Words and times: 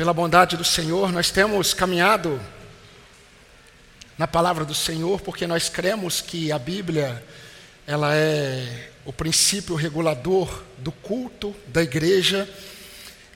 pela 0.00 0.14
bondade 0.14 0.56
do 0.56 0.64
Senhor, 0.64 1.12
nós 1.12 1.30
temos 1.30 1.74
caminhado 1.74 2.40
na 4.16 4.26
palavra 4.26 4.64
do 4.64 4.74
Senhor, 4.74 5.20
porque 5.20 5.46
nós 5.46 5.68
cremos 5.68 6.22
que 6.22 6.50
a 6.50 6.58
Bíblia 6.58 7.22
ela 7.86 8.14
é 8.14 8.92
o 9.04 9.12
princípio 9.12 9.74
regulador 9.74 10.62
do 10.78 10.90
culto 10.90 11.54
da 11.66 11.82
igreja 11.82 12.48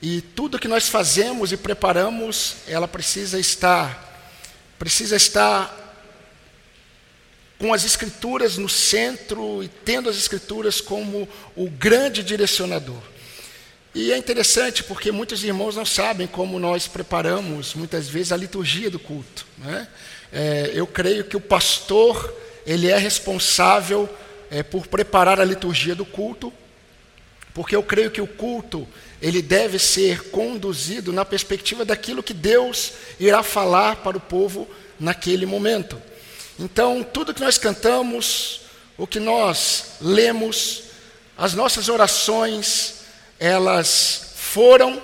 e 0.01 0.21
tudo 0.21 0.57
que 0.57 0.67
nós 0.67 0.89
fazemos 0.89 1.51
e 1.51 1.57
preparamos, 1.57 2.55
ela 2.67 2.87
precisa 2.87 3.39
estar 3.39 4.33
precisa 4.79 5.15
estar 5.15 5.71
com 7.59 7.75
as 7.75 7.85
escrituras 7.85 8.57
no 8.57 8.67
centro 8.67 9.61
e 9.61 9.67
tendo 9.67 10.09
as 10.09 10.17
escrituras 10.17 10.81
como 10.81 11.29
o 11.55 11.69
grande 11.69 12.23
direcionador. 12.23 13.14
E 13.95 14.11
é 14.11 14.17
interessante 14.17 14.83
porque 14.83 15.09
muitos 15.09 15.41
irmãos 15.41 15.77
não 15.77 15.85
sabem 15.85 16.27
como 16.27 16.59
nós 16.59 16.85
preparamos, 16.85 17.73
muitas 17.75 18.09
vezes, 18.09 18.33
a 18.33 18.37
liturgia 18.37 18.89
do 18.89 18.99
culto. 18.99 19.47
Né? 19.57 19.87
É, 20.33 20.71
eu 20.73 20.85
creio 20.85 21.23
que 21.23 21.37
o 21.37 21.39
pastor 21.39 22.35
ele 22.67 22.91
é 22.91 22.97
responsável 22.97 24.09
é, 24.51 24.61
por 24.61 24.85
preparar 24.87 25.39
a 25.39 25.45
liturgia 25.45 25.95
do 25.95 26.05
culto, 26.05 26.51
porque 27.53 27.73
eu 27.73 27.81
creio 27.81 28.11
que 28.11 28.19
o 28.19 28.27
culto 28.27 28.85
ele 29.21 29.41
deve 29.41 29.79
ser 29.79 30.29
conduzido 30.29 31.13
na 31.13 31.23
perspectiva 31.23 31.85
daquilo 31.85 32.21
que 32.21 32.33
Deus 32.33 32.91
irá 33.17 33.41
falar 33.43 33.95
para 33.97 34.17
o 34.17 34.21
povo 34.21 34.67
naquele 34.99 35.45
momento. 35.45 36.01
Então, 36.59 37.01
tudo 37.01 37.33
que 37.33 37.39
nós 37.39 37.57
cantamos, 37.57 38.59
o 38.97 39.07
que 39.07 39.21
nós 39.21 39.93
lemos, 40.01 40.83
as 41.37 41.53
nossas 41.53 41.87
orações, 41.87 43.04
elas 43.39 44.33
foram 44.35 45.01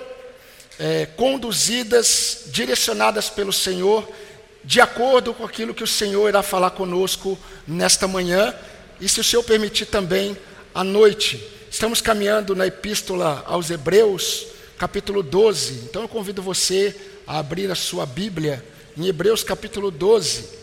é, 0.78 1.06
conduzidas, 1.06 2.44
direcionadas 2.46 3.28
pelo 3.28 3.52
Senhor, 3.52 4.08
de 4.64 4.80
acordo 4.80 5.34
com 5.34 5.44
aquilo 5.44 5.74
que 5.74 5.84
o 5.84 5.86
Senhor 5.86 6.28
irá 6.28 6.42
falar 6.42 6.70
conosco 6.70 7.38
nesta 7.66 8.06
manhã, 8.06 8.54
e 9.00 9.08
se 9.08 9.20
o 9.20 9.24
Senhor 9.24 9.42
permitir 9.42 9.86
também, 9.86 10.36
à 10.74 10.82
noite. 10.82 11.42
Estamos 11.70 12.00
caminhando 12.00 12.54
na 12.54 12.66
Epístola 12.66 13.42
aos 13.46 13.70
Hebreus, 13.70 14.46
capítulo 14.78 15.22
12. 15.22 15.84
Então 15.84 16.02
eu 16.02 16.08
convido 16.08 16.42
você 16.42 16.94
a 17.26 17.38
abrir 17.38 17.70
a 17.70 17.74
sua 17.74 18.06
Bíblia 18.06 18.64
em 18.96 19.06
Hebreus, 19.06 19.42
capítulo 19.42 19.90
12. 19.90 20.61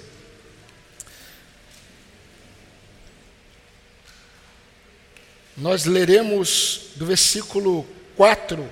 Nós 5.59 5.83
leremos 5.83 6.91
do 6.95 7.05
versículo 7.05 7.85
4 8.15 8.71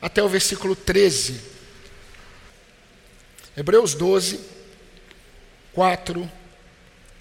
até 0.00 0.22
o 0.22 0.28
versículo 0.28 0.76
13. 0.76 1.40
Hebreus 3.56 3.94
12, 3.94 4.40
4 5.72 6.30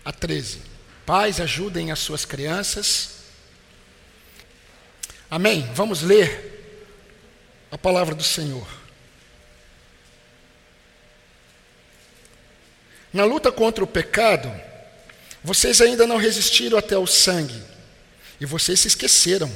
a 0.05 0.11
13. 0.11 0.61
Pais, 1.07 1.41
ajudem 1.41 1.91
as 1.91 1.97
suas 1.97 2.23
crianças. 2.23 3.15
Amém? 5.29 5.67
Vamos 5.73 6.03
ler 6.03 6.51
a 7.71 7.79
palavra 7.79 8.13
do 8.13 8.23
Senhor. 8.23 8.67
Na 13.11 13.25
luta 13.25 13.51
contra 13.51 13.83
o 13.83 13.87
pecado, 13.87 14.53
vocês 15.43 15.81
ainda 15.81 16.05
não 16.05 16.17
resistiram 16.17 16.77
até 16.77 16.95
o 16.95 17.07
sangue 17.07 17.72
e 18.43 18.45
vocês 18.45 18.81
se 18.81 18.89
esqueceram 18.89 19.49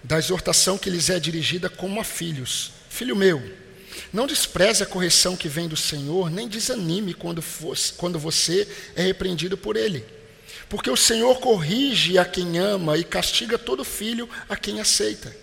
da 0.00 0.16
exortação 0.16 0.78
que 0.78 0.88
lhes 0.88 1.10
é 1.10 1.18
dirigida 1.18 1.68
como 1.68 2.00
a 2.00 2.04
filhos. 2.04 2.70
Filho 2.88 3.16
meu, 3.16 3.42
não 4.12 4.28
despreze 4.28 4.80
a 4.80 4.86
correção 4.86 5.36
que 5.36 5.48
vem 5.48 5.66
do 5.66 5.76
Senhor, 5.76 6.30
nem 6.30 6.46
desanime 6.46 7.14
quando, 7.14 7.42
quando 7.96 8.20
você 8.20 8.68
é 8.94 9.02
repreendido 9.02 9.58
por 9.58 9.76
Ele. 9.76 10.04
Porque 10.68 10.88
o 10.88 10.96
Senhor 10.96 11.40
corrige 11.40 12.16
a 12.16 12.24
quem 12.24 12.60
ama 12.60 12.96
e 12.96 13.02
castiga 13.02 13.58
todo 13.58 13.84
filho 13.84 14.30
a 14.48 14.54
quem 14.54 14.80
aceita. 14.80 15.36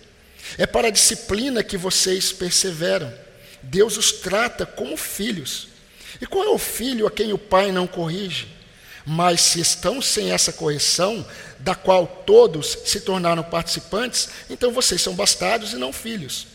É 0.56 0.64
para 0.64 0.88
a 0.88 0.90
disciplina 0.90 1.62
que 1.62 1.76
vocês 1.76 2.32
perseveram. 2.32 3.12
Deus 3.62 3.98
os 3.98 4.10
trata 4.10 4.64
como 4.64 4.96
filhos. 4.96 5.68
E 6.18 6.24
qual 6.24 6.46
é 6.46 6.48
o 6.48 6.58
filho 6.58 7.06
a 7.06 7.10
quem 7.10 7.30
o 7.34 7.38
pai 7.38 7.72
não 7.72 7.86
corrige? 7.86 8.48
Mas 9.06 9.40
se 9.40 9.60
estão 9.60 10.00
sem 10.00 10.30
essa 10.30 10.52
correção, 10.52 11.24
da 11.58 11.74
qual 11.74 12.06
todos 12.06 12.78
se 12.84 13.00
tornaram 13.00 13.42
participantes, 13.42 14.28
então 14.48 14.72
vocês 14.72 15.00
são 15.00 15.14
bastardos 15.14 15.72
e 15.72 15.76
não 15.76 15.92
filhos. 15.92 16.46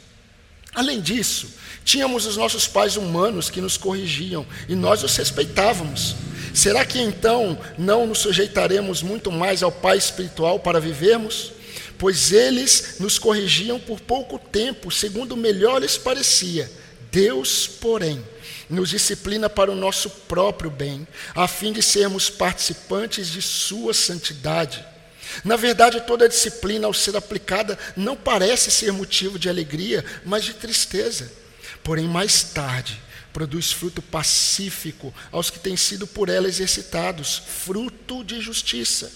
Além 0.74 1.00
disso, 1.00 1.50
tínhamos 1.86 2.26
os 2.26 2.36
nossos 2.36 2.68
pais 2.68 2.98
humanos 2.98 3.50
que 3.50 3.62
nos 3.62 3.78
corrigiam 3.78 4.46
e 4.68 4.76
nós 4.76 5.04
os 5.04 5.16
respeitávamos. 5.16 6.16
Será 6.54 6.86
que 6.86 7.00
então 7.00 7.58
não 7.78 8.06
nos 8.06 8.20
sujeitaremos 8.20 9.02
muito 9.02 9.32
mais 9.32 9.64
ao 9.64 9.72
Pai 9.72 9.98
espiritual 9.98 10.60
para 10.60 10.80
vivermos? 10.80 11.54
Pois 11.98 12.34
eles 12.34 12.98
nos 13.00 13.18
corrigiam 13.18 13.80
por 13.80 14.02
pouco 14.02 14.38
tempo, 14.38 14.92
segundo 14.92 15.38
melhor 15.38 15.82
lhes 15.82 15.98
parecia. 15.98 16.70
Deus, 17.10 17.68
porém, 17.68 18.22
nos 18.70 18.90
disciplina 18.90 19.50
para 19.50 19.72
o 19.72 19.76
nosso 19.76 20.10
próprio 20.10 20.70
bem, 20.70 21.08
a 21.36 21.48
fim 21.48 21.72
de 21.72 21.82
sermos 21.82 22.30
participantes 22.30 23.28
de 23.28 23.42
Sua 23.42 23.94
santidade. 23.94 24.84
Na 25.44 25.56
verdade, 25.56 26.02
toda 26.02 26.30
disciplina, 26.30 26.88
ao 26.88 26.94
ser 26.94 27.16
aplicada, 27.16 27.78
não 27.96 28.16
parece 28.16 28.72
ser 28.72 28.92
motivo 28.92 29.38
de 29.38 29.50
alegria, 29.50 30.04
mas 30.24 30.44
de 30.44 30.54
tristeza. 30.54 31.32
Porém, 31.84 32.08
mais 32.08 32.44
tarde, 32.44 33.02
produz 33.34 33.72
fruto 33.72 34.02
pacífico 34.02 35.14
aos 35.32 35.50
que 35.50 35.60
têm 35.60 35.76
sido 35.76 36.08
por 36.08 36.30
ela 36.30 36.48
exercitados, 36.48 37.42
fruto 37.64 38.24
de 38.24 38.40
justiça. 38.40 39.12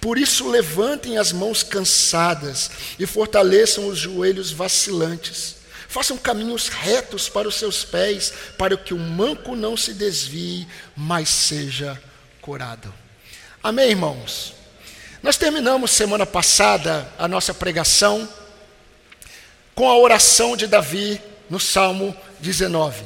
Por 0.00 0.18
isso, 0.18 0.48
levantem 0.48 1.18
as 1.18 1.32
mãos 1.32 1.62
cansadas 1.62 2.70
e 2.98 3.06
fortaleçam 3.06 3.88
os 3.88 3.98
joelhos 3.98 4.50
vacilantes. 4.50 5.57
Façam 5.88 6.18
caminhos 6.18 6.68
retos 6.68 7.30
para 7.30 7.48
os 7.48 7.54
seus 7.54 7.82
pés, 7.82 8.32
para 8.58 8.76
que 8.76 8.92
o 8.92 8.98
manco 8.98 9.56
não 9.56 9.74
se 9.74 9.94
desvie, 9.94 10.68
mas 10.94 11.30
seja 11.30 12.00
curado. 12.42 12.92
Amém, 13.62 13.90
irmãos? 13.90 14.52
Nós 15.22 15.38
terminamos 15.38 15.90
semana 15.90 16.26
passada 16.26 17.10
a 17.18 17.26
nossa 17.26 17.54
pregação 17.54 18.28
com 19.74 19.88
a 19.88 19.96
oração 19.96 20.56
de 20.56 20.66
Davi 20.66 21.20
no 21.48 21.58
Salmo 21.58 22.14
19. 22.38 23.02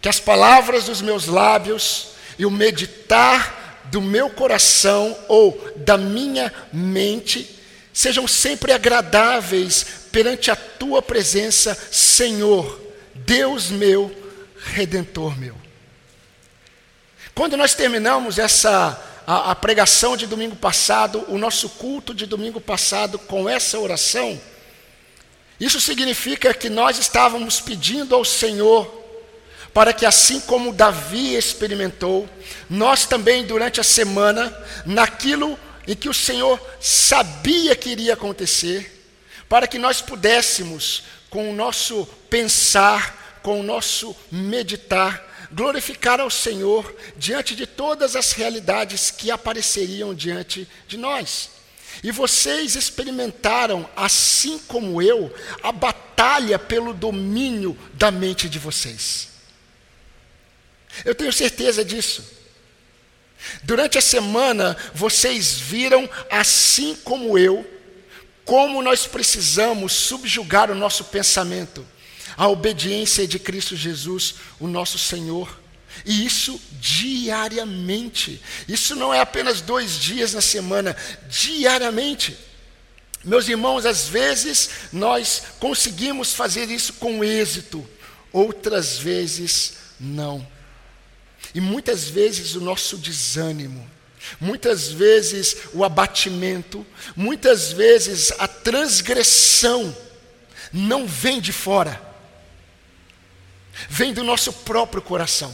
Que 0.00 0.08
as 0.08 0.20
palavras 0.20 0.84
dos 0.84 1.02
meus 1.02 1.26
lábios 1.26 2.10
e 2.38 2.46
o 2.46 2.50
meditar 2.50 3.80
do 3.86 4.00
meu 4.00 4.30
coração 4.30 5.18
ou 5.26 5.72
da 5.76 5.98
minha 5.98 6.52
mente 6.72 7.58
sejam 7.92 8.26
sempre 8.26 8.72
agradáveis 8.72 9.99
perante 10.10 10.50
a 10.50 10.56
tua 10.56 11.00
presença, 11.00 11.76
Senhor, 11.90 12.80
Deus 13.14 13.70
meu, 13.70 14.14
redentor 14.56 15.38
meu. 15.38 15.56
Quando 17.34 17.56
nós 17.56 17.74
terminamos 17.74 18.38
essa 18.38 19.02
a, 19.26 19.52
a, 19.52 19.54
pregação 19.54 20.16
de 20.16 20.26
domingo 20.26 20.56
passado, 20.56 21.24
o 21.28 21.38
nosso 21.38 21.68
culto 21.70 22.12
de 22.12 22.26
domingo 22.26 22.60
passado 22.60 23.18
com 23.18 23.48
essa 23.48 23.78
oração, 23.78 24.40
isso 25.58 25.80
significa 25.80 26.52
que 26.52 26.68
nós 26.68 26.98
estávamos 26.98 27.60
pedindo 27.60 28.14
ao 28.14 28.24
Senhor 28.24 28.98
para 29.72 29.92
que 29.92 30.04
assim 30.04 30.40
como 30.40 30.72
Davi 30.72 31.36
experimentou, 31.36 32.28
nós 32.68 33.06
também 33.06 33.44
durante 33.44 33.80
a 33.80 33.84
semana, 33.84 34.52
naquilo 34.84 35.58
em 35.86 35.94
que 35.94 36.08
o 36.08 36.14
Senhor 36.14 36.60
sabia 36.80 37.76
que 37.76 37.90
iria 37.90 38.14
acontecer, 38.14 38.99
para 39.50 39.66
que 39.66 39.80
nós 39.80 40.00
pudéssemos, 40.00 41.02
com 41.28 41.50
o 41.50 41.52
nosso 41.52 42.06
pensar, 42.30 43.40
com 43.42 43.58
o 43.58 43.64
nosso 43.64 44.14
meditar, 44.30 45.48
glorificar 45.50 46.20
ao 46.20 46.30
Senhor 46.30 46.94
diante 47.16 47.56
de 47.56 47.66
todas 47.66 48.14
as 48.14 48.30
realidades 48.30 49.10
que 49.10 49.28
apareceriam 49.28 50.14
diante 50.14 50.68
de 50.86 50.96
nós. 50.96 51.50
E 52.00 52.12
vocês 52.12 52.76
experimentaram, 52.76 53.90
assim 53.96 54.56
como 54.68 55.02
eu, 55.02 55.34
a 55.64 55.72
batalha 55.72 56.56
pelo 56.56 56.94
domínio 56.94 57.76
da 57.94 58.12
mente 58.12 58.48
de 58.48 58.60
vocês. 58.60 59.30
Eu 61.04 61.12
tenho 61.12 61.32
certeza 61.32 61.84
disso. 61.84 62.24
Durante 63.64 63.98
a 63.98 64.02
semana, 64.02 64.76
vocês 64.94 65.58
viram, 65.58 66.08
assim 66.30 66.94
como 67.02 67.36
eu, 67.36 67.79
como 68.50 68.82
nós 68.82 69.06
precisamos 69.06 69.92
subjugar 69.92 70.72
o 70.72 70.74
nosso 70.74 71.04
pensamento 71.04 71.86
à 72.36 72.48
obediência 72.48 73.24
de 73.24 73.38
Cristo 73.38 73.76
Jesus, 73.76 74.34
o 74.58 74.66
nosso 74.66 74.98
Senhor. 74.98 75.60
E 76.04 76.26
isso 76.26 76.60
diariamente. 76.80 78.42
Isso 78.66 78.96
não 78.96 79.14
é 79.14 79.20
apenas 79.20 79.60
dois 79.60 80.00
dias 80.00 80.34
na 80.34 80.40
semana, 80.40 80.96
diariamente. 81.28 82.36
Meus 83.22 83.46
irmãos, 83.46 83.86
às 83.86 84.08
vezes 84.08 84.70
nós 84.92 85.44
conseguimos 85.60 86.34
fazer 86.34 86.68
isso 86.70 86.94
com 86.94 87.22
êxito, 87.22 87.88
outras 88.32 88.98
vezes 88.98 89.74
não. 90.00 90.44
E 91.54 91.60
muitas 91.60 92.08
vezes 92.08 92.56
o 92.56 92.60
nosso 92.60 92.98
desânimo, 92.98 93.88
muitas 94.40 94.88
vezes 94.88 95.56
o 95.72 95.84
abatimento, 95.84 96.86
muitas 97.16 97.72
vezes 97.72 98.32
a 98.38 98.46
transgressão 98.46 99.96
não 100.72 101.06
vem 101.06 101.40
de 101.40 101.52
fora, 101.52 102.00
vem 103.88 104.12
do 104.12 104.22
nosso 104.22 104.52
próprio 104.52 105.02
coração. 105.02 105.52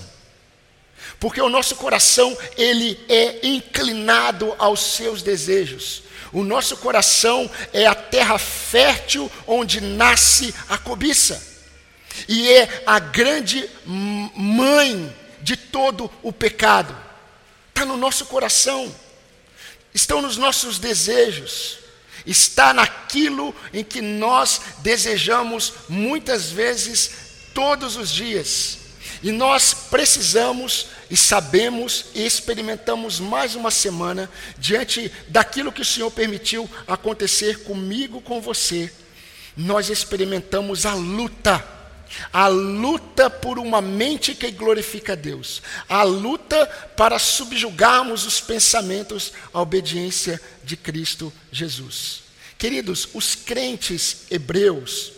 Porque 1.18 1.40
o 1.40 1.48
nosso 1.48 1.76
coração, 1.76 2.36
ele 2.56 2.98
é 3.08 3.46
inclinado 3.46 4.54
aos 4.58 4.80
seus 4.80 5.22
desejos. 5.22 6.02
O 6.32 6.44
nosso 6.44 6.76
coração 6.76 7.50
é 7.72 7.86
a 7.86 7.94
terra 7.94 8.38
fértil 8.38 9.30
onde 9.46 9.80
nasce 9.80 10.54
a 10.68 10.76
cobiça. 10.76 11.42
E 12.28 12.50
é 12.50 12.82
a 12.86 12.98
grande 12.98 13.68
mãe 13.86 15.14
de 15.40 15.56
todo 15.56 16.10
o 16.22 16.32
pecado. 16.32 17.05
Está 17.76 17.84
no 17.84 17.98
nosso 17.98 18.24
coração, 18.24 18.90
estão 19.92 20.22
nos 20.22 20.38
nossos 20.38 20.78
desejos, 20.78 21.76
está 22.24 22.72
naquilo 22.72 23.54
em 23.70 23.84
que 23.84 24.00
nós 24.00 24.62
desejamos 24.78 25.74
muitas 25.86 26.48
vezes, 26.50 27.10
todos 27.52 27.96
os 27.96 28.10
dias. 28.10 28.78
E 29.22 29.30
nós 29.30 29.74
precisamos 29.90 30.86
e 31.10 31.18
sabemos 31.18 32.06
e 32.14 32.24
experimentamos 32.24 33.20
mais 33.20 33.54
uma 33.54 33.70
semana 33.70 34.30
diante 34.56 35.12
daquilo 35.28 35.70
que 35.70 35.82
o 35.82 35.84
Senhor 35.84 36.10
permitiu 36.10 36.66
acontecer 36.86 37.62
comigo, 37.64 38.22
com 38.22 38.40
você. 38.40 38.90
Nós 39.54 39.90
experimentamos 39.90 40.86
a 40.86 40.94
luta, 40.94 41.62
a 42.32 42.46
luta 42.48 43.28
por 43.28 43.58
uma 43.58 43.80
mente 43.80 44.34
que 44.34 44.50
glorifica 44.50 45.12
a 45.12 45.16
Deus, 45.16 45.62
a 45.88 46.02
luta 46.02 46.66
para 46.96 47.18
subjugarmos 47.18 48.26
os 48.26 48.40
pensamentos 48.40 49.32
à 49.52 49.60
obediência 49.60 50.40
de 50.64 50.76
Cristo 50.76 51.32
Jesus. 51.50 52.22
Queridos, 52.58 53.08
os 53.12 53.34
crentes 53.34 54.26
hebreus, 54.30 55.12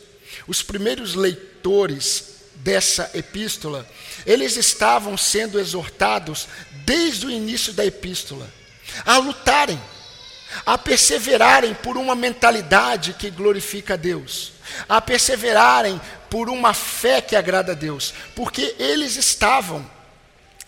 os 0.47 0.63
primeiros 0.63 1.15
leitores 1.15 2.39
dessa 2.57 3.11
epístola, 3.15 3.89
eles 4.27 4.57
estavam 4.57 5.17
sendo 5.17 5.59
exortados 5.61 6.49
desde 6.85 7.27
o 7.27 7.31
início 7.31 7.73
da 7.73 7.85
epístola 7.85 8.49
a 9.05 9.19
lutarem, 9.19 9.81
a 10.65 10.77
perseverarem 10.79 11.75
por 11.75 11.97
uma 11.97 12.15
mentalidade 12.15 13.13
que 13.15 13.31
glorifica 13.31 13.95
a 13.95 13.97
Deus, 13.97 14.53
a 14.89 15.01
perseverarem 15.01 16.01
por 16.31 16.49
uma 16.49 16.75
fé 16.75 17.21
que 17.21 17.37
agrada 17.37 17.73
a 17.73 17.75
Deus, 17.75 18.13
porque 18.35 18.75
eles 18.79 19.17
estavam 19.17 19.89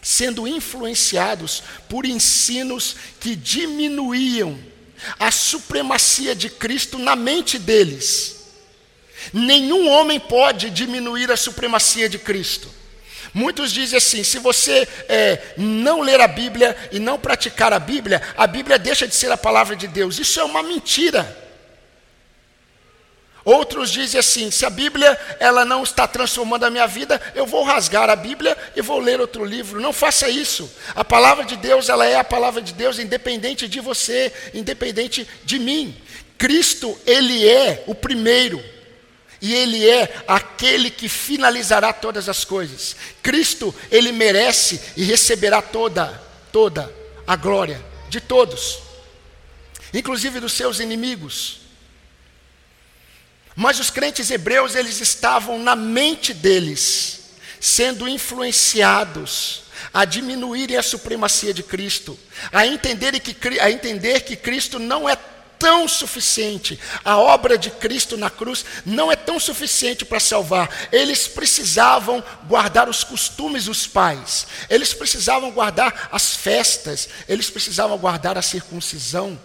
sendo 0.02 0.48
influenciados 0.48 1.62
por 1.88 2.06
ensinos 2.06 2.96
que 3.20 3.36
diminuíam 3.36 4.58
a 5.18 5.30
supremacia 5.30 6.34
de 6.34 6.48
Cristo 6.48 6.98
na 6.98 7.14
mente 7.16 7.58
deles. 7.58 8.36
Nenhum 9.32 9.88
homem 9.88 10.18
pode 10.18 10.70
diminuir 10.70 11.30
a 11.30 11.36
supremacia 11.36 12.08
de 12.08 12.18
Cristo. 12.18 12.70
Muitos 13.32 13.72
dizem 13.72 13.98
assim: 13.98 14.24
se 14.24 14.38
você 14.38 14.88
é, 15.08 15.54
não 15.56 16.00
ler 16.00 16.20
a 16.20 16.28
Bíblia 16.28 16.76
e 16.90 16.98
não 16.98 17.18
praticar 17.18 17.72
a 17.72 17.78
Bíblia, 17.78 18.22
a 18.36 18.46
Bíblia 18.46 18.78
deixa 18.78 19.06
de 19.06 19.14
ser 19.14 19.30
a 19.30 19.36
palavra 19.36 19.76
de 19.76 19.86
Deus. 19.86 20.18
Isso 20.18 20.40
é 20.40 20.44
uma 20.44 20.62
mentira. 20.62 21.49
Outros 23.44 23.90
dizem 23.90 24.18
assim: 24.18 24.50
se 24.50 24.66
a 24.66 24.70
Bíblia 24.70 25.18
ela 25.38 25.64
não 25.64 25.82
está 25.82 26.06
transformando 26.06 26.64
a 26.64 26.70
minha 26.70 26.86
vida, 26.86 27.20
eu 27.34 27.46
vou 27.46 27.64
rasgar 27.64 28.10
a 28.10 28.16
Bíblia 28.16 28.56
e 28.76 28.82
vou 28.82 28.98
ler 28.98 29.20
outro 29.20 29.44
livro. 29.44 29.80
Não 29.80 29.92
faça 29.92 30.28
isso. 30.28 30.70
A 30.94 31.04
palavra 31.04 31.44
de 31.44 31.56
Deus 31.56 31.88
ela 31.88 32.06
é 32.06 32.16
a 32.16 32.24
palavra 32.24 32.60
de 32.60 32.72
Deus, 32.72 32.98
independente 32.98 33.68
de 33.68 33.80
você, 33.80 34.32
independente 34.52 35.26
de 35.44 35.58
mim. 35.58 35.96
Cristo 36.36 36.98
ele 37.06 37.46
é 37.48 37.84
o 37.86 37.94
primeiro 37.94 38.62
e 39.40 39.54
Ele 39.54 39.88
é 39.88 40.22
aquele 40.28 40.90
que 40.90 41.08
finalizará 41.08 41.92
todas 41.92 42.28
as 42.28 42.44
coisas. 42.44 42.94
Cristo, 43.22 43.74
Ele 43.90 44.12
merece 44.12 44.80
e 44.96 45.04
receberá 45.04 45.62
toda, 45.62 46.08
toda 46.52 46.92
a 47.26 47.36
glória 47.36 47.82
de 48.08 48.20
todos, 48.20 48.80
inclusive 49.94 50.40
dos 50.40 50.52
seus 50.52 50.78
inimigos. 50.78 51.59
Mas 53.60 53.78
os 53.78 53.90
crentes 53.90 54.30
hebreus, 54.30 54.74
eles 54.74 55.02
estavam 55.02 55.58
na 55.58 55.76
mente 55.76 56.32
deles, 56.32 57.20
sendo 57.60 58.08
influenciados 58.08 59.64
a 59.92 60.06
diminuírem 60.06 60.78
a 60.78 60.82
supremacia 60.82 61.52
de 61.52 61.62
Cristo, 61.62 62.18
a 62.50 62.64
entenderem 62.66 63.20
que, 63.20 63.60
a 63.60 63.70
entender 63.70 64.22
que 64.22 64.34
Cristo 64.34 64.78
não 64.78 65.06
é 65.06 65.14
tão 65.58 65.86
suficiente. 65.86 66.80
A 67.04 67.18
obra 67.18 67.58
de 67.58 67.68
Cristo 67.68 68.16
na 68.16 68.30
cruz 68.30 68.64
não 68.86 69.12
é 69.12 69.14
tão 69.14 69.38
suficiente 69.38 70.06
para 70.06 70.18
salvar. 70.18 70.88
Eles 70.90 71.28
precisavam 71.28 72.24
guardar 72.44 72.88
os 72.88 73.04
costumes 73.04 73.66
dos 73.66 73.86
pais, 73.86 74.46
eles 74.70 74.94
precisavam 74.94 75.50
guardar 75.50 76.08
as 76.10 76.34
festas, 76.34 77.10
eles 77.28 77.50
precisavam 77.50 77.98
guardar 77.98 78.38
a 78.38 78.42
circuncisão. 78.42 79.38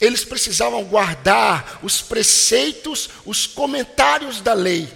Eles 0.00 0.24
precisavam 0.24 0.84
guardar 0.84 1.80
os 1.82 2.02
preceitos, 2.02 3.08
os 3.24 3.46
comentários 3.46 4.40
da 4.40 4.52
lei. 4.52 4.88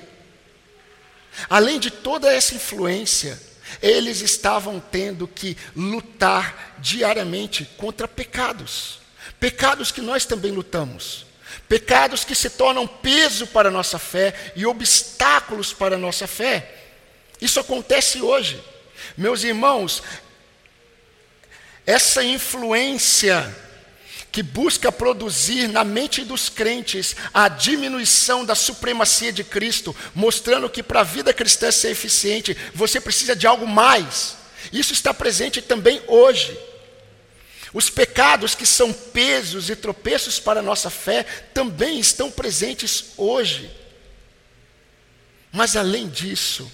Além 1.49 1.79
de 1.79 1.91
toda 1.91 2.33
essa 2.33 2.55
influência, 2.55 3.41
eles 3.81 4.21
estavam 4.21 4.81
tendo 4.81 5.29
que 5.29 5.57
lutar 5.77 6.77
diariamente 6.79 7.65
contra 7.77 8.09
pecados. 8.09 8.99
Pecados 9.39 9.93
que 9.93 10.01
nós 10.01 10.25
também 10.25 10.51
lutamos. 10.51 11.27
Pecados 11.69 12.25
que 12.25 12.35
se 12.35 12.51
tornam 12.51 12.87
peso 12.87 13.47
para 13.47 13.69
a 13.69 13.73
nossa 13.73 13.99
fé 13.99 14.53
e 14.57 14.67
obstáculos 14.67 15.73
para 15.73 15.95
a 15.95 15.99
nossa 15.99 16.27
fé. 16.27 16.75
Isso 17.41 17.61
acontece 17.61 18.21
hoje. 18.21 18.63
Meus 19.17 19.45
irmãos, 19.45 20.03
essa 21.87 22.25
influência 22.25 23.55
que 24.39 24.43
busca 24.45 24.93
produzir 24.93 25.67
na 25.67 25.83
mente 25.83 26.23
dos 26.23 26.49
crentes 26.49 27.17
a 27.35 27.49
diminuição 27.49 28.45
da 28.45 28.55
supremacia 28.55 29.33
de 29.33 29.43
Cristo, 29.43 29.97
mostrando 30.15 30.71
que 30.71 30.81
para 30.81 31.01
a 31.01 31.03
vida 31.03 31.35
cristã 31.35 31.73
ser 31.73 31.91
eficiente, 31.91 32.57
você 32.73 33.01
precisa 33.01 33.35
de 33.35 33.49
algo 33.49 33.67
mais. 33.67 34.37
Isso 34.73 34.93
está 34.93 35.13
presente 35.13 35.61
também 35.61 36.01
hoje. 36.07 36.57
Os 37.75 37.91
pecados 37.91 38.55
que 38.55 38.65
são 38.65 38.93
pesos 38.93 39.71
e 39.71 39.75
tropeços 39.75 40.39
para 40.39 40.61
a 40.61 40.63
nossa 40.63 40.89
fé 40.89 41.25
também 41.53 41.99
estão 41.99 42.31
presentes 42.31 43.07
hoje. 43.17 43.69
Mas 45.51 45.75
além 45.75 46.09
disso, 46.09 46.71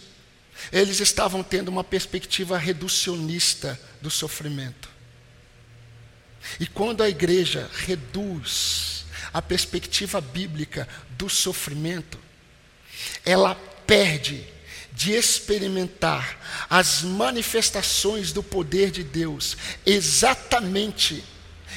eles 0.71 1.01
estavam 1.01 1.43
tendo 1.43 1.71
uma 1.71 1.83
perspectiva 1.83 2.59
reducionista 2.59 3.81
do 4.03 4.11
sofrimento. 4.11 4.94
E 6.59 6.67
quando 6.67 7.03
a 7.03 7.09
igreja 7.09 7.71
reduz 7.87 9.05
a 9.33 9.43
perspectiva 9.43 10.21
bíblica 10.21 10.89
do 11.11 11.29
sofrimento, 11.29 12.19
ela 13.25 13.55
perde 13.87 14.47
de 14.93 15.13
experimentar 15.13 16.67
as 16.71 17.03
manifestações 17.03 18.33
do 18.33 18.43
poder 18.43 18.91
de 18.93 19.03
Deus 19.03 19.57
exatamente 19.85 21.25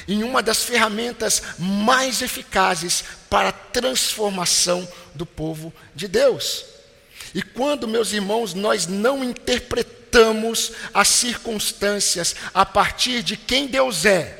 em 0.06 0.22
uma 0.22 0.42
das 0.42 0.62
ferramentas 0.62 1.42
mais 1.58 2.22
eficazes 2.22 3.02
para 3.28 3.48
a 3.48 3.52
transformação 3.52 4.88
do 5.14 5.26
povo 5.26 5.74
de 5.94 6.06
Deus. 6.06 6.64
E 7.34 7.42
quando, 7.42 7.88
meus 7.88 8.12
irmãos, 8.12 8.54
nós 8.54 8.86
não 8.86 9.22
interpretamos 9.22 10.72
as 10.94 11.08
circunstâncias 11.08 12.34
a 12.54 12.64
partir 12.64 13.22
de 13.22 13.36
quem 13.36 13.66
Deus 13.66 14.06
é, 14.06 14.37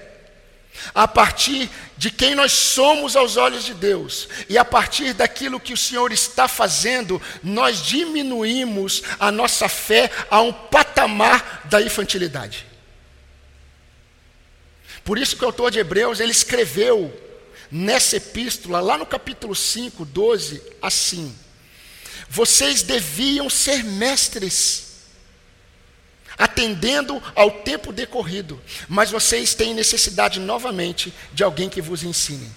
a 0.95 1.07
partir 1.07 1.71
de 1.97 2.11
quem 2.11 2.35
nós 2.35 2.53
somos 2.53 3.17
aos 3.17 3.37
olhos 3.37 3.65
de 3.65 3.75
Deus, 3.75 4.29
e 4.49 4.57
a 4.57 4.65
partir 4.65 5.13
daquilo 5.13 5.61
que 5.61 5.73
o 5.73 5.77
Senhor 5.77 6.13
está 6.13 6.47
fazendo, 6.47 7.21
nós 7.43 7.85
diminuímos 7.85 9.03
a 9.19 9.31
nossa 9.33 9.69
fé 9.69 10.11
a 10.31 10.41
um 10.41 10.53
patamar 10.53 11.63
da 11.65 11.81
infantilidade. 11.83 12.67
Por 15.05 15.19
isso 15.19 15.37
que 15.37 15.45
o 15.45 15.47
autor 15.47 15.71
de 15.71 15.79
Hebreus, 15.79 16.21
ele 16.21 16.33
escreveu 16.33 17.13
nessa 17.71 18.17
epístola, 18.17 18.81
lá 18.81 18.99
no 18.99 19.07
capítulo 19.07 19.55
5, 19.55 20.05
12, 20.05 20.63
assim: 20.83 21.35
Vocês 22.29 22.83
deviam 22.83 23.49
ser 23.49 23.83
mestres 23.85 24.88
atendendo 26.39 27.21
ao 27.35 27.51
tempo 27.51 27.93
decorrido, 27.93 28.63
mas 28.89 29.11
vocês 29.11 29.55
têm 29.55 29.75
necessidade 29.75 30.39
novamente 30.39 31.13
de 31.33 31.43
alguém 31.43 31.69
que 31.69 31.83
vos 31.83 32.03
ensine. 32.05 32.51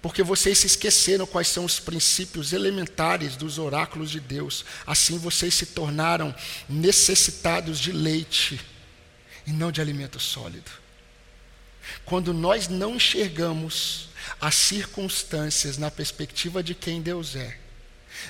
porque 0.00 0.22
vocês 0.22 0.58
se 0.58 0.66
esqueceram 0.66 1.26
quais 1.26 1.48
são 1.48 1.64
os 1.64 1.80
princípios 1.80 2.52
elementares 2.52 3.36
dos 3.36 3.56
oráculos 3.56 4.10
de 4.10 4.20
Deus. 4.20 4.62
Assim 4.86 5.16
vocês 5.16 5.54
se 5.54 5.64
tornaram 5.64 6.34
necessitados 6.68 7.80
de 7.80 7.90
leite 7.90 8.60
e 9.46 9.50
não 9.50 9.72
de 9.72 9.80
alimento 9.80 10.20
sólido. 10.20 10.70
Quando 12.04 12.34
nós 12.34 12.68
não 12.68 12.96
enxergamos 12.96 14.10
as 14.38 14.54
circunstâncias 14.54 15.78
na 15.78 15.90
perspectiva 15.90 16.62
de 16.62 16.74
quem 16.74 17.00
Deus 17.00 17.34
é, 17.34 17.58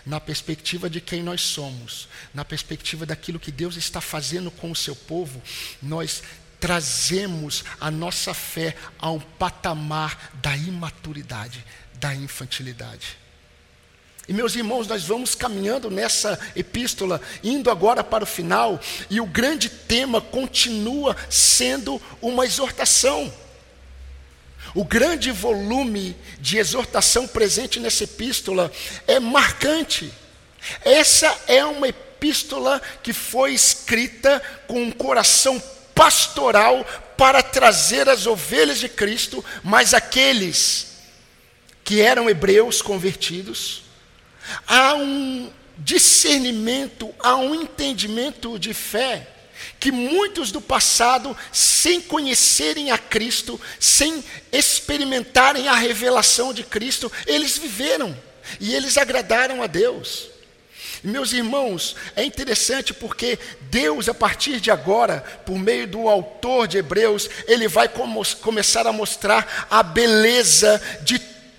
na 0.04 0.20
perspectiva 0.20 0.88
de 0.88 1.00
quem 1.00 1.22
nós 1.22 1.40
somos, 1.40 2.08
na 2.32 2.44
perspectiva 2.44 3.06
daquilo 3.06 3.40
que 3.40 3.50
Deus 3.50 3.76
está 3.76 4.00
fazendo 4.00 4.50
com 4.50 4.70
o 4.70 4.76
seu 4.76 4.94
povo, 4.94 5.42
nós 5.82 6.22
trazemos 6.60 7.64
a 7.80 7.90
nossa 7.90 8.32
fé 8.32 8.74
a 8.98 9.10
um 9.10 9.20
patamar 9.20 10.32
da 10.34 10.56
imaturidade, 10.56 11.64
da 11.94 12.14
infantilidade. 12.14 13.18
E 14.26 14.32
meus 14.32 14.56
irmãos, 14.56 14.86
nós 14.86 15.04
vamos 15.04 15.34
caminhando 15.34 15.90
nessa 15.90 16.38
epístola, 16.56 17.20
indo 17.42 17.70
agora 17.70 18.02
para 18.02 18.24
o 18.24 18.26
final, 18.26 18.80
e 19.10 19.20
o 19.20 19.26
grande 19.26 19.68
tema 19.68 20.20
continua 20.20 21.14
sendo 21.28 22.00
uma 22.22 22.46
exortação. 22.46 23.30
O 24.74 24.84
grande 24.84 25.30
volume 25.30 26.16
de 26.40 26.58
exortação 26.58 27.28
presente 27.28 27.78
nessa 27.78 28.04
epístola 28.04 28.72
é 29.06 29.20
marcante. 29.20 30.12
Essa 30.84 31.32
é 31.46 31.64
uma 31.64 31.88
epístola 31.88 32.82
que 33.02 33.12
foi 33.12 33.52
escrita 33.52 34.42
com 34.66 34.82
um 34.82 34.90
coração 34.90 35.62
pastoral 35.94 36.84
para 37.16 37.40
trazer 37.40 38.08
as 38.08 38.26
ovelhas 38.26 38.80
de 38.80 38.88
Cristo, 38.88 39.44
mas 39.62 39.94
aqueles 39.94 40.94
que 41.84 42.00
eram 42.00 42.28
hebreus 42.28 42.82
convertidos, 42.82 43.84
há 44.66 44.94
um 44.94 45.52
discernimento, 45.78 47.14
há 47.20 47.36
um 47.36 47.54
entendimento 47.54 48.58
de 48.58 48.74
fé 48.74 49.33
que 49.78 49.92
muitos 49.92 50.50
do 50.50 50.60
passado, 50.60 51.36
sem 51.52 52.00
conhecerem 52.00 52.90
a 52.90 52.98
Cristo, 52.98 53.60
sem 53.78 54.24
experimentarem 54.52 55.68
a 55.68 55.74
revelação 55.74 56.52
de 56.52 56.62
Cristo, 56.62 57.10
eles 57.26 57.58
viveram 57.58 58.16
e 58.60 58.74
eles 58.74 58.96
agradaram 58.96 59.62
a 59.62 59.66
Deus. 59.66 60.30
Meus 61.02 61.34
irmãos, 61.34 61.94
é 62.16 62.24
interessante 62.24 62.94
porque 62.94 63.38
Deus, 63.62 64.08
a 64.08 64.14
partir 64.14 64.58
de 64.58 64.70
agora, 64.70 65.20
por 65.44 65.58
meio 65.58 65.86
do 65.86 66.08
autor 66.08 66.66
de 66.66 66.78
Hebreus, 66.78 67.28
ele 67.46 67.68
vai 67.68 67.90
começar 68.40 68.86
a 68.86 68.92
mostrar 68.92 69.66
a 69.70 69.82
beleza 69.82 70.80
de 71.02 71.18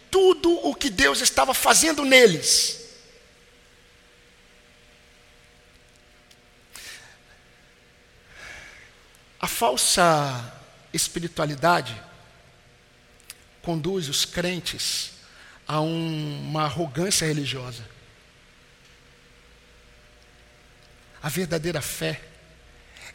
tudo 0.10 0.52
o 0.68 0.74
que 0.74 0.90
Deus 0.90 1.22
estava 1.22 1.54
fazendo 1.54 2.04
neles. 2.04 2.85
A 9.46 9.48
falsa 9.48 10.60
espiritualidade 10.92 11.96
conduz 13.62 14.10
os 14.10 14.26
crentes 14.26 15.12
a 15.68 15.80
um, 15.82 16.50
uma 16.50 16.64
arrogância 16.64 17.28
religiosa. 17.28 17.88
A 21.22 21.30
verdadeira 21.30 21.80
fé 21.80 22.24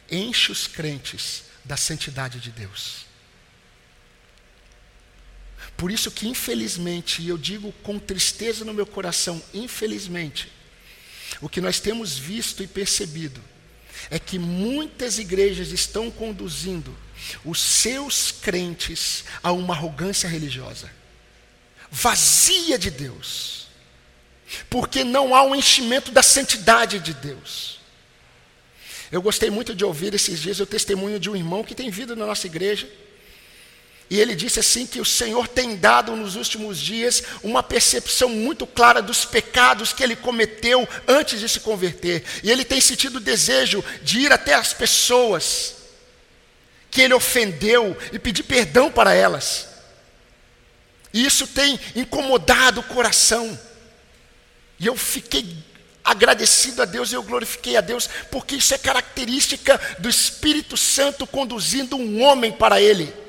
enche 0.09 0.53
os 0.53 0.67
crentes 0.67 1.43
da 1.65 1.75
santidade 1.75 2.39
de 2.39 2.49
Deus. 2.49 3.05
Por 5.75 5.91
isso 5.91 6.09
que, 6.11 6.29
infelizmente, 6.29 7.21
e 7.21 7.27
eu 7.27 7.37
digo 7.37 7.73
com 7.83 7.99
tristeza 7.99 8.63
no 8.63 8.73
meu 8.73 8.85
coração, 8.85 9.43
infelizmente, 9.53 10.49
o 11.41 11.49
que 11.49 11.59
nós 11.59 11.81
temos 11.81 12.17
visto 12.17 12.63
e 12.63 12.67
percebido 12.67 13.50
é 14.09 14.17
que 14.17 14.39
muitas 14.39 15.19
igrejas 15.19 15.71
estão 15.71 16.09
conduzindo 16.09 16.95
os 17.45 17.59
seus 17.59 18.31
crentes 18.31 19.23
a 19.43 19.51
uma 19.51 19.73
arrogância 19.73 20.27
religiosa, 20.27 20.89
vazia 21.89 22.77
de 22.77 22.89
Deus, 22.89 23.67
porque 24.69 25.03
não 25.03 25.35
há 25.35 25.43
um 25.43 25.55
enchimento 25.55 26.11
da 26.11 26.23
santidade 26.23 26.99
de 26.99 27.13
Deus. 27.13 27.79
Eu 29.11 29.21
gostei 29.21 29.49
muito 29.49 29.75
de 29.75 29.83
ouvir 29.83 30.13
esses 30.13 30.39
dias 30.39 30.59
o 30.59 30.65
testemunho 30.65 31.19
de 31.19 31.29
um 31.29 31.35
irmão 31.35 31.63
que 31.63 31.75
tem 31.75 31.89
vindo 31.89 32.15
na 32.15 32.25
nossa 32.25 32.47
igreja. 32.47 32.89
E 34.11 34.19
ele 34.19 34.35
disse 34.35 34.59
assim 34.59 34.85
que 34.85 34.99
o 34.99 35.05
Senhor 35.05 35.47
tem 35.47 35.77
dado 35.77 36.13
nos 36.17 36.35
últimos 36.35 36.77
dias 36.77 37.23
uma 37.41 37.63
percepção 37.63 38.27
muito 38.27 38.67
clara 38.67 39.01
dos 39.01 39.23
pecados 39.23 39.93
que 39.93 40.03
ele 40.03 40.17
cometeu 40.17 40.85
antes 41.07 41.39
de 41.39 41.47
se 41.47 41.61
converter. 41.61 42.21
E 42.43 42.51
ele 42.51 42.65
tem 42.65 42.81
sentido 42.81 43.15
o 43.15 43.21
desejo 43.21 43.81
de 44.03 44.19
ir 44.19 44.33
até 44.33 44.53
as 44.53 44.73
pessoas 44.73 45.75
que 46.89 46.99
ele 46.99 47.13
ofendeu 47.13 47.97
e 48.11 48.19
pedir 48.19 48.43
perdão 48.43 48.91
para 48.91 49.13
elas. 49.13 49.69
E 51.13 51.25
isso 51.25 51.47
tem 51.47 51.79
incomodado 51.95 52.81
o 52.81 52.83
coração. 52.83 53.57
E 54.77 54.87
eu 54.87 54.97
fiquei 54.97 55.55
agradecido 56.03 56.81
a 56.81 56.85
Deus 56.85 57.13
e 57.13 57.15
eu 57.15 57.23
glorifiquei 57.23 57.77
a 57.77 57.81
Deus, 57.81 58.09
porque 58.29 58.57
isso 58.57 58.73
é 58.73 58.77
característica 58.77 59.79
do 59.99 60.09
Espírito 60.09 60.75
Santo 60.75 61.25
conduzindo 61.25 61.95
um 61.95 62.21
homem 62.21 62.51
para 62.51 62.81
Ele. 62.81 63.21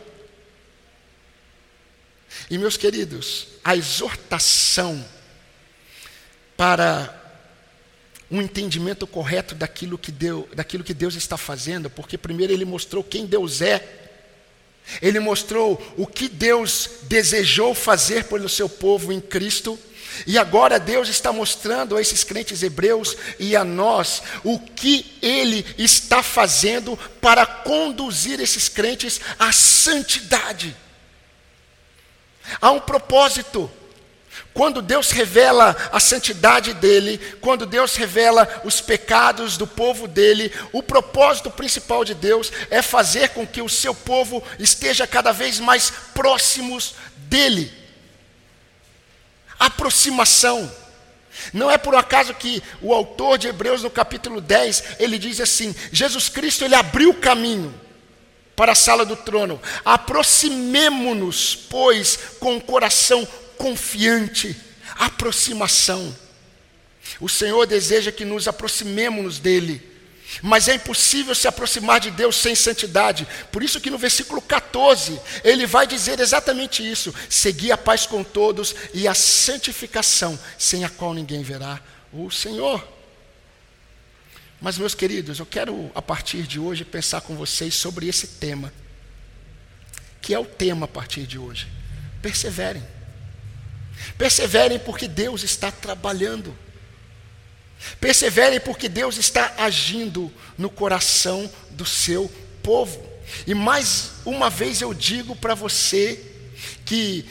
E 2.51 2.59
meus 2.59 2.77
queridos, 2.77 3.49
a 3.65 3.77
exortação 3.77 5.05
para 6.57 7.21
um 8.31 8.41
entendimento 8.41 9.07
correto 9.07 9.55
daquilo 9.55 9.99
que, 9.99 10.11
Deus, 10.11 10.47
daquilo 10.55 10.83
que 10.83 10.95
Deus 10.95 11.15
está 11.15 11.37
fazendo, 11.37 11.91
porque 11.91 12.17
primeiro 12.17 12.53
ele 12.53 12.65
mostrou 12.65 13.05
quem 13.05 13.27
Deus 13.27 13.61
é, 13.61 14.01
ele 15.01 15.21
mostrou 15.21 15.81
o 15.97 16.07
que 16.07 16.29
Deus 16.29 16.89
desejou 17.03 17.75
fazer 17.75 18.25
pelo 18.25 18.49
seu 18.49 18.69
povo 18.69 19.13
em 19.13 19.21
Cristo, 19.21 19.79
e 20.27 20.39
agora 20.39 20.79
Deus 20.79 21.09
está 21.09 21.33
mostrando 21.33 21.97
a 21.97 22.01
esses 22.01 22.23
crentes 22.25 22.63
hebreus 22.63 23.17
e 23.39 23.57
a 23.57 23.65
nós 23.65 24.23
o 24.45 24.59
que 24.59 25.19
Ele 25.23 25.65
está 25.79 26.23
fazendo 26.23 26.99
para 27.21 27.47
conduzir 27.47 28.41
esses 28.41 28.69
crentes 28.69 29.21
à 29.39 29.53
santidade. 29.53 30.77
Há 32.61 32.71
um 32.71 32.81
propósito. 32.81 33.71
Quando 34.55 34.83
Deus 34.83 35.11
revela 35.11 35.77
a 35.93 36.01
santidade 36.01 36.75
dele, 36.75 37.19
quando 37.41 37.65
Deus 37.67 37.97
revela 37.97 38.63
os 38.65 38.81
pecados 38.81 39.57
do 39.57 39.67
povo 39.67 40.07
dele, 40.07 40.53
o 40.73 40.83
propósito 40.83 41.51
principal 41.51 42.05
de 42.05 42.15
Deus 42.15 42.53
é 42.71 42.83
fazer 42.83 43.31
com 43.31 43.47
que 43.47 43.63
o 43.63 43.69
seu 43.69 43.95
povo 43.95 44.43
esteja 44.59 45.07
cada 45.07 45.33
vez 45.33 45.59
mais 45.59 45.91
próximos 46.15 46.95
dele 47.17 47.83
aproximação. 49.67 50.71
Não 51.53 51.71
é 51.71 51.79
por 51.79 51.95
acaso 51.95 52.35
que 52.35 52.63
o 52.81 52.93
autor 52.93 53.39
de 53.39 53.49
Hebreus 53.49 53.83
no 53.83 53.91
capítulo 53.91 54.41
10, 54.41 54.97
ele 54.99 55.19
diz 55.19 55.41
assim: 55.41 55.75
Jesus 55.93 56.29
Cristo 56.29 56.65
ele 56.65 56.75
abriu 56.75 57.11
o 57.11 57.15
caminho 57.15 57.73
para 58.63 58.71
a 58.71 58.77
sala 58.77 59.05
do 59.05 59.17
trono. 59.17 59.61
Aproximemo-nos, 59.85 61.57
pois, 61.69 62.17
com 62.39 62.57
o 62.57 62.61
coração 62.61 63.27
confiante. 63.59 64.57
Aproximação. 64.95 66.17
O 67.19 67.29
Senhor 67.29 67.67
deseja 67.67 68.13
que 68.13 68.25
nos 68.25 68.47
aproximemos 68.47 69.41
dele. 69.41 69.83
Mas 70.41 70.69
é 70.69 70.77
impossível 70.77 71.35
se 71.35 71.49
aproximar 71.49 71.99
de 71.99 72.13
Deus 72.13 72.37
sem 72.37 72.55
santidade. 72.55 73.27
Por 73.51 73.65
isso 73.65 73.81
que 73.81 73.91
no 73.91 73.99
versículo 73.99 74.41
14, 74.41 75.21
ele 75.43 75.67
vai 75.67 75.85
dizer 75.85 76.21
exatamente 76.21 76.89
isso: 76.89 77.13
seguir 77.29 77.73
a 77.73 77.77
paz 77.77 78.07
com 78.07 78.23
todos 78.23 78.77
e 78.95 79.09
a 79.09 79.15
santificação, 79.15 80.39
sem 80.57 80.85
a 80.85 80.89
qual 80.89 81.13
ninguém 81.13 81.43
verá 81.43 81.81
o 82.13 82.31
Senhor. 82.31 83.02
Mas 84.63 84.79
meus 84.79 84.95
queridos, 84.95 85.41
eu 85.41 85.45
quero 85.45 85.91
a 85.93 86.01
partir 86.01 86.45
de 86.45 86.61
hoje 86.61 86.85
pensar 86.85 87.21
com 87.23 87.35
vocês 87.35 87.75
sobre 87.75 88.07
esse 88.07 88.29
tema. 88.29 88.73
Que 90.21 90.33
é 90.33 90.39
o 90.39 90.45
tema 90.45 90.85
a 90.85 90.89
partir 90.89 91.27
de 91.27 91.37
hoje. 91.37 91.67
Perseverem. 92.23 92.81
Perseverem 94.17 94.79
porque 94.79 95.09
Deus 95.09 95.43
está 95.43 95.73
trabalhando. 95.73 96.57
Perseverem 98.01 98.61
porque 98.61 98.89
Deus 98.89 99.17
está 99.17 99.53
agindo 99.59 100.33
no 100.57 100.71
coração 100.71 101.51
do 101.71 101.85
seu 101.85 102.31
povo. 102.63 103.05
E 103.45 103.55
mais 103.55 104.13
uma 104.25 104.49
vez 104.49 104.81
eu 104.81 104.95
digo 104.95 105.35
para 105.35 105.57
você 105.57 106.25
que 106.85 107.29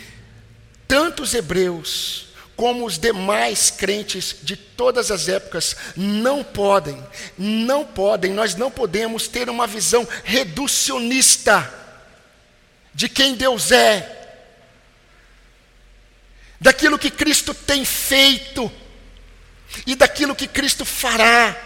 tanto 0.85 1.23
os 1.23 1.33
hebreus 1.33 2.27
como 2.61 2.85
os 2.85 2.99
demais 2.99 3.71
crentes 3.71 4.35
de 4.43 4.55
todas 4.55 5.09
as 5.09 5.27
épocas 5.27 5.75
não 5.97 6.43
podem, 6.43 7.03
não 7.35 7.83
podem, 7.83 8.33
nós 8.33 8.53
não 8.53 8.69
podemos 8.69 9.27
ter 9.27 9.49
uma 9.49 9.65
visão 9.65 10.07
reducionista 10.23 11.73
de 12.93 13.09
quem 13.09 13.33
Deus 13.33 13.71
é 13.71 14.37
daquilo 16.59 16.99
que 16.99 17.09
Cristo 17.09 17.51
tem 17.51 17.83
feito 17.83 18.71
e 19.87 19.95
daquilo 19.95 20.35
que 20.35 20.45
Cristo 20.45 20.85
fará. 20.85 21.57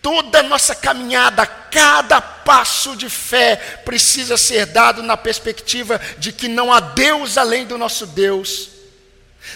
Toda 0.00 0.44
nossa 0.44 0.76
caminhada, 0.76 1.44
cada 1.44 2.20
passo 2.20 2.94
de 2.94 3.10
fé 3.10 3.56
precisa 3.84 4.36
ser 4.36 4.66
dado 4.66 5.02
na 5.02 5.16
perspectiva 5.16 6.00
de 6.18 6.30
que 6.30 6.46
não 6.46 6.72
há 6.72 6.78
Deus 6.78 7.36
além 7.36 7.66
do 7.66 7.76
nosso 7.76 8.06
Deus, 8.06 8.78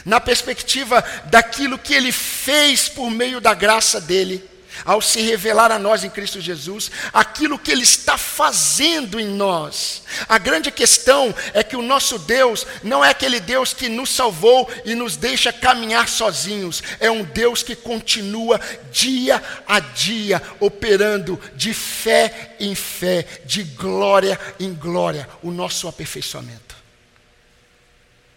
na 0.05 0.21
perspectiva 0.21 1.05
daquilo 1.27 1.79
que 1.79 1.95
Ele 1.95 2.13
fez 2.13 2.89
por 2.89 3.11
meio 3.11 3.41
da 3.41 3.55
graça 3.55 4.01
dEle 4.01 4.55
ao 4.85 5.01
se 5.01 5.21
revelar 5.21 5.71
a 5.71 5.79
nós 5.79 6.03
em 6.03 6.11
Cristo 6.11 6.41
Jesus, 6.41 6.91
aquilo 7.13 7.59
que 7.59 7.71
Ele 7.71 7.83
está 7.83 8.17
fazendo 8.17 9.21
em 9.21 9.27
nós. 9.27 10.03
A 10.29 10.39
grande 10.39 10.71
questão 10.71 11.35
é 11.53 11.63
que 11.63 11.77
o 11.77 11.83
nosso 11.83 12.19
Deus 12.19 12.67
não 12.83 13.05
é 13.05 13.11
aquele 13.11 13.41
Deus 13.41 13.73
que 13.73 13.89
nos 13.89 14.11
salvou 14.11 14.71
e 14.85 14.95
nos 14.95 15.17
deixa 15.17 15.53
caminhar 15.53 16.09
sozinhos, 16.09 16.83
é 16.99 17.11
um 17.11 17.23
Deus 17.23 17.63
que 17.63 17.77
continua 17.77 18.61
dia 18.91 19.43
a 19.67 19.81
dia 19.81 20.43
operando 20.59 21.41
de 21.55 21.75
fé 21.75 22.57
em 22.59 22.75
fé, 22.75 23.27
de 23.45 23.63
glória 23.63 24.39
em 24.59 24.73
glória, 24.73 25.29
o 25.43 25.51
nosso 25.51 25.87
aperfeiçoamento. 25.87 26.75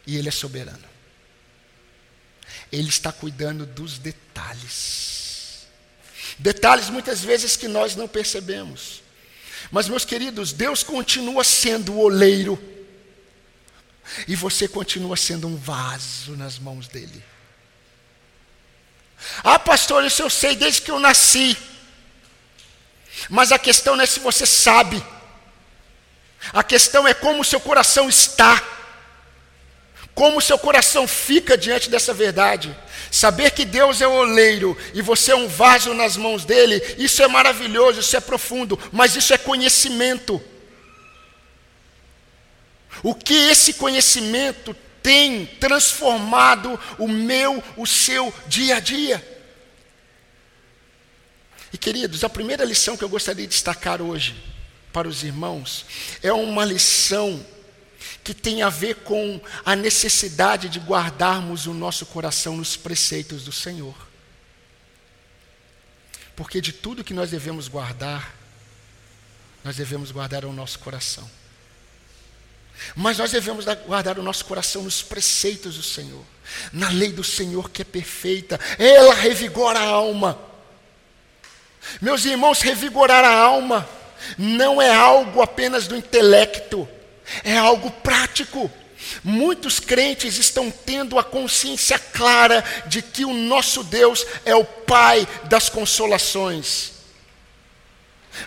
E 0.05 0.17
Ele 0.17 0.29
é 0.29 0.31
soberano. 0.31 0.86
Ele 2.71 2.89
está 2.89 3.11
cuidando 3.11 3.65
dos 3.65 3.97
detalhes. 3.97 5.67
Detalhes 6.37 6.89
muitas 6.89 7.21
vezes 7.21 7.55
que 7.55 7.67
nós 7.67 7.95
não 7.95 8.07
percebemos. 8.07 9.01
Mas, 9.71 9.89
meus 9.89 10.05
queridos, 10.05 10.53
Deus 10.53 10.83
continua 10.83 11.43
sendo 11.43 11.93
o 11.93 11.99
oleiro. 11.99 12.61
E 14.27 14.35
você 14.35 14.67
continua 14.67 15.17
sendo 15.17 15.47
um 15.47 15.55
vaso 15.55 16.35
nas 16.37 16.57
mãos 16.57 16.87
dele. 16.87 17.23
Ah, 19.43 19.59
pastor, 19.59 20.05
isso 20.05 20.21
eu 20.21 20.29
sei 20.29 20.55
desde 20.55 20.81
que 20.81 20.91
eu 20.91 20.99
nasci. 20.99 21.57
Mas 23.29 23.51
a 23.51 23.59
questão 23.59 23.95
não 23.95 24.03
é 24.03 24.07
se 24.07 24.19
você 24.19 24.45
sabe. 24.45 25.03
A 26.53 26.63
questão 26.63 27.07
é 27.07 27.13
como 27.13 27.41
o 27.41 27.45
seu 27.45 27.59
coração 27.59 28.07
está. 28.07 28.63
Como 30.17 30.41
seu 30.41 30.57
coração 30.57 31.07
fica 31.07 31.55
diante 31.55 31.91
dessa 31.91 32.11
verdade. 32.11 32.75
Saber 33.11 33.51
que 33.51 33.63
Deus 33.63 34.01
é 34.01 34.07
o 34.07 34.13
oleiro 34.13 34.75
e 34.95 34.99
você 34.99 35.31
é 35.31 35.35
um 35.35 35.47
vaso 35.47 35.93
nas 35.93 36.17
mãos 36.17 36.43
dele, 36.43 36.81
isso 36.97 37.21
é 37.21 37.27
maravilhoso, 37.27 37.99
isso 37.99 38.17
é 38.17 38.19
profundo, 38.19 38.79
mas 38.91 39.15
isso 39.15 39.31
é 39.31 39.37
conhecimento. 39.37 40.43
O 43.03 43.13
que 43.13 43.35
esse 43.35 43.73
conhecimento 43.73 44.75
tem 45.03 45.45
transformado 45.45 46.79
o 46.97 47.07
meu, 47.07 47.63
o 47.77 47.85
seu 47.85 48.33
dia 48.47 48.77
a 48.77 48.79
dia? 48.79 49.39
E 51.71 51.77
queridos, 51.77 52.23
a 52.23 52.29
primeira 52.29 52.65
lição 52.65 52.97
que 52.97 53.03
eu 53.03 53.09
gostaria 53.09 53.45
de 53.45 53.53
destacar 53.53 54.01
hoje 54.01 54.35
para 54.91 55.07
os 55.07 55.23
irmãos 55.23 55.85
é 56.23 56.33
uma 56.33 56.65
lição 56.65 57.45
que 58.23 58.33
tem 58.33 58.61
a 58.61 58.69
ver 58.69 58.95
com 58.95 59.41
a 59.65 59.75
necessidade 59.75 60.69
de 60.69 60.79
guardarmos 60.79 61.65
o 61.65 61.73
nosso 61.73 62.05
coração 62.05 62.57
nos 62.57 62.77
preceitos 62.77 63.43
do 63.43 63.51
Senhor. 63.51 63.95
Porque 66.35 66.61
de 66.61 66.71
tudo 66.71 67.03
que 67.03 67.13
nós 67.13 67.31
devemos 67.31 67.67
guardar, 67.67 68.35
nós 69.63 69.75
devemos 69.75 70.11
guardar 70.11 70.45
o 70.45 70.53
nosso 70.53 70.79
coração. 70.79 71.29
Mas 72.95 73.17
nós 73.17 73.31
devemos 73.31 73.65
guardar 73.87 74.19
o 74.19 74.23
nosso 74.23 74.45
coração 74.45 74.83
nos 74.83 75.01
preceitos 75.01 75.75
do 75.75 75.83
Senhor, 75.83 76.23
na 76.71 76.89
lei 76.89 77.11
do 77.11 77.23
Senhor 77.23 77.69
que 77.71 77.81
é 77.81 77.85
perfeita, 77.85 78.59
ela 78.77 79.13
revigora 79.15 79.79
a 79.79 79.87
alma. 79.87 80.39
Meus 81.99 82.23
irmãos, 82.25 82.61
revigorar 82.61 83.23
a 83.25 83.35
alma 83.35 83.87
não 84.37 84.81
é 84.81 84.93
algo 84.93 85.41
apenas 85.41 85.87
do 85.87 85.95
intelecto, 85.95 86.87
é 87.43 87.57
algo 87.57 87.91
prático. 87.91 88.71
Muitos 89.23 89.79
crentes 89.79 90.37
estão 90.37 90.71
tendo 90.71 91.17
a 91.19 91.23
consciência 91.23 91.97
clara 91.97 92.63
de 92.87 93.01
que 93.01 93.25
o 93.25 93.33
nosso 93.33 93.83
Deus 93.83 94.25
é 94.45 94.55
o 94.55 94.65
Pai 94.65 95.27
das 95.45 95.69
consolações, 95.69 96.93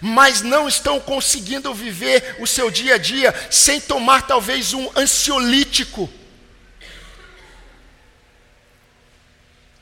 mas 0.00 0.42
não 0.42 0.68
estão 0.68 0.98
conseguindo 0.98 1.72
viver 1.72 2.36
o 2.40 2.46
seu 2.46 2.70
dia 2.70 2.94
a 2.94 2.98
dia 2.98 3.34
sem 3.50 3.80
tomar 3.80 4.26
talvez 4.26 4.72
um 4.72 4.90
ansiolítico. 4.96 6.10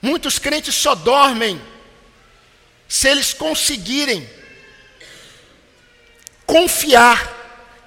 Muitos 0.00 0.38
crentes 0.38 0.74
só 0.74 0.94
dormem 0.94 1.61
se 2.88 3.08
eles 3.08 3.34
conseguirem 3.34 4.28
confiar 6.46 7.38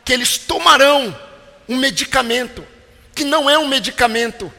que 0.04 0.14
eles 0.14 0.38
tomarão 0.38 1.18
um 1.68 1.78
medicamento, 1.78 2.66
que 3.14 3.24
não 3.24 3.50
é 3.50 3.58
um 3.58 3.68
medicamento, 3.68 4.52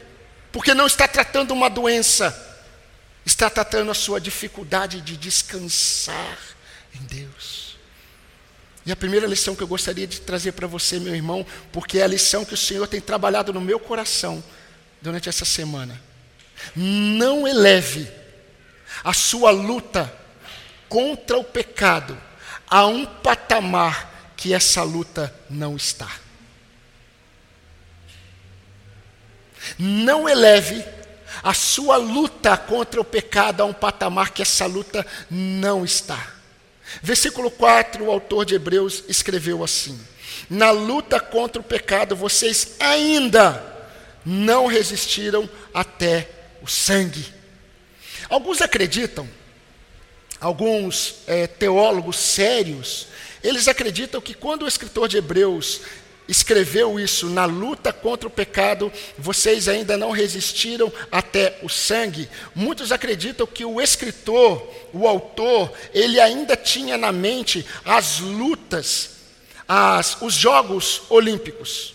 porque 0.51 0.73
não 0.73 0.87
está 0.87 1.07
tratando 1.07 1.51
uma 1.51 1.69
doença, 1.69 2.35
está 3.25 3.49
tratando 3.49 3.91
a 3.91 3.95
sua 3.95 4.19
dificuldade 4.19 5.01
de 5.01 5.17
descansar 5.17 6.37
em 6.95 7.03
Deus. 7.05 7.77
E 8.85 8.91
a 8.91 8.95
primeira 8.95 9.25
lição 9.25 9.55
que 9.55 9.63
eu 9.63 9.67
gostaria 9.67 10.05
de 10.05 10.21
trazer 10.21 10.51
para 10.51 10.67
você, 10.67 10.99
meu 10.99 11.15
irmão, 11.15 11.45
porque 11.71 11.99
é 11.99 12.03
a 12.03 12.07
lição 12.07 12.43
que 12.43 12.53
o 12.53 12.57
Senhor 12.57 12.85
tem 12.87 12.99
trabalhado 12.99 13.53
no 13.53 13.61
meu 13.61 13.79
coração 13.79 14.43
durante 15.01 15.29
essa 15.29 15.45
semana. 15.45 16.01
Não 16.75 17.47
eleve 17.47 18.09
a 19.03 19.13
sua 19.13 19.51
luta 19.51 20.13
contra 20.89 21.37
o 21.37 21.43
pecado 21.43 22.17
a 22.67 22.85
um 22.85 23.05
patamar 23.05 24.12
que 24.43 24.53
essa 24.53 24.83
luta 24.83 25.33
não 25.49 25.77
está. 25.77 26.19
Não 29.79 30.27
eleve 30.27 30.83
a 31.41 31.53
sua 31.53 31.95
luta 31.95 32.57
contra 32.57 32.99
o 32.99 33.05
pecado 33.05 33.61
a 33.61 33.65
um 33.65 33.71
patamar 33.71 34.31
que 34.31 34.41
essa 34.41 34.65
luta 34.65 35.07
não 35.31 35.85
está. 35.85 36.33
Versículo 37.01 37.49
4, 37.49 38.03
o 38.03 38.11
autor 38.11 38.43
de 38.43 38.55
Hebreus 38.55 39.05
escreveu 39.07 39.63
assim: 39.63 39.97
Na 40.49 40.71
luta 40.71 41.21
contra 41.21 41.61
o 41.61 41.63
pecado, 41.63 42.13
vocês 42.13 42.75
ainda 42.81 43.63
não 44.25 44.67
resistiram 44.67 45.49
até 45.73 46.29
o 46.61 46.67
sangue. 46.67 47.33
Alguns 48.29 48.61
acreditam, 48.61 49.25
alguns 50.41 51.19
é, 51.27 51.47
teólogos 51.47 52.17
sérios, 52.17 53.07
eles 53.43 53.67
acreditam 53.67 54.21
que 54.21 54.33
quando 54.33 54.63
o 54.63 54.67
escritor 54.67 55.07
de 55.07 55.17
Hebreus 55.17 55.81
escreveu 56.27 56.99
isso 56.99 57.27
na 57.29 57.45
luta 57.45 57.91
contra 57.91 58.27
o 58.27 58.31
pecado, 58.31 58.91
vocês 59.17 59.67
ainda 59.67 59.97
não 59.97 60.11
resistiram 60.11 60.91
até 61.11 61.59
o 61.61 61.69
sangue. 61.69 62.29
Muitos 62.55 62.91
acreditam 62.91 63.45
que 63.45 63.65
o 63.65 63.81
escritor, 63.81 64.65
o 64.93 65.07
autor, 65.07 65.71
ele 65.93 66.19
ainda 66.19 66.55
tinha 66.55 66.97
na 66.97 67.11
mente 67.11 67.65
as 67.83 68.19
lutas, 68.19 69.09
as, 69.67 70.21
os 70.21 70.33
Jogos 70.33 71.01
Olímpicos. 71.09 71.93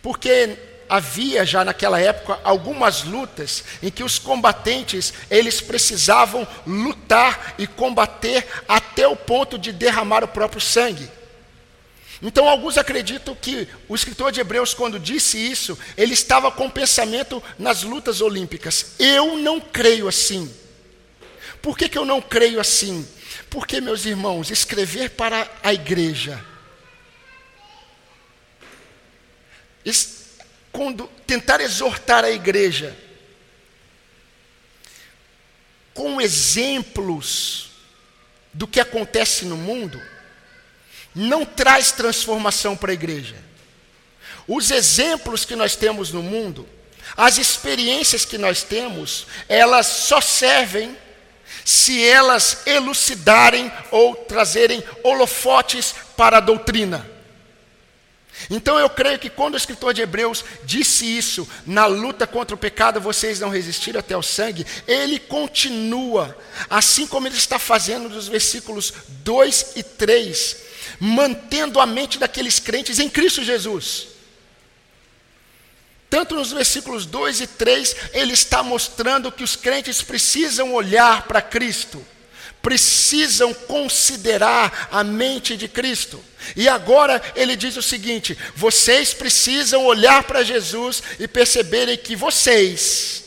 Porque 0.00 0.56
havia 0.88 1.44
já 1.44 1.64
naquela 1.64 2.00
época 2.00 2.40
algumas 2.42 3.04
lutas 3.04 3.64
em 3.82 3.90
que 3.90 4.02
os 4.02 4.18
combatentes 4.18 5.12
eles 5.30 5.60
precisavam 5.60 6.46
lutar 6.66 7.54
e 7.58 7.66
combater 7.66 8.46
até 8.66 9.06
o 9.06 9.16
ponto 9.16 9.58
de 9.58 9.72
derramar 9.72 10.24
o 10.24 10.28
próprio 10.28 10.60
sangue. 10.60 11.10
Então 12.20 12.48
alguns 12.48 12.76
acreditam 12.76 13.34
que 13.34 13.68
o 13.88 13.94
escritor 13.94 14.32
de 14.32 14.40
Hebreus 14.40 14.74
quando 14.74 14.98
disse 14.98 15.38
isso, 15.38 15.78
ele 15.96 16.14
estava 16.14 16.50
com 16.50 16.68
pensamento 16.68 17.42
nas 17.58 17.82
lutas 17.82 18.20
olímpicas. 18.20 18.94
Eu 18.98 19.36
não 19.36 19.60
creio 19.60 20.08
assim. 20.08 20.52
Por 21.62 21.76
que, 21.76 21.88
que 21.88 21.98
eu 21.98 22.04
não 22.04 22.20
creio 22.20 22.60
assim? 22.60 23.06
Porque, 23.50 23.80
meus 23.80 24.04
irmãos, 24.04 24.50
escrever 24.50 25.10
para 25.10 25.48
a 25.62 25.72
igreja 25.72 26.44
tentar 31.26 31.60
exortar 31.60 32.24
a 32.24 32.30
igreja 32.30 32.96
com 35.98 36.20
exemplos 36.20 37.70
do 38.52 38.68
que 38.68 38.78
acontece 38.78 39.44
no 39.44 39.56
mundo, 39.56 40.00
não 41.12 41.44
traz 41.44 41.90
transformação 41.90 42.76
para 42.76 42.92
a 42.92 42.94
igreja. 42.94 43.34
Os 44.46 44.70
exemplos 44.70 45.44
que 45.44 45.56
nós 45.56 45.74
temos 45.74 46.12
no 46.12 46.22
mundo, 46.22 46.68
as 47.16 47.36
experiências 47.36 48.24
que 48.24 48.38
nós 48.38 48.62
temos, 48.62 49.26
elas 49.48 49.86
só 49.86 50.20
servem 50.20 50.96
se 51.64 52.02
elas 52.06 52.62
elucidarem 52.64 53.70
ou 53.90 54.14
trazerem 54.14 54.82
holofotes 55.02 55.94
para 56.16 56.38
a 56.38 56.40
doutrina. 56.40 57.17
Então 58.50 58.78
eu 58.78 58.88
creio 58.88 59.18
que 59.18 59.30
quando 59.30 59.54
o 59.54 59.56
escritor 59.56 59.92
de 59.92 60.02
Hebreus 60.02 60.44
disse 60.64 61.04
isso, 61.04 61.48
na 61.66 61.86
luta 61.86 62.26
contra 62.26 62.54
o 62.54 62.58
pecado 62.58 63.00
vocês 63.00 63.40
não 63.40 63.48
resistiram 63.48 64.00
até 64.00 64.16
o 64.16 64.22
sangue, 64.22 64.66
ele 64.86 65.18
continua, 65.18 66.36
assim 66.70 67.06
como 67.06 67.26
ele 67.26 67.36
está 67.36 67.58
fazendo 67.58 68.08
nos 68.08 68.28
versículos 68.28 68.92
2 69.24 69.72
e 69.76 69.82
3, 69.82 70.56
mantendo 71.00 71.80
a 71.80 71.86
mente 71.86 72.18
daqueles 72.18 72.58
crentes 72.58 72.98
em 72.98 73.08
Cristo 73.08 73.42
Jesus. 73.42 74.08
Tanto 76.08 76.34
nos 76.34 76.52
versículos 76.52 77.04
2 77.04 77.42
e 77.42 77.46
3, 77.46 77.96
ele 78.12 78.32
está 78.32 78.62
mostrando 78.62 79.30
que 79.30 79.44
os 79.44 79.56
crentes 79.56 80.00
precisam 80.00 80.72
olhar 80.72 81.26
para 81.26 81.42
Cristo 81.42 82.04
precisam 82.62 83.54
considerar 83.54 84.88
a 84.90 85.02
mente 85.04 85.56
de 85.56 85.68
Cristo. 85.68 86.22
E 86.56 86.68
agora 86.68 87.20
ele 87.34 87.56
diz 87.56 87.76
o 87.76 87.82
seguinte: 87.82 88.36
vocês 88.54 89.14
precisam 89.14 89.84
olhar 89.84 90.24
para 90.24 90.44
Jesus 90.44 91.02
e 91.18 91.26
perceberem 91.26 91.96
que 91.96 92.16
vocês, 92.16 93.24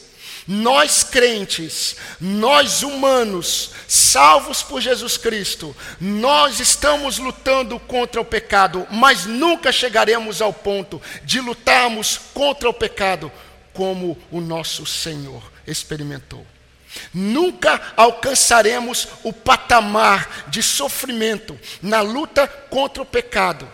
nós 0.47 1.03
crentes, 1.03 1.95
nós 2.19 2.83
humanos, 2.83 3.71
salvos 3.87 4.63
por 4.63 4.81
Jesus 4.81 5.17
Cristo, 5.17 5.75
nós 5.99 6.59
estamos 6.59 7.17
lutando 7.17 7.79
contra 7.79 8.19
o 8.19 8.25
pecado, 8.25 8.87
mas 8.91 9.25
nunca 9.25 9.71
chegaremos 9.71 10.41
ao 10.41 10.53
ponto 10.53 11.01
de 11.23 11.39
lutarmos 11.39 12.19
contra 12.33 12.69
o 12.69 12.73
pecado 12.73 13.31
como 13.73 14.17
o 14.29 14.41
nosso 14.41 14.85
Senhor 14.85 15.41
experimentou. 15.65 16.45
Nunca 17.13 17.93
alcançaremos 17.95 19.07
o 19.23 19.31
patamar 19.31 20.45
de 20.47 20.61
sofrimento 20.61 21.57
na 21.81 22.01
luta 22.01 22.47
contra 22.47 23.03
o 23.03 23.05
pecado, 23.05 23.67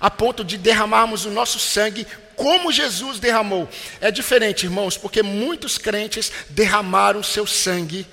a 0.00 0.10
ponto 0.10 0.44
de 0.44 0.58
derramarmos 0.58 1.24
o 1.24 1.30
nosso 1.30 1.58
sangue 1.58 2.06
como 2.36 2.72
Jesus 2.72 3.18
derramou. 3.18 3.68
É 4.00 4.10
diferente, 4.10 4.66
irmãos, 4.66 4.96
porque 4.96 5.22
muitos 5.22 5.78
crentes 5.78 6.32
derramaram 6.50 7.22
seu 7.22 7.46
sangue 7.46 8.06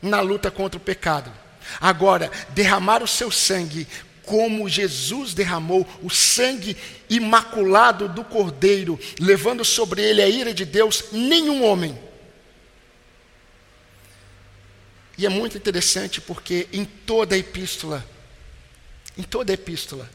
na 0.00 0.20
luta 0.20 0.50
contra 0.50 0.78
o 0.78 0.82
pecado. 0.82 1.32
Agora, 1.80 2.30
derramar 2.50 3.02
o 3.02 3.08
seu 3.08 3.30
sangue 3.30 3.88
como 4.24 4.68
Jesus 4.68 5.34
derramou 5.34 5.86
o 6.02 6.10
sangue 6.10 6.76
imaculado 7.08 8.08
do 8.08 8.24
Cordeiro, 8.24 8.98
levando 9.20 9.64
sobre 9.64 10.02
ele 10.02 10.20
a 10.20 10.28
ira 10.28 10.52
de 10.52 10.64
Deus, 10.64 11.04
nenhum 11.12 11.64
homem 11.64 12.05
E 15.18 15.24
é 15.24 15.28
muito 15.28 15.56
interessante 15.56 16.20
porque 16.20 16.68
em 16.72 16.84
toda 16.84 17.34
a 17.34 17.38
epístola, 17.38 18.04
em 19.16 19.22
toda 19.22 19.52
a 19.52 19.54
epístola, 19.54 20.08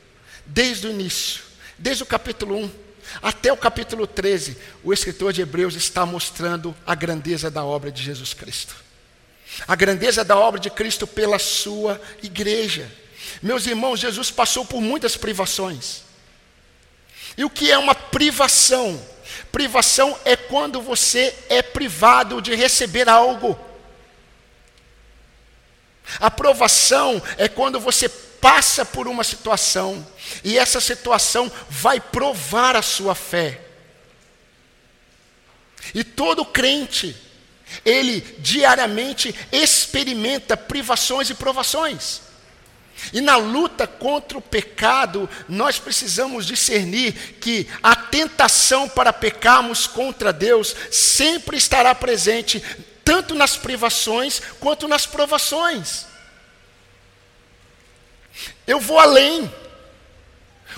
desde 0.46 0.88
o 0.88 0.92
início, 0.92 1.42
desde 1.78 2.04
o 2.04 2.06
capítulo 2.06 2.56
1 2.58 2.72
até 3.22 3.52
o 3.52 3.58
capítulo 3.58 4.06
13, 4.08 4.58
o 4.84 4.94
escritor 4.94 5.34
de 5.34 5.42
Hebreus 5.42 5.76
está 5.76 6.06
mostrando 6.06 6.76
a 6.86 6.96
grandeza 6.96 7.50
da 7.50 7.64
obra 7.64 7.92
de 7.92 8.02
Jesus 8.02 8.34
Cristo. 8.34 8.76
A 9.68 9.76
grandeza 9.76 10.24
da 10.24 10.38
obra 10.38 10.60
de 10.60 10.70
Cristo 10.70 11.06
pela 11.06 11.38
sua 11.40 12.00
igreja. 12.24 12.90
Meus 13.42 13.66
irmãos, 13.66 14.00
Jesus 14.00 14.32
passou 14.32 14.66
por 14.66 14.80
muitas 14.82 15.18
privações. 15.18 16.04
E 17.38 17.44
o 17.44 17.50
que 17.50 17.72
é 17.72 17.78
uma 17.78 17.96
privação? 17.96 19.02
Privação 19.52 20.18
é 20.24 20.36
quando 20.36 20.82
você 20.82 21.36
é 21.50 21.62
privado 21.62 22.42
de 22.42 22.56
receber 22.56 23.10
algo. 23.10 23.60
Aprovação 26.20 27.22
é 27.38 27.48
quando 27.48 27.80
você 27.80 28.10
passa 28.10 28.84
por 28.84 29.08
uma 29.08 29.24
situação 29.24 30.06
e 30.44 30.58
essa 30.58 30.82
situação 30.82 31.52
vai 31.70 32.00
provar 32.00 32.76
a 32.76 32.82
sua 32.82 33.14
fé. 33.14 33.62
E 35.94 36.04
todo 36.04 36.46
crente, 36.46 37.16
ele 37.86 38.22
diariamente 38.40 39.34
experimenta 39.52 40.58
privações 40.58 41.30
e 41.30 41.36
provações. 41.36 42.22
E 43.12 43.20
na 43.20 43.36
luta 43.36 43.88
contra 43.88 44.38
o 44.38 44.42
pecado, 44.42 45.28
nós 45.50 45.80
precisamos 45.80 46.46
discernir 46.46 47.14
que 47.40 47.68
a 47.82 47.96
tentação 47.96 48.88
para 48.88 49.12
pecarmos 49.12 49.88
contra 49.88 50.32
Deus 50.32 50.76
sempre 50.92 51.58
estará 51.58 51.96
presente 51.96 52.64
tanto 53.04 53.36
nas 53.36 53.58
privações 53.58 54.42
quanto 54.60 54.88
nas 54.88 55.06
provações. 55.06 56.06
Eu 58.66 58.80
vou 58.80 59.00
além. 59.00 59.52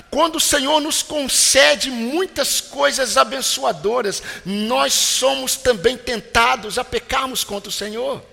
Quando 0.09 0.37
o 0.37 0.41
Senhor 0.41 0.79
nos 0.79 1.03
concede 1.03 1.91
muitas 1.91 2.59
coisas 2.59 3.17
abençoadoras, 3.17 4.23
nós 4.43 4.93
somos 4.93 5.55
também 5.55 5.97
tentados 5.97 6.79
a 6.79 6.83
pecarmos 6.83 7.43
contra 7.43 7.69
o 7.69 7.73
Senhor. 7.73 8.23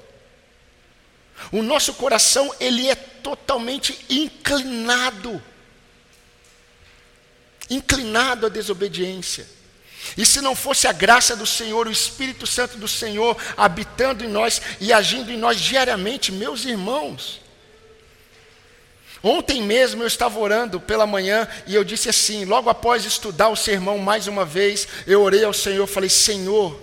O 1.52 1.62
nosso 1.62 1.94
coração, 1.94 2.54
ele 2.60 2.88
é 2.88 2.94
totalmente 2.94 4.04
inclinado. 4.08 5.42
Inclinado 7.68 8.46
à 8.46 8.48
desobediência. 8.48 9.46
E 10.16 10.24
se 10.24 10.40
não 10.40 10.54
fosse 10.54 10.86
a 10.86 10.92
graça 10.92 11.36
do 11.36 11.46
Senhor, 11.46 11.86
o 11.86 11.92
Espírito 11.92 12.46
Santo 12.46 12.76
do 12.76 12.88
Senhor 12.88 13.36
habitando 13.56 14.24
em 14.24 14.28
nós 14.28 14.60
e 14.80 14.92
agindo 14.92 15.30
em 15.30 15.36
nós 15.36 15.60
diariamente, 15.60 16.32
meus 16.32 16.64
irmãos. 16.64 17.40
Ontem 19.22 19.62
mesmo 19.62 20.02
eu 20.02 20.06
estava 20.06 20.38
orando 20.38 20.80
pela 20.80 21.06
manhã 21.06 21.46
e 21.66 21.74
eu 21.74 21.84
disse 21.84 22.08
assim, 22.08 22.44
logo 22.46 22.70
após 22.70 23.04
estudar 23.04 23.48
o 23.48 23.56
sermão 23.56 23.98
mais 23.98 24.26
uma 24.26 24.46
vez, 24.46 24.88
eu 25.06 25.20
orei 25.20 25.44
ao 25.44 25.52
Senhor, 25.52 25.86
falei: 25.86 26.08
Senhor, 26.08 26.80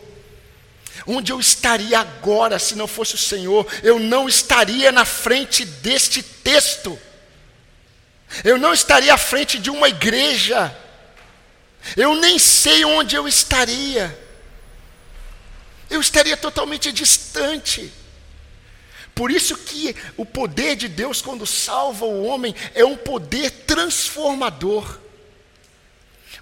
onde 1.07 1.31
eu 1.31 1.39
estaria 1.39 1.99
agora 1.99 2.59
se 2.59 2.75
não 2.75 2.87
fosse 2.87 3.15
o 3.15 3.17
Senhor? 3.17 3.65
Eu 3.81 3.99
não 3.99 4.29
estaria 4.29 4.91
na 4.91 5.03
frente 5.03 5.65
deste 5.65 6.21
texto, 6.21 6.97
eu 8.43 8.59
não 8.59 8.71
estaria 8.71 9.13
à 9.13 9.17
frente 9.17 9.57
de 9.57 9.71
uma 9.71 9.89
igreja 9.89 10.75
eu 11.95 12.15
nem 12.15 12.37
sei 12.37 12.83
onde 12.83 13.15
eu 13.15 13.27
estaria. 13.27 14.17
Eu 15.89 16.01
estaria 16.01 16.35
totalmente 16.35 16.91
distante. 16.91 17.91
Por 19.15 19.31
isso 19.31 19.57
que 19.57 19.95
o 20.15 20.25
poder 20.25 20.75
de 20.75 20.87
Deus 20.87 21.21
quando 21.21 21.45
salva 21.45 22.05
o 22.05 22.23
homem 22.23 22.53
é 22.75 22.85
um 22.85 22.95
poder 22.95 23.49
transformador. 23.49 24.99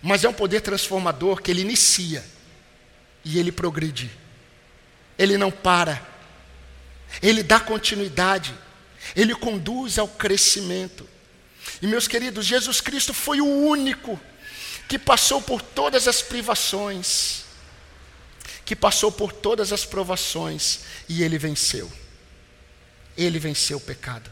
Mas 0.02 0.24
é 0.24 0.30
um 0.30 0.34
poder 0.34 0.62
transformador 0.62 1.42
que 1.42 1.52
ele 1.52 1.62
inicia 1.62 2.24
e 3.24 3.40
ele 3.40 3.52
progride. 3.52 4.12
Ele 5.18 5.38
não 5.38 5.52
para. 5.52 6.06
Ele 7.22 7.42
dá 7.42 7.60
continuidade. 7.60 8.54
Ele 9.16 9.34
conduz 9.34 9.98
ao 9.98 10.08
crescimento. 10.08 11.08
E 11.82 11.88
meus 11.88 12.08
queridos, 12.08 12.46
Jesus 12.46 12.82
Cristo 12.82 13.14
foi 13.14 13.42
o 13.42 13.48
único 13.48 14.20
que 14.88 15.00
passou 15.00 15.42
por 15.42 15.62
todas 15.62 16.08
as 16.08 16.22
privações, 16.22 17.44
que 18.64 18.76
passou 18.76 19.12
por 19.12 19.32
todas 19.32 19.72
as 19.72 19.86
provações 19.86 20.82
e 21.08 21.24
ele 21.24 21.38
venceu. 21.38 21.92
Ele 23.18 23.40
venceu 23.40 23.78
o 23.78 23.82
pecado. 23.82 24.30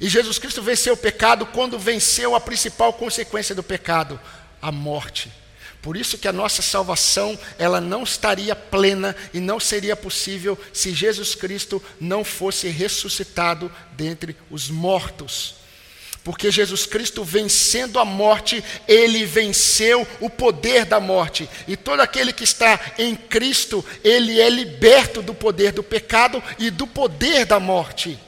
E 0.00 0.08
Jesus 0.08 0.38
Cristo 0.38 0.62
venceu 0.62 0.94
o 0.94 0.96
pecado 0.96 1.46
quando 1.46 1.78
venceu 1.78 2.34
a 2.34 2.40
principal 2.40 2.92
consequência 2.92 3.54
do 3.54 3.62
pecado, 3.62 4.20
a 4.60 4.72
morte. 4.72 5.32
Por 5.80 5.96
isso 5.96 6.18
que 6.18 6.26
a 6.26 6.32
nossa 6.32 6.62
salvação, 6.62 7.38
ela 7.58 7.80
não 7.80 8.02
estaria 8.02 8.56
plena 8.56 9.14
e 9.32 9.38
não 9.38 9.60
seria 9.60 9.94
possível 9.94 10.58
se 10.72 10.92
Jesus 10.92 11.34
Cristo 11.34 11.80
não 12.00 12.24
fosse 12.24 12.68
ressuscitado 12.68 13.70
dentre 13.92 14.36
os 14.50 14.68
mortos. 14.68 15.54
Porque 16.26 16.50
Jesus 16.50 16.86
Cristo, 16.86 17.22
vencendo 17.22 18.00
a 18.00 18.04
morte, 18.04 18.60
ele 18.88 19.24
venceu 19.24 20.04
o 20.18 20.28
poder 20.28 20.84
da 20.84 20.98
morte. 20.98 21.48
E 21.68 21.76
todo 21.76 22.00
aquele 22.00 22.32
que 22.32 22.42
está 22.42 22.80
em 22.98 23.14
Cristo, 23.14 23.84
ele 24.02 24.40
é 24.40 24.50
liberto 24.50 25.22
do 25.22 25.32
poder 25.32 25.70
do 25.70 25.84
pecado 25.84 26.42
e 26.58 26.68
do 26.68 26.84
poder 26.84 27.46
da 27.46 27.60
morte. 27.60 28.18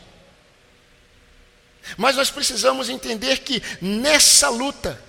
Mas 1.96 2.14
nós 2.14 2.30
precisamos 2.30 2.88
entender 2.88 3.38
que 3.38 3.60
nessa 3.82 4.48
luta 4.48 5.02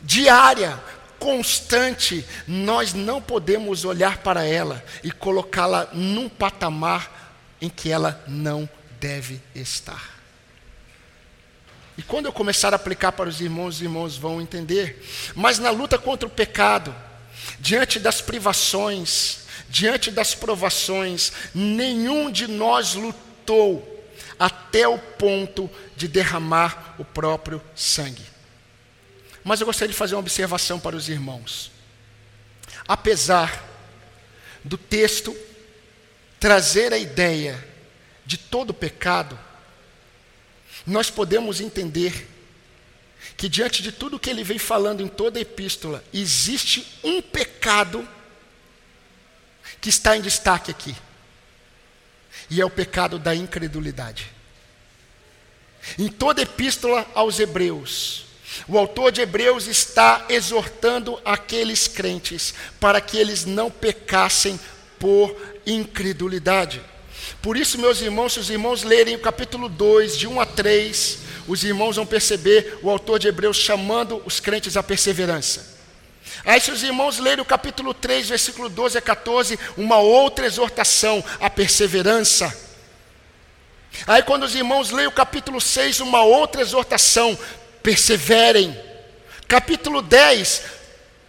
diária, 0.00 0.80
constante, 1.18 2.24
nós 2.46 2.94
não 2.94 3.20
podemos 3.20 3.84
olhar 3.84 4.18
para 4.18 4.44
ela 4.44 4.80
e 5.02 5.10
colocá-la 5.10 5.88
num 5.92 6.28
patamar 6.28 7.34
em 7.60 7.68
que 7.68 7.90
ela 7.90 8.22
não 8.28 8.68
deve 9.00 9.42
estar. 9.56 10.13
E 11.96 12.02
quando 12.02 12.26
eu 12.26 12.32
começar 12.32 12.72
a 12.72 12.76
aplicar 12.76 13.12
para 13.12 13.28
os 13.28 13.40
irmãos, 13.40 13.76
os 13.76 13.82
irmãos 13.82 14.16
vão 14.16 14.40
entender. 14.40 15.02
Mas 15.34 15.58
na 15.58 15.70
luta 15.70 15.98
contra 15.98 16.26
o 16.26 16.30
pecado, 16.30 16.94
diante 17.60 18.00
das 18.00 18.20
privações, 18.20 19.40
diante 19.68 20.10
das 20.10 20.34
provações, 20.34 21.32
nenhum 21.54 22.30
de 22.30 22.46
nós 22.46 22.94
lutou 22.94 23.90
até 24.38 24.86
o 24.88 24.98
ponto 24.98 25.70
de 25.96 26.08
derramar 26.08 26.96
o 26.98 27.04
próprio 27.04 27.62
sangue. 27.74 28.24
Mas 29.44 29.60
eu 29.60 29.66
gostaria 29.66 29.92
de 29.92 29.98
fazer 29.98 30.14
uma 30.14 30.20
observação 30.20 30.80
para 30.80 30.96
os 30.96 31.08
irmãos. 31.08 31.70
Apesar 32.88 33.62
do 34.64 34.76
texto 34.76 35.36
trazer 36.40 36.92
a 36.92 36.98
ideia 36.98 37.62
de 38.26 38.36
todo 38.36 38.74
pecado, 38.74 39.38
nós 40.86 41.10
podemos 41.10 41.60
entender 41.60 42.28
que 43.36 43.48
diante 43.48 43.82
de 43.82 43.90
tudo 43.90 44.18
que 44.18 44.30
ele 44.30 44.44
vem 44.44 44.58
falando 44.58 45.02
em 45.02 45.08
toda 45.08 45.38
a 45.38 45.42
epístola, 45.42 46.04
existe 46.12 46.86
um 47.02 47.20
pecado 47.22 48.06
que 49.80 49.88
está 49.88 50.16
em 50.16 50.20
destaque 50.20 50.70
aqui. 50.70 50.94
E 52.50 52.60
é 52.60 52.64
o 52.64 52.70
pecado 52.70 53.18
da 53.18 53.34
incredulidade. 53.34 54.30
Em 55.98 56.08
toda 56.08 56.40
a 56.40 56.44
epístola 56.44 57.06
aos 57.14 57.38
Hebreus, 57.38 58.24
o 58.68 58.78
autor 58.78 59.10
de 59.10 59.20
Hebreus 59.20 59.66
está 59.66 60.26
exortando 60.28 61.20
aqueles 61.24 61.88
crentes 61.88 62.54
para 62.78 63.00
que 63.00 63.16
eles 63.16 63.44
não 63.44 63.70
pecassem 63.70 64.58
por 64.98 65.36
incredulidade. 65.66 66.80
Por 67.40 67.56
isso, 67.56 67.78
meus 67.78 68.00
irmãos, 68.00 68.32
se 68.32 68.40
os 68.40 68.50
irmãos 68.50 68.82
lerem 68.82 69.16
o 69.16 69.20
capítulo 69.20 69.68
2, 69.68 70.16
de 70.16 70.26
1 70.26 70.40
a 70.40 70.46
3, 70.46 71.18
os 71.46 71.62
irmãos 71.62 71.96
vão 71.96 72.06
perceber 72.06 72.78
o 72.82 72.90
autor 72.90 73.18
de 73.18 73.28
Hebreus 73.28 73.56
chamando 73.56 74.22
os 74.24 74.40
crentes 74.40 74.76
à 74.76 74.82
perseverança. 74.82 75.74
Aí, 76.44 76.60
se 76.60 76.70
os 76.70 76.82
irmãos 76.82 77.18
lerem 77.18 77.42
o 77.42 77.44
capítulo 77.44 77.94
3, 77.94 78.28
versículo 78.28 78.68
12 78.68 78.98
a 78.98 79.02
14, 79.02 79.58
uma 79.76 79.98
outra 79.98 80.46
exortação 80.46 81.22
à 81.40 81.48
perseverança. 81.48 82.64
Aí, 84.06 84.22
quando 84.22 84.42
os 84.44 84.54
irmãos 84.54 84.90
leem 84.90 85.06
o 85.06 85.12
capítulo 85.12 85.60
6, 85.60 86.00
uma 86.00 86.22
outra 86.22 86.60
exortação: 86.60 87.38
perseverem. 87.82 88.76
Capítulo 89.46 90.02
10, 90.02 90.62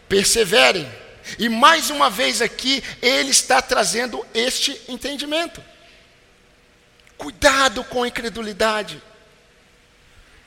perseverem. 0.10 0.90
E 1.38 1.50
mais 1.50 1.90
uma 1.90 2.10
vez 2.10 2.42
aqui, 2.42 2.84
ele 3.02 3.32
está 3.32 3.62
trazendo 3.62 4.26
este 4.34 4.80
entendimento. 4.88 5.62
Cuidado 7.18 7.84
com 7.84 8.04
a 8.04 8.08
incredulidade. 8.08 9.02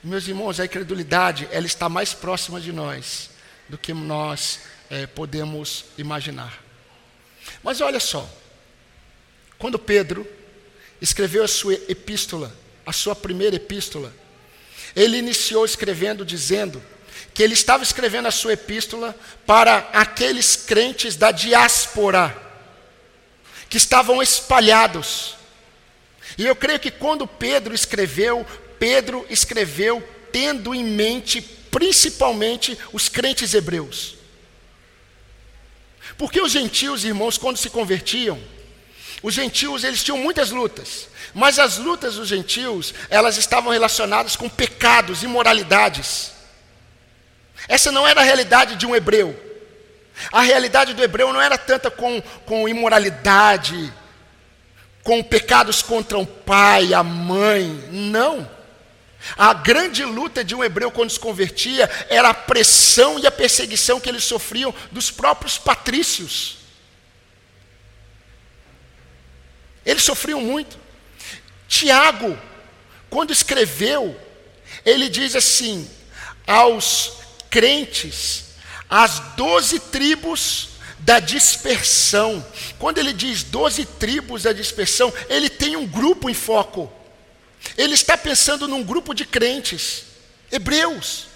Meus 0.02 0.28
irmãos, 0.28 0.60
a 0.60 0.64
incredulidade, 0.64 1.48
ela 1.50 1.66
está 1.66 1.88
mais 1.88 2.14
próxima 2.14 2.60
de 2.60 2.72
nós 2.72 3.30
do 3.68 3.76
que 3.76 3.92
nós 3.92 4.60
é, 4.90 5.06
podemos 5.06 5.86
imaginar. 5.96 6.62
Mas 7.62 7.80
olha 7.80 8.00
só, 8.00 8.28
quando 9.58 9.78
Pedro 9.78 10.26
escreveu 11.00 11.44
a 11.44 11.48
sua 11.48 11.74
epístola, 11.74 12.54
a 12.86 12.92
sua 12.92 13.14
primeira 13.14 13.56
epístola, 13.56 14.12
ele 14.94 15.18
iniciou 15.18 15.64
escrevendo 15.64 16.24
dizendo 16.24 16.82
que 17.34 17.42
ele 17.42 17.54
estava 17.54 17.82
escrevendo 17.82 18.26
a 18.26 18.32
sua 18.32 18.54
epístola 18.54 19.14
para 19.46 19.88
aqueles 19.92 20.56
crentes 20.56 21.16
da 21.16 21.30
diáspora 21.30 22.36
que 23.68 23.76
estavam 23.76 24.22
espalhados. 24.22 25.37
E 26.38 26.46
eu 26.46 26.54
creio 26.54 26.78
que 26.78 26.90
quando 26.90 27.26
Pedro 27.26 27.74
escreveu, 27.74 28.46
Pedro 28.78 29.26
escreveu 29.28 30.02
tendo 30.30 30.72
em 30.72 30.84
mente 30.84 31.42
principalmente 31.42 32.78
os 32.92 33.08
crentes 33.08 33.52
hebreus. 33.52 34.16
Porque 36.16 36.40
os 36.40 36.52
gentios, 36.52 37.04
irmãos, 37.04 37.36
quando 37.36 37.56
se 37.56 37.68
convertiam, 37.68 38.38
os 39.20 39.34
gentios 39.34 39.82
eles 39.82 40.02
tinham 40.02 40.18
muitas 40.18 40.50
lutas, 40.50 41.08
mas 41.34 41.58
as 41.58 41.76
lutas 41.76 42.14
dos 42.14 42.28
gentios, 42.28 42.94
elas 43.10 43.36
estavam 43.36 43.72
relacionadas 43.72 44.36
com 44.36 44.48
pecados, 44.48 45.24
imoralidades. 45.24 46.32
Essa 47.66 47.90
não 47.90 48.06
era 48.06 48.20
a 48.20 48.24
realidade 48.24 48.76
de 48.76 48.86
um 48.86 48.94
hebreu. 48.94 49.36
A 50.32 50.42
realidade 50.42 50.94
do 50.94 51.02
hebreu 51.02 51.32
não 51.32 51.40
era 51.40 51.58
tanta 51.58 51.90
com, 51.90 52.20
com 52.46 52.68
imoralidade, 52.68 53.92
com 55.02 55.22
pecados 55.22 55.82
contra 55.82 56.18
o 56.18 56.26
pai, 56.26 56.92
a 56.92 57.02
mãe. 57.02 57.66
Não. 57.90 58.48
A 59.36 59.52
grande 59.52 60.04
luta 60.04 60.44
de 60.44 60.54
um 60.54 60.62
hebreu 60.62 60.90
quando 60.90 61.10
se 61.10 61.18
convertia 61.18 61.90
era 62.08 62.30
a 62.30 62.34
pressão 62.34 63.18
e 63.18 63.26
a 63.26 63.30
perseguição 63.30 64.00
que 64.00 64.08
eles 64.08 64.24
sofriam 64.24 64.74
dos 64.92 65.10
próprios 65.10 65.58
patrícios. 65.58 66.58
Eles 69.84 70.02
sofriam 70.02 70.40
muito. 70.40 70.78
Tiago, 71.66 72.38
quando 73.10 73.32
escreveu, 73.32 74.18
ele 74.84 75.08
diz 75.08 75.34
assim: 75.34 75.88
aos 76.46 77.12
crentes, 77.50 78.44
as 78.88 79.18
doze 79.36 79.80
tribos 79.80 80.70
da 81.08 81.20
dispersão. 81.20 82.44
Quando 82.78 82.98
ele 82.98 83.14
diz 83.14 83.42
doze 83.42 83.86
tribos 83.86 84.42
da 84.42 84.52
dispersão, 84.52 85.10
ele 85.30 85.48
tem 85.48 85.74
um 85.74 85.86
grupo 85.86 86.28
em 86.28 86.34
foco. 86.34 86.92
Ele 87.78 87.94
está 87.94 88.14
pensando 88.14 88.68
num 88.68 88.84
grupo 88.84 89.14
de 89.14 89.24
crentes, 89.24 90.02
hebreus, 90.52 91.28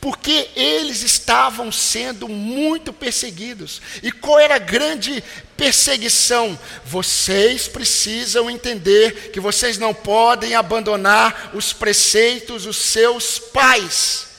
porque 0.00 0.50
eles 0.56 1.04
estavam 1.04 1.70
sendo 1.70 2.26
muito 2.28 2.92
perseguidos. 2.92 3.80
E 4.02 4.10
qual 4.10 4.40
era 4.40 4.56
a 4.56 4.58
grande 4.58 5.22
perseguição? 5.56 6.58
Vocês 6.84 7.68
precisam 7.68 8.50
entender 8.50 9.30
que 9.30 9.38
vocês 9.38 9.78
não 9.78 9.94
podem 9.94 10.56
abandonar 10.56 11.52
os 11.54 11.72
preceitos 11.72 12.64
dos 12.64 12.76
seus 12.76 13.38
pais. 13.38 14.29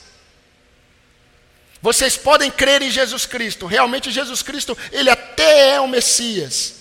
Vocês 1.81 2.15
podem 2.15 2.51
crer 2.51 2.81
em 2.81 2.91
Jesus 2.91 3.25
Cristo. 3.25 3.65
Realmente 3.65 4.11
Jesus 4.11 4.41
Cristo, 4.41 4.77
ele 4.91 5.09
até 5.09 5.75
é 5.75 5.81
o 5.81 5.87
Messias. 5.87 6.75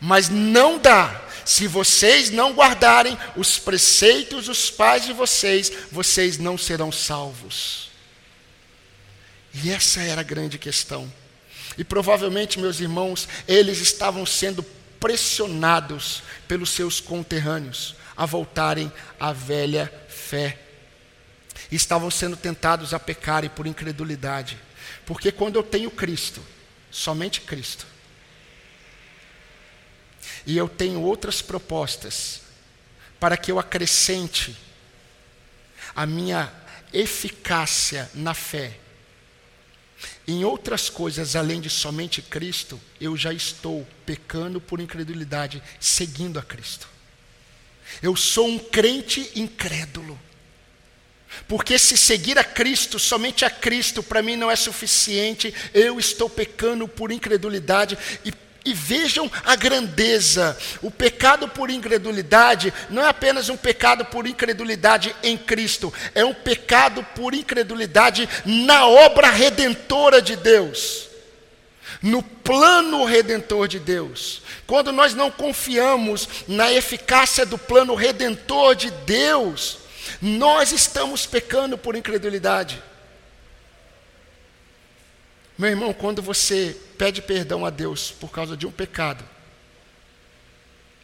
Mas 0.00 0.28
não 0.28 0.78
dá 0.78 1.22
se 1.44 1.66
vocês 1.66 2.30
não 2.30 2.52
guardarem 2.52 3.18
os 3.36 3.58
preceitos 3.58 4.46
dos 4.46 4.70
pais 4.70 5.04
de 5.04 5.12
vocês, 5.12 5.72
vocês 5.90 6.38
não 6.38 6.56
serão 6.56 6.92
salvos. 6.92 7.90
E 9.52 9.70
essa 9.70 10.00
era 10.00 10.20
a 10.20 10.24
grande 10.24 10.58
questão. 10.58 11.12
E 11.76 11.84
provavelmente, 11.84 12.58
meus 12.58 12.80
irmãos, 12.80 13.28
eles 13.48 13.80
estavam 13.80 14.24
sendo 14.26 14.62
pressionados 14.98 16.22
pelos 16.46 16.70
seus 16.70 17.00
conterrâneos 17.00 17.96
a 18.16 18.26
voltarem 18.26 18.92
à 19.18 19.32
velha 19.32 19.92
fé. 20.08 20.58
E 21.70 21.76
estavam 21.76 22.10
sendo 22.10 22.36
tentados 22.36 22.92
a 22.92 22.98
pecarem 22.98 23.50
por 23.50 23.66
incredulidade. 23.66 24.58
Porque 25.06 25.30
quando 25.30 25.56
eu 25.56 25.62
tenho 25.62 25.90
Cristo, 25.90 26.42
somente 26.90 27.40
Cristo, 27.40 27.86
e 30.46 30.56
eu 30.56 30.68
tenho 30.68 31.00
outras 31.02 31.42
propostas 31.42 32.42
para 33.18 33.36
que 33.36 33.52
eu 33.52 33.58
acrescente 33.58 34.56
a 35.94 36.06
minha 36.06 36.52
eficácia 36.92 38.10
na 38.14 38.34
fé. 38.34 38.78
Em 40.26 40.44
outras 40.44 40.88
coisas 40.88 41.36
além 41.36 41.60
de 41.60 41.68
somente 41.68 42.22
Cristo, 42.22 42.80
eu 43.00 43.16
já 43.16 43.32
estou 43.32 43.86
pecando 44.06 44.60
por 44.60 44.80
incredulidade, 44.80 45.62
seguindo 45.78 46.38
a 46.38 46.42
Cristo. 46.42 46.88
Eu 48.02 48.16
sou 48.16 48.46
um 48.48 48.58
crente 48.58 49.30
incrédulo. 49.34 50.18
Porque 51.46 51.78
se 51.78 51.96
seguir 51.96 52.38
a 52.38 52.44
Cristo, 52.44 52.98
somente 52.98 53.44
a 53.44 53.50
Cristo, 53.50 54.02
para 54.02 54.22
mim 54.22 54.36
não 54.36 54.50
é 54.50 54.56
suficiente, 54.56 55.54
eu 55.72 55.98
estou 55.98 56.28
pecando 56.28 56.86
por 56.88 57.12
incredulidade 57.12 57.96
e 58.24 58.32
e 58.64 58.74
vejam 58.74 59.30
a 59.44 59.56
grandeza. 59.56 60.56
O 60.82 60.90
pecado 60.90 61.48
por 61.48 61.70
incredulidade 61.70 62.72
não 62.88 63.02
é 63.02 63.08
apenas 63.08 63.48
um 63.48 63.56
pecado 63.56 64.04
por 64.04 64.26
incredulidade 64.26 65.14
em 65.22 65.36
Cristo, 65.36 65.92
é 66.14 66.24
um 66.24 66.34
pecado 66.34 67.04
por 67.14 67.34
incredulidade 67.34 68.28
na 68.44 68.86
obra 68.86 69.30
redentora 69.30 70.20
de 70.20 70.36
Deus. 70.36 71.08
No 72.02 72.22
plano 72.22 73.04
redentor 73.04 73.68
de 73.68 73.78
Deus. 73.78 74.42
Quando 74.66 74.90
nós 74.90 75.14
não 75.14 75.30
confiamos 75.30 76.28
na 76.48 76.72
eficácia 76.72 77.44
do 77.44 77.58
plano 77.58 77.94
redentor 77.94 78.74
de 78.74 78.90
Deus, 78.90 79.79
nós 80.20 80.72
estamos 80.72 81.26
pecando 81.26 81.78
por 81.78 81.96
incredulidade. 81.96 82.82
Meu 85.56 85.70
irmão, 85.70 85.92
quando 85.92 86.22
você 86.22 86.78
pede 86.96 87.22
perdão 87.22 87.64
a 87.64 87.70
Deus 87.70 88.10
por 88.10 88.30
causa 88.30 88.56
de 88.56 88.66
um 88.66 88.72
pecado, 88.72 89.24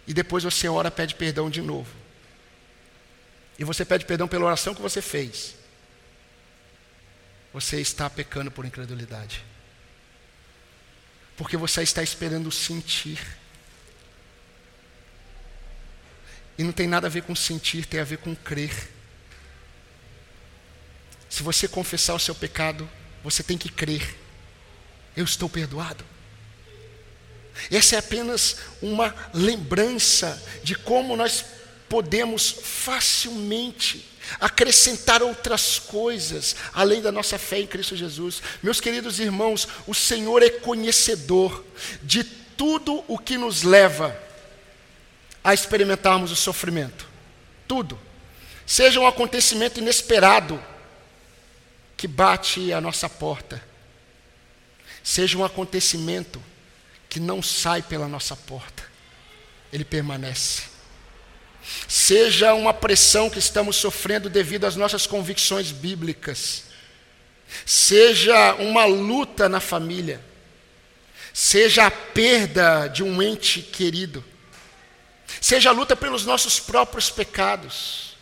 e 0.07 0.15
depois 0.15 0.45
você 0.45 0.69
ora, 0.69 0.91
pede 0.91 1.15
perdão 1.15 1.51
de 1.51 1.61
novo, 1.61 1.91
e 3.59 3.65
você 3.65 3.85
pede 3.85 4.05
perdão 4.05 4.29
pela 4.29 4.45
oração 4.45 4.75
que 4.75 4.83
você 4.83 5.01
fez, 5.01 5.57
você 7.53 7.81
está 7.81 8.09
pecando 8.11 8.51
por 8.51 8.65
incredulidade. 8.67 9.43
Porque 11.37 11.57
você 11.57 11.83
está 11.83 12.03
esperando 12.03 12.51
sentir. 12.51 13.19
E 16.59 16.63
não 16.63 16.73
tem 16.73 16.87
nada 16.87 17.07
a 17.07 17.11
ver 17.11 17.23
com 17.23 17.35
sentir, 17.35 17.85
tem 17.87 18.01
a 18.01 18.05
ver 18.05 18.19
com 18.19 18.35
crer. 18.35 18.96
Se 21.29 21.43
você 21.43 21.67
confessar 21.67 22.15
o 22.15 22.21
seu 22.21 22.35
pecado, 22.35 22.89
você 23.23 23.43
tem 23.43 23.59
que 23.59 23.69
crer. 23.69 24.17
Eu 25.17 25.25
estou 25.25 25.49
perdoado. 25.49 26.05
Essa 27.71 27.97
é 27.97 27.99
apenas 27.99 28.57
uma 28.83 29.15
lembrança 29.33 30.43
de 30.63 30.75
como 30.75 31.17
nós 31.17 31.45
podemos 31.89 32.51
facilmente 32.63 34.07
acrescentar 34.41 35.23
outras 35.23 35.79
coisas 35.79 36.57
além 36.73 37.01
da 37.01 37.13
nossa 37.13 37.39
fé 37.39 37.61
em 37.61 37.67
Cristo 37.67 37.97
Jesus. 37.97 38.43
Meus 38.63 38.81
queridos 38.81 39.21
irmãos, 39.21 39.67
o 39.87 39.95
Senhor 39.95 40.43
é 40.43 40.51
conhecedor 40.51 41.65
de 42.03 42.25
tudo 42.25 43.05
o 43.07 43.19
que 43.19 43.39
nos 43.39 43.63
leva 43.63 44.17
a 45.43 45.55
experimentarmos 45.55 46.33
o 46.33 46.37
sofrimento. 46.37 47.07
Tudo. 47.69 47.99
Seja 48.67 48.99
um 48.99 49.07
acontecimento 49.07 49.79
inesperado 49.79 50.63
que 51.97 52.07
bate 52.07 52.73
à 52.73 52.81
nossa 52.81 53.09
porta, 53.09 53.63
seja 55.03 55.39
um 55.39 55.45
acontecimento 55.45 56.43
que 57.09 57.19
não 57.19 57.43
sai 57.43 57.81
pela 57.83 58.09
nossa 58.09 58.37
porta, 58.37 58.83
ele 59.73 59.85
permanece. 59.85 60.63
Seja 61.89 62.55
uma 62.55 62.75
pressão 62.75 63.31
que 63.31 63.39
estamos 63.39 63.77
sofrendo 63.77 64.29
devido 64.29 64.65
às 64.65 64.77
nossas 64.77 65.07
convicções 65.07 65.73
bíblicas, 65.73 66.65
seja 67.65 68.55
uma 68.57 68.85
luta 68.85 69.49
na 69.49 69.61
família, 69.61 70.21
seja 71.33 71.87
a 71.87 71.91
perda 71.91 72.89
de 72.89 73.03
um 73.03 73.23
ente 73.23 73.63
querido, 73.63 74.25
seja 75.41 75.71
a 75.71 75.73
luta 75.73 75.97
pelos 75.97 76.25
nossos 76.25 76.61
próprios 76.61 77.11
pecados, 77.11 78.16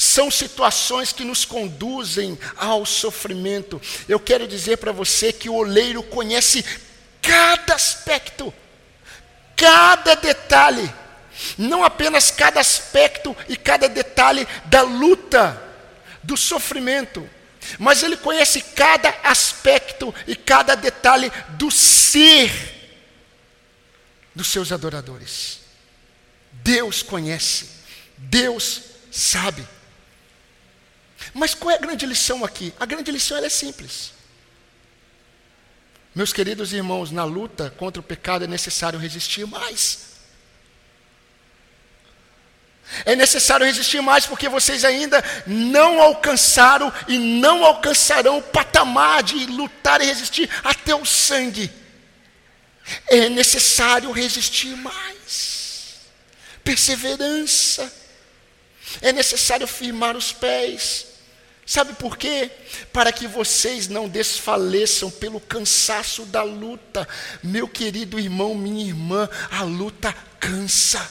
são 0.00 0.30
situações 0.30 1.12
que 1.12 1.24
nos 1.24 1.44
conduzem 1.44 2.38
ao 2.56 2.86
sofrimento. 2.86 3.78
Eu 4.08 4.18
quero 4.18 4.48
dizer 4.48 4.78
para 4.78 4.92
você 4.92 5.30
que 5.30 5.50
o 5.50 5.54
oleiro 5.54 6.02
conhece 6.02 6.64
cada 7.20 7.74
aspecto, 7.74 8.50
cada 9.54 10.14
detalhe, 10.14 10.90
não 11.58 11.84
apenas 11.84 12.30
cada 12.30 12.60
aspecto 12.60 13.36
e 13.46 13.58
cada 13.58 13.90
detalhe 13.90 14.48
da 14.64 14.80
luta, 14.80 15.62
do 16.22 16.34
sofrimento, 16.34 17.28
mas 17.78 18.02
ele 18.02 18.16
conhece 18.16 18.62
cada 18.74 19.14
aspecto 19.22 20.14
e 20.26 20.34
cada 20.34 20.76
detalhe 20.76 21.30
do 21.50 21.70
ser 21.70 22.50
dos 24.34 24.46
seus 24.46 24.72
adoradores. 24.72 25.60
Deus 26.52 27.02
conhece, 27.02 27.68
Deus 28.16 28.80
sabe. 29.10 29.62
Mas 31.32 31.54
qual 31.54 31.70
é 31.70 31.74
a 31.74 31.80
grande 31.80 32.06
lição 32.06 32.44
aqui? 32.44 32.72
A 32.78 32.86
grande 32.86 33.10
lição 33.10 33.36
é 33.38 33.48
simples. 33.48 34.12
Meus 36.14 36.32
queridos 36.32 36.72
irmãos, 36.72 37.10
na 37.10 37.24
luta 37.24 37.70
contra 37.76 38.00
o 38.00 38.04
pecado 38.04 38.44
é 38.44 38.48
necessário 38.48 38.98
resistir 38.98 39.46
mais. 39.46 40.10
É 43.04 43.14
necessário 43.14 43.64
resistir 43.64 44.00
mais 44.00 44.26
porque 44.26 44.48
vocês 44.48 44.84
ainda 44.84 45.22
não 45.46 46.00
alcançaram 46.00 46.92
e 47.06 47.16
não 47.18 47.64
alcançarão 47.64 48.38
o 48.38 48.42
patamar 48.42 49.22
de 49.22 49.46
lutar 49.46 50.00
e 50.00 50.06
resistir 50.06 50.50
até 50.64 50.94
o 50.94 51.06
sangue. 51.06 51.70
É 53.06 53.28
necessário 53.28 54.10
resistir 54.10 54.76
mais. 54.76 56.00
Perseverança. 56.64 57.92
É 59.00 59.12
necessário 59.12 59.68
firmar 59.68 60.16
os 60.16 60.32
pés. 60.32 61.06
Sabe 61.70 61.92
por 61.92 62.16
quê? 62.16 62.50
Para 62.92 63.12
que 63.12 63.28
vocês 63.28 63.86
não 63.86 64.08
desfaleçam 64.08 65.08
pelo 65.08 65.38
cansaço 65.38 66.24
da 66.24 66.42
luta. 66.42 67.06
Meu 67.44 67.68
querido 67.68 68.18
irmão, 68.18 68.56
minha 68.56 68.84
irmã, 68.84 69.28
a 69.52 69.62
luta 69.62 70.12
cansa. 70.40 71.08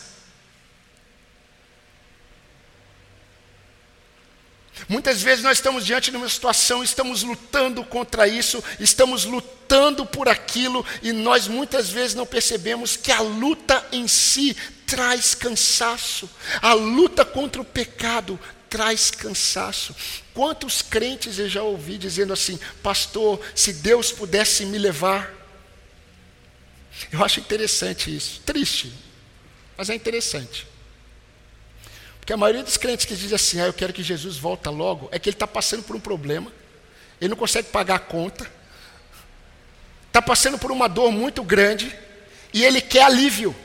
Muitas 4.89 5.21
vezes 5.21 5.45
nós 5.45 5.59
estamos 5.59 5.85
diante 5.85 6.11
de 6.11 6.17
uma 6.17 6.27
situação, 6.27 6.83
estamos 6.83 7.23
lutando 7.23 7.81
contra 7.85 8.27
isso, 8.27 8.61
estamos 8.81 9.23
lutando 9.23 10.05
por 10.05 10.27
aquilo, 10.27 10.85
e 11.01 11.13
nós 11.13 11.47
muitas 11.47 11.89
vezes 11.89 12.15
não 12.15 12.25
percebemos 12.25 12.97
que 12.97 13.13
a 13.13 13.21
luta 13.21 13.87
em 13.93 14.09
si 14.09 14.57
traz 14.85 15.33
cansaço. 15.33 16.29
A 16.61 16.73
luta 16.73 17.23
contra 17.23 17.61
o 17.61 17.65
pecado 17.65 18.37
traz 18.69 19.11
cansaço. 19.11 19.95
Quantos 20.33 20.81
crentes 20.81 21.39
eu 21.39 21.49
já 21.49 21.63
ouvi 21.63 21.97
dizendo 21.97 22.31
assim, 22.31 22.59
pastor, 22.83 23.41
se 23.55 23.73
Deus 23.73 24.11
pudesse 24.11 24.65
me 24.65 24.77
levar. 24.77 25.33
Eu 27.11 27.23
acho 27.23 27.39
interessante 27.39 28.15
isso, 28.15 28.41
triste, 28.45 28.93
mas 29.77 29.89
é 29.89 29.95
interessante. 29.95 30.67
Porque 32.19 32.33
a 32.33 32.37
maioria 32.37 32.63
dos 32.63 32.77
crentes 32.77 33.05
que 33.05 33.15
dizem 33.15 33.35
assim, 33.35 33.59
ah, 33.59 33.65
eu 33.65 33.73
quero 33.73 33.93
que 33.93 34.03
Jesus 34.03 34.37
volta 34.37 34.69
logo, 34.69 35.09
é 35.11 35.17
que 35.17 35.29
ele 35.29 35.35
está 35.35 35.47
passando 35.47 35.81
por 35.81 35.95
um 35.95 35.99
problema, 35.99 36.51
ele 37.19 37.29
não 37.29 37.37
consegue 37.37 37.69
pagar 37.69 37.95
a 37.95 37.99
conta, 37.99 38.49
está 40.07 40.21
passando 40.21 40.59
por 40.59 40.71
uma 40.71 40.87
dor 40.87 41.11
muito 41.11 41.41
grande, 41.43 41.97
e 42.53 42.63
ele 42.63 42.81
quer 42.81 43.03
alívio. 43.03 43.55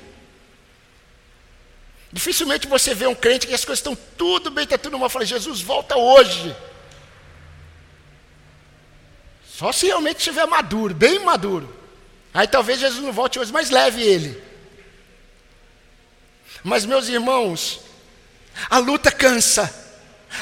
Dificilmente 2.14 2.68
você 2.68 2.94
vê 2.94 3.08
um 3.08 3.14
crente 3.14 3.44
que 3.44 3.54
as 3.54 3.64
coisas 3.64 3.80
estão 3.80 3.96
tudo 4.16 4.48
bem, 4.48 4.62
está 4.62 4.78
tudo 4.78 4.96
mal. 4.96 5.10
Fala, 5.10 5.26
Jesus, 5.26 5.60
volta 5.60 5.96
hoje. 5.96 6.54
Só 9.44 9.72
se 9.72 9.86
realmente 9.86 10.18
estiver 10.18 10.46
maduro, 10.46 10.94
bem 10.94 11.18
maduro. 11.18 11.76
Aí 12.32 12.46
talvez 12.46 12.78
Jesus 12.78 13.02
não 13.02 13.12
volte 13.12 13.40
hoje, 13.40 13.52
mas 13.52 13.68
leve 13.68 14.00
ele. 14.00 14.40
Mas, 16.62 16.84
meus 16.84 17.08
irmãos, 17.08 17.80
a 18.70 18.78
luta 18.78 19.10
cansa. 19.10 19.74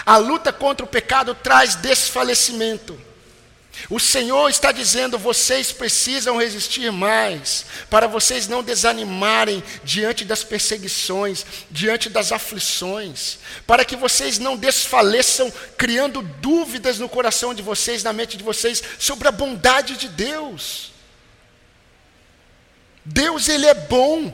A 0.05 0.19
luta 0.19 0.53
contra 0.53 0.85
o 0.85 0.89
pecado 0.89 1.35
traz 1.35 1.75
desfalecimento. 1.77 3.01
O 3.89 3.99
Senhor 3.99 4.49
está 4.49 4.71
dizendo: 4.71 5.19
vocês 5.19 5.73
precisam 5.73 6.37
resistir 6.37 6.91
mais, 6.93 7.65
para 7.89 8.07
vocês 8.07 8.47
não 8.47 8.63
desanimarem 8.63 9.63
diante 9.83 10.25
das 10.25 10.45
perseguições, 10.45 11.45
diante 11.71 12.09
das 12.09 12.33
aflições, 12.33 13.39
para 13.67 13.85
que 13.85 13.97
vocês 13.97 14.39
não 14.39 14.57
desfaleçam, 14.57 15.53
criando 15.77 16.23
dúvidas 16.23 16.99
no 16.99 17.09
coração 17.09 17.55
de 17.55 17.63
vocês, 17.63 18.03
na 18.03 18.13
mente 18.13 18.37
de 18.37 18.45
vocês, 18.45 18.83
sobre 18.99 19.29
a 19.29 19.33
bondade 19.33 19.97
de 19.97 20.09
Deus. 20.09 20.93
Deus, 23.05 23.49
Ele 23.49 23.67
é 23.67 23.75
bom, 23.75 24.33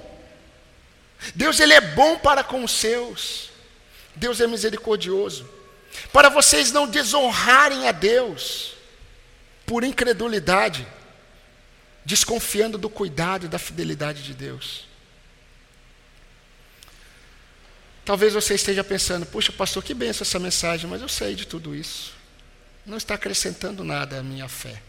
Deus, 1.34 1.58
Ele 1.58 1.72
é 1.72 1.80
bom 1.80 2.18
para 2.18 2.44
com 2.44 2.62
os 2.64 2.72
seus, 2.72 3.48
Deus 4.14 4.40
é 4.40 4.46
misericordioso, 4.46 5.48
para 6.12 6.28
vocês 6.28 6.70
não 6.70 6.86
desonrarem 6.86 7.88
a 7.88 7.92
Deus 7.92 8.77
por 9.68 9.84
incredulidade, 9.84 10.88
desconfiando 12.02 12.78
do 12.78 12.88
cuidado 12.88 13.44
e 13.44 13.48
da 13.50 13.58
fidelidade 13.58 14.22
de 14.22 14.32
Deus. 14.32 14.88
Talvez 18.02 18.32
você 18.32 18.54
esteja 18.54 18.82
pensando, 18.82 19.26
puxa, 19.26 19.52
pastor, 19.52 19.84
que 19.84 19.92
benção 19.92 20.24
essa 20.24 20.38
mensagem, 20.38 20.88
mas 20.88 21.02
eu 21.02 21.08
sei 21.08 21.34
de 21.34 21.46
tudo 21.46 21.74
isso. 21.74 22.14
Não 22.86 22.96
está 22.96 23.14
acrescentando 23.14 23.84
nada 23.84 24.18
à 24.18 24.22
minha 24.22 24.48
fé. 24.48 24.80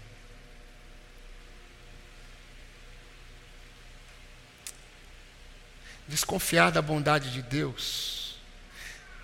Desconfiar 6.08 6.72
da 6.72 6.82
bondade 6.82 7.34
de 7.34 7.42
Deus, 7.42 8.38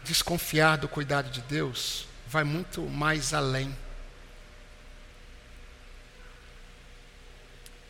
desconfiar 0.03 0.75
do 0.75 0.89
cuidado 0.89 1.31
de 1.31 1.39
Deus, 1.43 2.05
vai 2.27 2.43
muito 2.43 2.81
mais 2.81 3.34
além. 3.34 3.84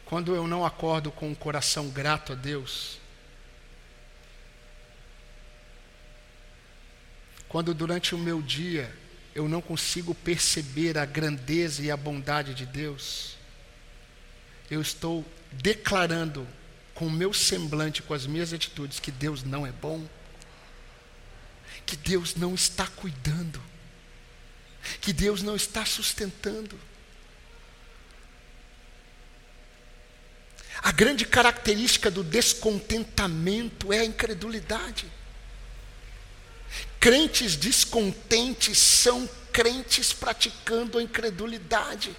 Quando 0.06 0.36
eu 0.36 0.48
não 0.48 0.64
acordo 0.64 1.12
com 1.12 1.32
o 1.32 1.36
coração 1.36 1.90
grato 1.90 2.34
a 2.34 2.36
Deus, 2.36 3.00
quando 7.48 7.74
durante 7.74 8.14
o 8.14 8.18
meu 8.18 8.42
dia 8.42 8.94
eu 9.34 9.50
não 9.50 9.62
consigo 9.62 10.14
perceber 10.14 10.98
a 10.98 11.06
grandeza 11.06 11.82
e 11.82 11.90
a 11.90 11.98
bondade 11.98 12.54
de 12.54 12.66
Deus, 12.66 13.36
eu 14.70 14.82
estou 14.82 15.26
declarando 15.52 16.48
com 16.94 17.08
o 17.08 17.12
meu 17.12 17.34
semblante, 17.34 18.02
com 18.02 18.14
as 18.14 18.26
minhas 18.26 18.54
atitudes, 18.54 19.00
que 19.00 19.12
Deus 19.12 19.44
não 19.44 19.66
é 19.66 19.72
bom, 19.72 20.08
que 21.86 21.98
Deus 21.98 22.36
não 22.36 22.54
está 22.56 22.88
cuidando, 22.88 23.62
que 25.02 25.12
Deus 25.12 25.42
não 25.42 25.56
está 25.56 25.86
sustentando. 25.86 26.80
A 30.86 30.92
grande 30.92 31.26
característica 31.26 32.12
do 32.12 32.24
descontentamento 32.24 33.92
é 33.92 34.02
a 34.02 34.06
incredulidade. 34.06 35.12
Crentes 37.00 37.56
descontentes 37.56 38.78
são 38.78 39.28
crentes 39.52 40.14
praticando 40.14 41.00
a 41.00 41.02
incredulidade. 41.02 42.16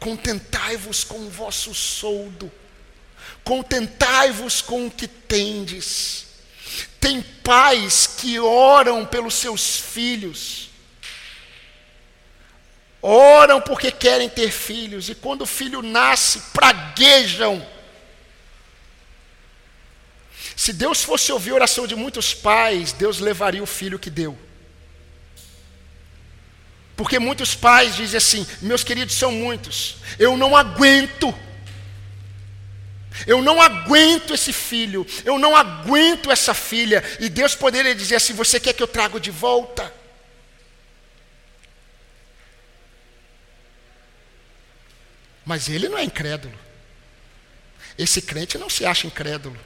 Contentai-vos 0.00 1.04
com 1.04 1.18
o 1.26 1.28
vosso 1.28 1.74
soldo, 1.74 2.50
contentai-vos 3.44 4.62
com 4.62 4.86
o 4.86 4.90
que 4.90 5.06
tendes. 5.06 6.24
Tem 6.98 7.20
pais 7.20 8.06
que 8.06 8.40
oram 8.40 9.04
pelos 9.04 9.34
seus 9.34 9.78
filhos, 9.78 10.67
oram 13.02 13.60
porque 13.60 13.90
querem 13.90 14.28
ter 14.28 14.50
filhos, 14.50 15.08
e 15.08 15.14
quando 15.14 15.42
o 15.42 15.46
filho 15.46 15.82
nasce, 15.82 16.40
praguejam. 16.52 17.64
Se 20.56 20.72
Deus 20.72 21.04
fosse 21.04 21.30
ouvir 21.30 21.50
a 21.50 21.54
oração 21.54 21.86
de 21.86 21.94
muitos 21.94 22.34
pais, 22.34 22.92
Deus 22.92 23.20
levaria 23.20 23.62
o 23.62 23.66
filho 23.66 23.98
que 23.98 24.10
deu. 24.10 24.36
Porque 26.96 27.20
muitos 27.20 27.54
pais 27.54 27.94
dizem 27.94 28.18
assim: 28.18 28.46
meus 28.60 28.82
queridos 28.82 29.14
são 29.14 29.30
muitos, 29.30 29.98
eu 30.18 30.36
não 30.36 30.56
aguento. 30.56 31.32
Eu 33.26 33.42
não 33.42 33.60
aguento 33.60 34.32
esse 34.32 34.52
filho, 34.52 35.04
eu 35.24 35.38
não 35.38 35.56
aguento 35.56 36.30
essa 36.30 36.54
filha. 36.54 37.02
E 37.18 37.28
Deus 37.28 37.54
poderia 37.54 37.94
dizer 37.94 38.16
assim: 38.16 38.32
Você 38.32 38.60
quer 38.60 38.72
que 38.72 38.82
eu 38.82 38.86
trago 38.86 39.18
de 39.18 39.30
volta? 39.30 39.92
Mas 45.48 45.66
ele 45.66 45.88
não 45.88 45.96
é 45.96 46.04
incrédulo. 46.04 46.54
Esse 47.96 48.20
crente 48.20 48.58
não 48.58 48.68
se 48.68 48.84
acha 48.84 49.06
incrédulo. 49.06 49.58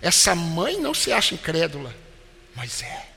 Essa 0.00 0.32
mãe 0.32 0.80
não 0.80 0.94
se 0.94 1.10
acha 1.10 1.34
incrédula. 1.34 1.92
Mas 2.54 2.84
é. 2.84 3.08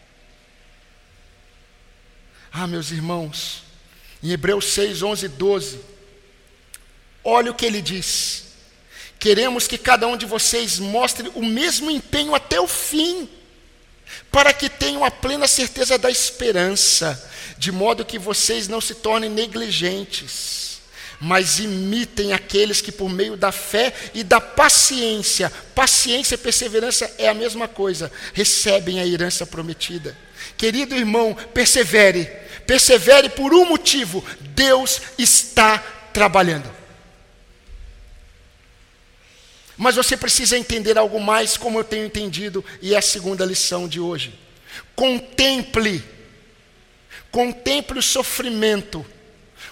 Ah, 2.52 2.66
meus 2.66 2.90
irmãos, 2.90 3.62
em 4.24 4.32
Hebreus 4.32 4.66
6, 4.74 5.04
11 5.04 5.26
e 5.28 5.30
12, 5.30 5.80
olha 7.24 7.52
o 7.52 7.54
que 7.54 7.68
ele 7.68 7.84
diz. 7.84 8.46
Queremos 9.20 9.68
que 9.68 9.78
cada 9.78 10.08
um 10.08 10.18
de 10.18 10.26
vocês 10.26 10.80
mostre 10.80 11.32
o 11.36 11.46
mesmo 11.46 11.92
empenho 11.92 12.34
até 12.34 12.60
o 12.60 12.68
fim, 12.68 13.30
para 14.32 14.52
que 14.52 14.68
tenham 14.68 15.06
a 15.06 15.12
plena 15.12 15.48
certeza 15.48 16.00
da 16.00 16.10
esperança, 16.10 17.32
de 17.60 17.72
modo 17.72 18.04
que 18.04 18.18
vocês 18.18 18.68
não 18.68 18.82
se 18.82 18.96
tornem 18.96 19.30
negligentes, 19.30 20.71
mas 21.22 21.60
imitem 21.60 22.34
aqueles 22.34 22.82
que, 22.82 22.92
por 22.92 23.08
meio 23.08 23.38
da 23.38 23.52
fé 23.52 23.94
e 24.12 24.24
da 24.24 24.42
paciência, 24.42 25.52
paciência 25.76 26.34
e 26.34 26.38
perseverança 26.40 27.14
é 27.20 27.30
a 27.30 27.34
mesma 27.34 27.68
coisa, 27.68 28.12
recebem 28.34 29.00
a 29.00 29.06
herança 29.06 29.46
prometida. 29.46 30.18
Querido 30.58 30.96
irmão, 30.96 31.38
persevere, 31.54 32.26
persevere 32.66 33.30
por 33.30 33.54
um 33.54 33.66
motivo: 33.66 34.26
Deus 34.40 35.00
está 35.16 35.78
trabalhando. 36.12 36.70
Mas 39.78 39.96
você 39.96 40.18
precisa 40.18 40.58
entender 40.58 40.98
algo 40.98 41.20
mais, 41.20 41.56
como 41.56 41.80
eu 41.80 41.84
tenho 41.84 42.06
entendido, 42.06 42.66
e 42.82 42.96
é 42.96 42.98
a 42.98 43.02
segunda 43.02 43.46
lição 43.46 43.88
de 43.88 44.00
hoje. 44.00 44.34
Contemple, 44.96 46.04
contemple 47.32 48.00
o 48.00 48.04
sofrimento 48.04 49.06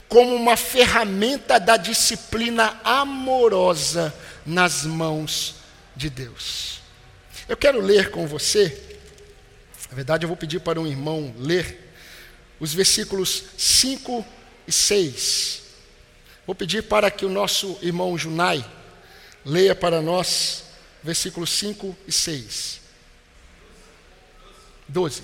como 0.10 0.36
uma 0.36 0.58
ferramenta 0.58 1.60
da 1.60 1.78
disciplina 1.78 2.78
amorosa 2.84 4.14
nas 4.46 4.84
mãos 4.84 5.56
de 5.96 6.10
Deus. 6.10 6.82
Eu 7.48 7.56
quero 7.56 7.80
ler 7.80 8.12
com 8.12 8.28
você 8.28 8.90
na 9.90 9.96
verdade, 9.96 10.24
eu 10.24 10.28
vou 10.28 10.38
pedir 10.38 10.60
para 10.60 10.80
um 10.80 10.86
irmão 10.86 11.34
ler 11.38 11.92
os 12.60 12.74
versículos 12.74 13.44
5 13.58 14.26
e 14.68 14.72
6. 14.72 15.62
Vou 16.46 16.54
pedir 16.54 16.84
para 16.84 17.10
que 17.10 17.26
o 17.26 17.30
nosso 17.30 17.78
irmão 17.82 18.18
Junai 18.18 18.64
leia 19.44 19.74
para 19.74 20.02
nós 20.02 20.66
versículos 21.02 21.50
5 21.52 21.98
e 22.08 22.12
6. 22.12 22.82
12. 24.88 25.24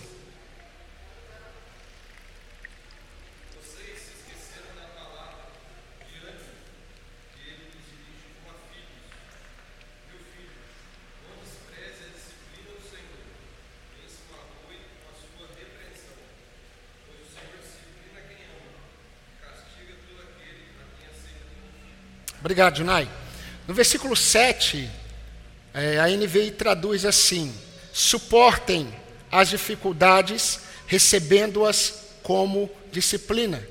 Obrigado, 22.46 22.78
Junai. 22.78 23.10
No 23.68 23.74
versículo 23.74 24.16
7, 24.16 24.88
é, 25.74 25.98
a 26.00 26.08
NVI 26.08 26.52
traduz 26.52 27.04
assim: 27.04 27.52
suportem 27.92 28.94
as 29.32 29.50
dificuldades, 29.50 30.60
recebendo-as 30.86 32.02
como 32.22 32.70
disciplina. 32.92 33.68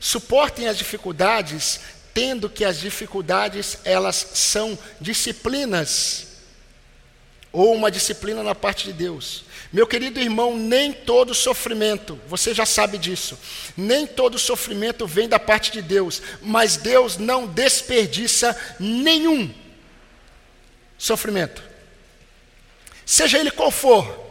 Suportem 0.00 0.68
as 0.68 0.78
dificuldades, 0.78 1.80
tendo 2.14 2.48
que 2.48 2.64
as 2.64 2.80
dificuldades 2.80 3.76
elas 3.84 4.16
são 4.32 4.78
disciplinas 4.98 6.28
ou 7.54 7.72
uma 7.72 7.88
disciplina 7.88 8.42
na 8.42 8.54
parte 8.54 8.86
de 8.86 8.92
Deus. 8.92 9.44
Meu 9.72 9.86
querido 9.86 10.20
irmão, 10.20 10.56
nem 10.56 10.92
todo 10.92 11.32
sofrimento, 11.32 12.20
você 12.26 12.52
já 12.52 12.66
sabe 12.66 12.98
disso, 12.98 13.38
nem 13.76 14.06
todo 14.06 14.38
sofrimento 14.40 15.06
vem 15.06 15.28
da 15.28 15.38
parte 15.38 15.70
de 15.70 15.80
Deus, 15.80 16.20
mas 16.42 16.76
Deus 16.76 17.16
não 17.16 17.46
desperdiça 17.46 18.56
nenhum 18.78 19.54
sofrimento, 20.98 21.62
seja 23.06 23.38
ele 23.38 23.52
qual 23.52 23.70
for, 23.70 24.22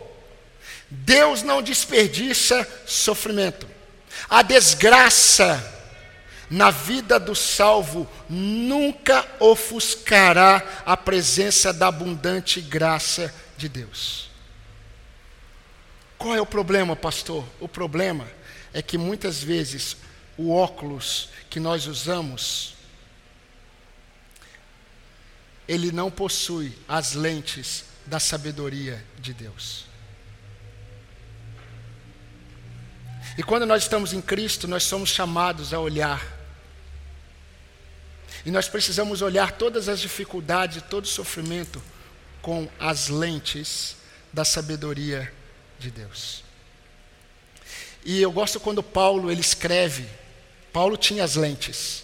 Deus 0.90 1.42
não 1.42 1.62
desperdiça 1.62 2.68
sofrimento. 2.86 3.68
A 4.30 4.42
desgraça 4.42 5.73
na 6.50 6.70
vida 6.70 7.20
do 7.20 7.36
salvo 7.36 8.08
nunca 8.30 9.26
ofuscará 9.40 10.84
a 10.86 10.96
presença 10.96 11.74
da 11.74 11.88
abundante 11.88 12.62
graça 12.62 13.34
de 13.58 13.68
Deus. 13.68 14.30
Qual 16.18 16.36
é 16.36 16.42
o 16.42 16.46
problema, 16.46 16.96
pastor? 16.96 17.44
O 17.60 17.68
problema 17.68 18.28
é 18.74 18.82
que 18.82 18.98
muitas 18.98 19.44
vezes 19.44 19.98
o 20.38 20.54
óculos 20.54 21.30
que 21.50 21.60
nós 21.60 21.86
usamos 21.88 22.74
ele 25.68 25.92
não 25.92 26.12
possui 26.12 26.78
as 26.88 27.14
lentes 27.14 27.86
da 28.06 28.20
sabedoria 28.20 29.04
de 29.18 29.34
Deus. 29.34 29.86
E 33.38 33.44
quando 33.44 33.66
nós 33.66 33.84
estamos 33.84 34.14
em 34.14 34.22
Cristo, 34.22 34.68
nós 34.68 34.84
somos 34.84 35.10
chamados 35.10 35.74
a 35.74 35.80
olhar. 35.80 36.22
E 38.46 38.52
nós 38.52 38.68
precisamos 38.68 39.22
olhar 39.22 39.54
todas 39.54 39.88
as 39.88 40.00
dificuldades, 40.00 40.84
todo 40.90 41.06
o 41.06 41.08
sofrimento 41.08 41.82
com 42.42 42.68
as 42.80 43.08
lentes 43.08 43.96
da 44.32 44.44
sabedoria 44.44 45.32
de 45.80 45.90
Deus. 45.90 46.44
E 48.06 48.22
eu 48.22 48.32
gosto 48.32 48.60
quando 48.60 48.84
Paulo 48.84 49.32
ele 49.32 49.42
escreve. 49.42 50.06
Paulo 50.72 50.98
tinha 50.98 51.24
as 51.24 51.36
lentes. 51.36 52.04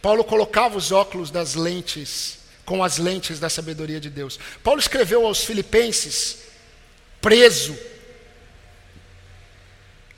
Paulo 0.00 0.22
colocava 0.22 0.76
os 0.76 0.92
óculos 0.92 1.30
das 1.30 1.54
lentes 1.54 2.38
com 2.64 2.82
as 2.82 2.98
lentes 2.98 3.40
da 3.40 3.48
sabedoria 3.48 3.98
de 3.98 4.10
Deus. 4.10 4.38
Paulo 4.62 4.80
escreveu 4.80 5.26
aos 5.26 5.44
filipenses 5.44 6.38
preso. 7.20 7.76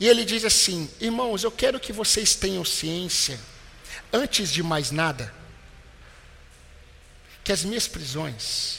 E 0.00 0.06
ele 0.06 0.24
diz 0.24 0.44
assim: 0.44 0.88
"Irmãos, 1.00 1.42
eu 1.42 1.50
quero 1.50 1.80
que 1.80 1.92
vocês 1.92 2.34
tenham 2.34 2.64
ciência 2.64 3.38
antes 4.12 4.50
de 4.50 4.62
mais 4.62 4.90
nada 4.90 5.34
que 7.44 7.52
as 7.52 7.64
minhas 7.64 7.88
prisões 7.88 8.78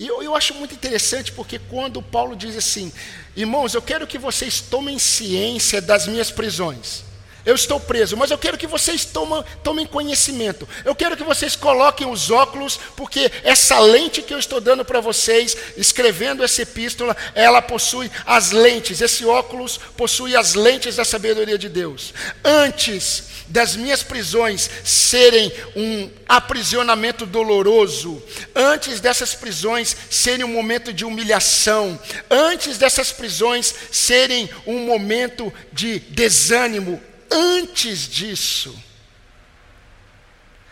e 0.00 0.06
eu, 0.06 0.22
eu 0.22 0.34
acho 0.34 0.54
muito 0.54 0.74
interessante 0.74 1.30
porque 1.30 1.58
quando 1.58 2.02
Paulo 2.02 2.34
diz 2.34 2.56
assim, 2.56 2.90
irmãos, 3.36 3.74
eu 3.74 3.82
quero 3.82 4.06
que 4.06 4.16
vocês 4.16 4.58
tomem 4.58 4.98
ciência 4.98 5.78
das 5.82 6.06
minhas 6.06 6.30
prisões. 6.30 7.04
Eu 7.44 7.54
estou 7.54 7.80
preso, 7.80 8.16
mas 8.16 8.30
eu 8.30 8.38
quero 8.38 8.58
que 8.58 8.66
vocês 8.66 9.04
tomem, 9.04 9.42
tomem 9.62 9.86
conhecimento. 9.86 10.68
Eu 10.84 10.94
quero 10.94 11.16
que 11.16 11.24
vocês 11.24 11.56
coloquem 11.56 12.06
os 12.06 12.30
óculos, 12.30 12.78
porque 12.96 13.30
essa 13.42 13.78
lente 13.78 14.22
que 14.22 14.34
eu 14.34 14.38
estou 14.38 14.60
dando 14.60 14.84
para 14.84 15.00
vocês, 15.00 15.56
escrevendo 15.76 16.44
essa 16.44 16.62
epístola, 16.62 17.16
ela 17.34 17.62
possui 17.62 18.10
as 18.26 18.50
lentes. 18.50 19.00
Esse 19.00 19.24
óculos 19.24 19.78
possui 19.96 20.36
as 20.36 20.54
lentes 20.54 20.96
da 20.96 21.04
sabedoria 21.04 21.58
de 21.58 21.68
Deus. 21.68 22.12
Antes 22.44 23.30
das 23.50 23.74
minhas 23.74 24.02
prisões 24.02 24.70
serem 24.84 25.52
um 25.74 26.08
aprisionamento 26.28 27.26
doloroso, 27.26 28.22
antes 28.54 29.00
dessas 29.00 29.34
prisões 29.34 29.96
serem 30.08 30.44
um 30.44 30.52
momento 30.52 30.92
de 30.92 31.04
humilhação, 31.04 31.98
antes 32.30 32.78
dessas 32.78 33.12
prisões 33.12 33.74
serem 33.90 34.48
um 34.66 34.86
momento 34.86 35.52
de 35.72 35.98
desânimo, 35.98 37.02
antes 37.30 38.08
disso, 38.08 38.76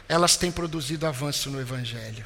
elas 0.09 0.37
têm 0.37 0.51
produzido 0.51 1.07
avanço 1.07 1.51
no 1.51 1.61
Evangelho. 1.61 2.25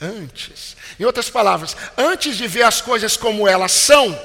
Antes. 0.00 0.76
Em 0.98 1.04
outras 1.04 1.30
palavras, 1.30 1.76
antes 1.96 2.36
de 2.36 2.48
ver 2.48 2.64
as 2.64 2.80
coisas 2.80 3.16
como 3.16 3.46
elas 3.46 3.72
são, 3.72 4.18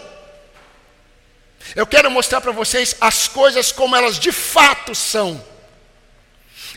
eu 1.76 1.86
quero 1.86 2.10
mostrar 2.10 2.42
para 2.42 2.52
vocês 2.52 2.96
as 3.00 3.28
coisas 3.28 3.72
como 3.72 3.96
elas 3.96 4.20
de 4.20 4.32
fato 4.32 4.96
são. 4.96 5.44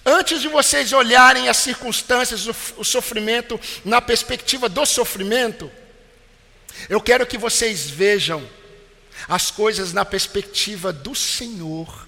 Antes 0.05 0.43
de 0.43 0.49
vocês 0.49 0.93
olharem 0.93 1.49
as 1.49 1.59
circunstâncias, 1.59 2.47
o, 2.77 2.85
sofrimento, 2.85 3.59
na 3.85 4.01
perspectiva 4.01 4.69
do 4.69 4.85
sofrimento, 4.85 5.71
eu 6.89 7.01
quero 7.01 7.27
que 7.27 7.39
vocês 7.39 7.89
vejam 7.89 8.47
as 9.29 9.51
coisas 9.51 9.93
na 9.93 10.05
perspectiva 10.05 10.93
do 10.93 11.15
Senhor, 11.15 12.02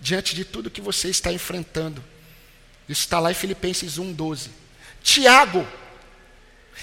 diante 0.00 0.34
de 0.34 0.44
tudo 0.44 0.70
que 0.70 0.80
você 0.80 1.08
está 1.08 1.32
enfrentando. 1.32 2.02
Isso 2.88 3.02
está 3.02 3.18
lá 3.18 3.30
em 3.30 3.34
Filipenses 3.34 3.98
1,12. 3.98 4.48
Tiago, 5.02 5.66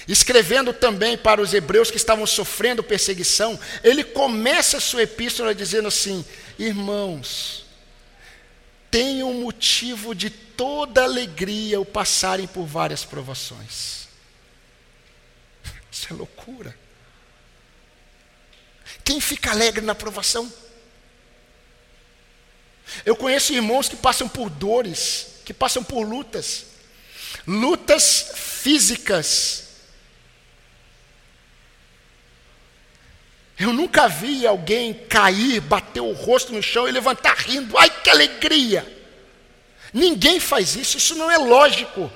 escrevendo 0.06 0.72
também 0.72 1.16
para 1.16 1.40
os 1.40 1.52
hebreus 1.52 1.90
que 1.90 1.96
estavam 1.96 2.26
sofrendo 2.26 2.82
perseguição, 2.82 3.58
ele 3.82 4.04
começa 4.04 4.76
a 4.76 4.80
sua 4.80 5.02
epístola 5.02 5.54
dizendo 5.54 5.88
assim: 5.88 6.24
Irmãos, 6.58 7.66
tenham 8.90 9.32
motivo 9.34 10.14
de 10.14 10.30
toda 10.30 11.02
alegria 11.02 11.80
o 11.80 11.84
passarem 11.84 12.46
por 12.46 12.64
várias 12.64 13.04
provações. 13.04 14.08
Isso 15.90 16.06
é 16.10 16.14
loucura. 16.14 16.76
Quem 19.04 19.20
fica 19.20 19.50
alegre 19.50 19.84
na 19.84 19.94
provação? 19.94 20.52
Eu 23.04 23.16
conheço 23.16 23.52
irmãos 23.52 23.88
que 23.88 23.96
passam 23.96 24.28
por 24.28 24.50
dores, 24.50 25.40
que 25.44 25.52
passam 25.54 25.82
por 25.82 26.06
lutas, 26.06 26.66
lutas 27.46 28.32
físicas, 28.34 29.66
Eu 33.58 33.72
nunca 33.72 34.06
vi 34.06 34.46
alguém 34.46 34.92
cair, 34.92 35.60
bater 35.60 36.00
o 36.00 36.12
rosto 36.12 36.52
no 36.52 36.62
chão 36.62 36.86
e 36.86 36.92
levantar 36.92 37.36
rindo. 37.38 37.76
Ai, 37.78 37.88
que 37.88 38.10
alegria! 38.10 38.86
Ninguém 39.92 40.38
faz 40.38 40.76
isso, 40.76 40.98
isso 40.98 41.14
não 41.14 41.30
é 41.30 41.38
lógico. 41.38 42.12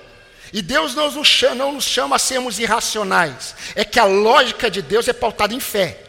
E 0.53 0.61
Deus 0.61 0.95
não 0.95 1.11
nos, 1.11 1.29
chama, 1.29 1.55
não 1.55 1.73
nos 1.73 1.85
chama 1.85 2.17
a 2.17 2.19
sermos 2.19 2.59
irracionais. 2.59 3.55
É 3.75 3.85
que 3.85 3.99
a 3.99 4.05
lógica 4.05 4.71
de 4.71 4.83
Deus 4.83 5.09
é 5.09 5.15
pautada 5.15 5.55
em 5.55 5.61
fé. 5.61 6.03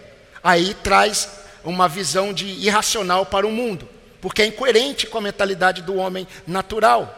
Aí 0.43 0.73
traz 0.73 1.29
uma 1.63 1.87
visão 1.87 2.33
de 2.33 2.47
irracional 2.47 3.25
para 3.25 3.47
o 3.47 3.51
mundo, 3.51 3.87
porque 4.21 4.43
é 4.43 4.45
incoerente 4.45 5.07
com 5.07 5.17
a 5.17 5.21
mentalidade 5.21 5.81
do 5.81 5.95
homem 5.95 6.27
natural. 6.45 7.17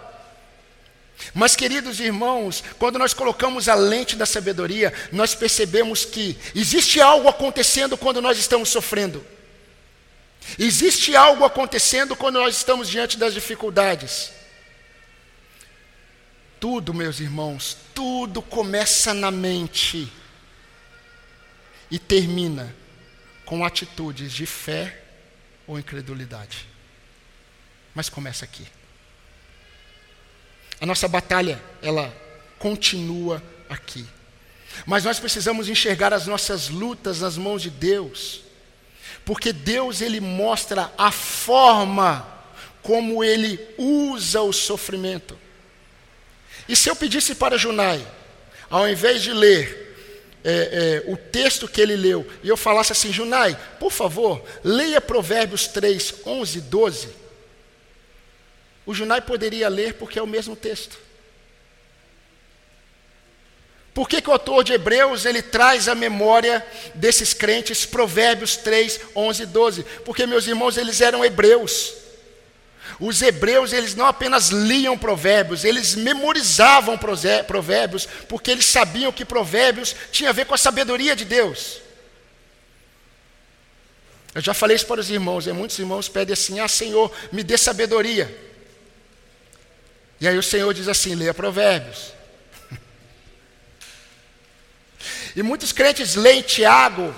Mas, 1.33 1.55
queridos 1.55 1.99
irmãos, 1.99 2.63
quando 2.79 2.97
nós 2.97 3.13
colocamos 3.13 3.69
a 3.69 3.75
lente 3.75 4.15
da 4.15 4.25
sabedoria, 4.25 4.93
nós 5.11 5.35
percebemos 5.35 6.05
que 6.05 6.37
existe 6.55 6.99
algo 6.99 7.27
acontecendo 7.27 7.97
quando 7.97 8.21
nós 8.21 8.37
estamos 8.37 8.69
sofrendo. 8.69 9.25
Existe 10.57 11.15
algo 11.15 11.45
acontecendo 11.45 12.15
quando 12.15 12.39
nós 12.39 12.57
estamos 12.57 12.89
diante 12.89 13.17
das 13.17 13.33
dificuldades. 13.33 14.31
Tudo, 16.59 16.93
meus 16.93 17.19
irmãos, 17.19 17.77
tudo 17.93 18.41
começa 18.41 19.13
na 19.13 19.31
mente 19.31 20.11
e 21.91 21.99
termina 21.99 22.73
com 23.45 23.63
atitudes 23.63 24.31
de 24.31 24.45
fé 24.45 25.01
ou 25.67 25.77
incredulidade. 25.77 26.72
Mas 27.93 28.09
começa 28.09 28.45
aqui. 28.45 28.65
A 30.79 30.85
nossa 30.85 31.07
batalha, 31.07 31.61
ela 31.81 32.13
continua 32.59 33.41
aqui. 33.69 34.05
Mas 34.85 35.03
nós 35.03 35.19
precisamos 35.19 35.69
enxergar 35.69 36.13
as 36.13 36.27
nossas 36.27 36.69
lutas 36.69 37.21
nas 37.21 37.37
mãos 37.37 37.61
de 37.61 37.69
Deus. 37.69 38.41
Porque 39.25 39.53
Deus 39.53 40.01
ele 40.01 40.19
mostra 40.19 40.91
a 40.97 41.11
forma 41.11 42.27
como 42.81 43.23
ele 43.23 43.59
usa 43.77 44.41
o 44.41 44.51
sofrimento. 44.51 45.37
E 46.67 46.75
se 46.75 46.89
eu 46.89 46.95
pedisse 46.95 47.35
para 47.35 47.57
Junai, 47.57 48.05
ao 48.69 48.87
invés 48.87 49.21
de 49.21 49.31
ler 49.31 49.95
é, 50.43 51.03
é, 51.05 51.11
o 51.11 51.15
texto 51.15 51.67
que 51.67 51.79
ele 51.79 51.95
leu, 51.95 52.27
e 52.43 52.49
eu 52.49 52.57
falasse 52.57 52.91
assim, 52.91 53.13
Junai, 53.13 53.57
por 53.79 53.91
favor, 53.91 54.43
leia 54.63 54.99
Provérbios 54.99 55.67
3, 55.67 56.15
11 56.25 56.57
e 56.57 56.61
12. 56.61 57.22
O 58.85 58.93
Junai 58.93 59.21
poderia 59.21 59.69
ler 59.69 59.93
porque 59.93 60.19
é 60.19 60.21
o 60.21 60.27
mesmo 60.27 60.55
texto. 60.55 60.97
Por 63.93 64.09
que, 64.09 64.21
que, 64.21 64.29
o 64.29 64.33
autor 64.33 64.63
de 64.63 64.73
Hebreus 64.73 65.23
ele 65.23 65.41
traz 65.41 65.87
a 65.87 65.93
memória 65.93 66.65
desses 66.95 67.33
crentes 67.33 67.85
Provérbios 67.85 68.57
3, 68.57 68.99
11 69.15 69.43
e 69.43 69.45
12? 69.45 69.83
Porque, 70.03 70.25
meus 70.25 70.47
irmãos, 70.47 70.77
eles 70.77 70.99
eram 70.99 71.23
hebreus. 71.23 71.93
Os 72.99 73.21
hebreus, 73.21 73.71
eles 73.71 73.95
não 73.95 74.05
apenas 74.05 74.49
liam 74.49 74.97
provérbios, 74.97 75.63
eles 75.63 75.95
memorizavam 75.95 76.97
provérbios, 77.47 78.07
porque 78.27 78.51
eles 78.51 78.65
sabiam 78.65 79.11
que 79.11 79.25
provérbios 79.25 79.95
tinha 80.11 80.29
a 80.29 80.33
ver 80.33 80.45
com 80.45 80.55
a 80.55 80.57
sabedoria 80.57 81.15
de 81.15 81.25
Deus. 81.25 81.81
Eu 84.33 84.41
já 84.41 84.53
falei 84.53 84.75
isso 84.75 84.87
para 84.87 85.01
os 85.01 85.09
irmãos, 85.11 85.45
e 85.45 85.53
muitos 85.53 85.77
irmãos 85.77 86.09
pedem 86.09 86.33
assim: 86.33 86.59
Ah, 86.59 86.67
Senhor, 86.67 87.11
me 87.31 87.43
dê 87.43 87.57
sabedoria. 87.57 88.52
E 90.23 90.27
aí 90.27 90.37
o 90.37 90.43
Senhor 90.43 90.73
diz 90.73 90.87
assim: 90.87 91.15
leia 91.15 91.33
Provérbios. 91.33 92.13
E 95.35 95.43
muitos 95.43 95.73
crentes 95.73 96.15
leem 96.15 96.41
Tiago 96.41 97.13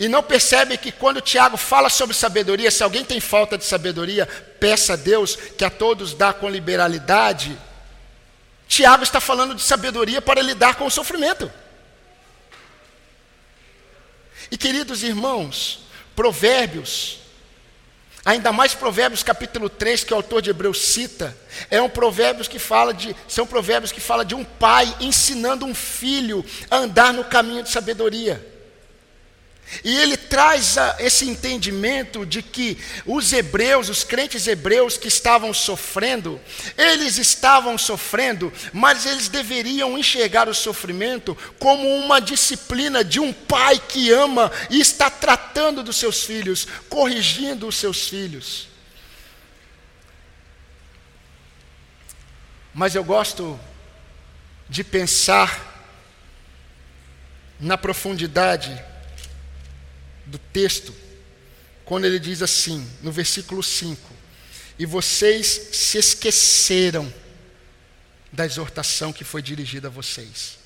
e 0.00 0.08
não 0.08 0.22
percebem 0.22 0.78
que 0.78 0.90
quando 0.90 1.20
Tiago 1.20 1.58
fala 1.58 1.90
sobre 1.90 2.16
sabedoria, 2.16 2.70
se 2.70 2.82
alguém 2.82 3.04
tem 3.04 3.20
falta 3.20 3.58
de 3.58 3.66
sabedoria, 3.66 4.24
peça 4.58 4.94
a 4.94 4.96
Deus 4.96 5.36
que 5.36 5.66
a 5.66 5.68
todos 5.68 6.14
dá 6.14 6.32
com 6.32 6.48
liberalidade. 6.48 7.58
Tiago 8.66 9.02
está 9.02 9.20
falando 9.20 9.54
de 9.54 9.60
sabedoria 9.60 10.22
para 10.22 10.40
lidar 10.40 10.76
com 10.76 10.86
o 10.86 10.90
sofrimento. 10.90 11.52
E 14.50 14.56
queridos 14.56 15.02
irmãos, 15.02 15.80
Provérbios 16.16 17.18
Ainda 18.24 18.52
mais 18.52 18.74
Provérbios 18.74 19.22
capítulo 19.22 19.68
3, 19.68 20.02
que 20.04 20.12
o 20.14 20.16
autor 20.16 20.40
de 20.40 20.48
Hebreus 20.48 20.80
cita, 20.80 21.36
é 21.70 21.80
um 21.82 21.90
provérbios 21.90 22.48
que 22.48 22.58
fala 22.58 22.94
de, 22.94 23.14
são 23.28 23.46
provérbios 23.46 23.92
que 23.92 24.00
fala 24.00 24.24
de 24.24 24.34
um 24.34 24.42
pai 24.42 24.94
ensinando 24.98 25.66
um 25.66 25.74
filho 25.74 26.42
a 26.70 26.78
andar 26.78 27.12
no 27.12 27.24
caminho 27.24 27.62
de 27.62 27.70
sabedoria. 27.70 28.53
E 29.82 29.96
ele 29.98 30.16
traz 30.16 30.76
esse 30.98 31.28
entendimento 31.28 32.24
de 32.24 32.42
que 32.42 32.78
os 33.04 33.32
hebreus, 33.32 33.88
os 33.88 34.04
crentes 34.04 34.46
hebreus 34.46 34.96
que 34.96 35.08
estavam 35.08 35.52
sofrendo, 35.52 36.40
eles 36.76 37.18
estavam 37.18 37.76
sofrendo, 37.76 38.52
mas 38.72 39.06
eles 39.06 39.28
deveriam 39.28 39.98
enxergar 39.98 40.48
o 40.48 40.54
sofrimento 40.54 41.36
como 41.58 41.88
uma 41.96 42.20
disciplina 42.20 43.02
de 43.02 43.18
um 43.18 43.32
pai 43.32 43.80
que 43.88 44.12
ama 44.12 44.52
e 44.70 44.80
está 44.80 45.10
tratando 45.10 45.82
dos 45.82 45.96
seus 45.96 46.22
filhos, 46.22 46.66
corrigindo 46.88 47.66
os 47.66 47.76
seus 47.76 48.08
filhos. 48.08 48.68
Mas 52.72 52.94
eu 52.94 53.04
gosto 53.04 53.58
de 54.68 54.82
pensar 54.82 55.72
na 57.60 57.78
profundidade 57.78 58.93
do 60.34 60.38
texto, 60.52 60.92
quando 61.84 62.06
ele 62.06 62.18
diz 62.18 62.42
assim, 62.42 62.84
no 63.02 63.12
versículo 63.12 63.62
5: 63.62 64.12
E 64.76 64.84
vocês 64.84 65.46
se 65.72 65.96
esqueceram 65.96 67.12
da 68.32 68.44
exortação 68.44 69.12
que 69.12 69.22
foi 69.22 69.40
dirigida 69.40 69.86
a 69.86 69.90
vocês. 69.90 70.58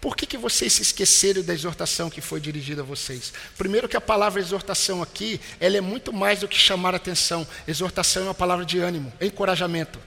Por 0.00 0.16
que, 0.16 0.26
que 0.26 0.38
vocês 0.38 0.74
se 0.74 0.82
esqueceram 0.82 1.42
da 1.42 1.52
exortação 1.52 2.08
que 2.08 2.20
foi 2.20 2.40
dirigida 2.40 2.82
a 2.82 2.84
vocês? 2.84 3.32
Primeiro 3.58 3.88
que 3.88 3.96
a 3.96 4.00
palavra 4.00 4.40
exortação 4.40 5.02
aqui, 5.02 5.40
ela 5.58 5.76
é 5.76 5.80
muito 5.80 6.12
mais 6.12 6.40
do 6.40 6.48
que 6.48 6.56
chamar 6.56 6.94
atenção. 6.94 7.44
Exortação 7.66 8.22
é 8.22 8.26
uma 8.26 8.34
palavra 8.34 8.64
de 8.64 8.78
ânimo, 8.78 9.12
encorajamento. 9.20 9.98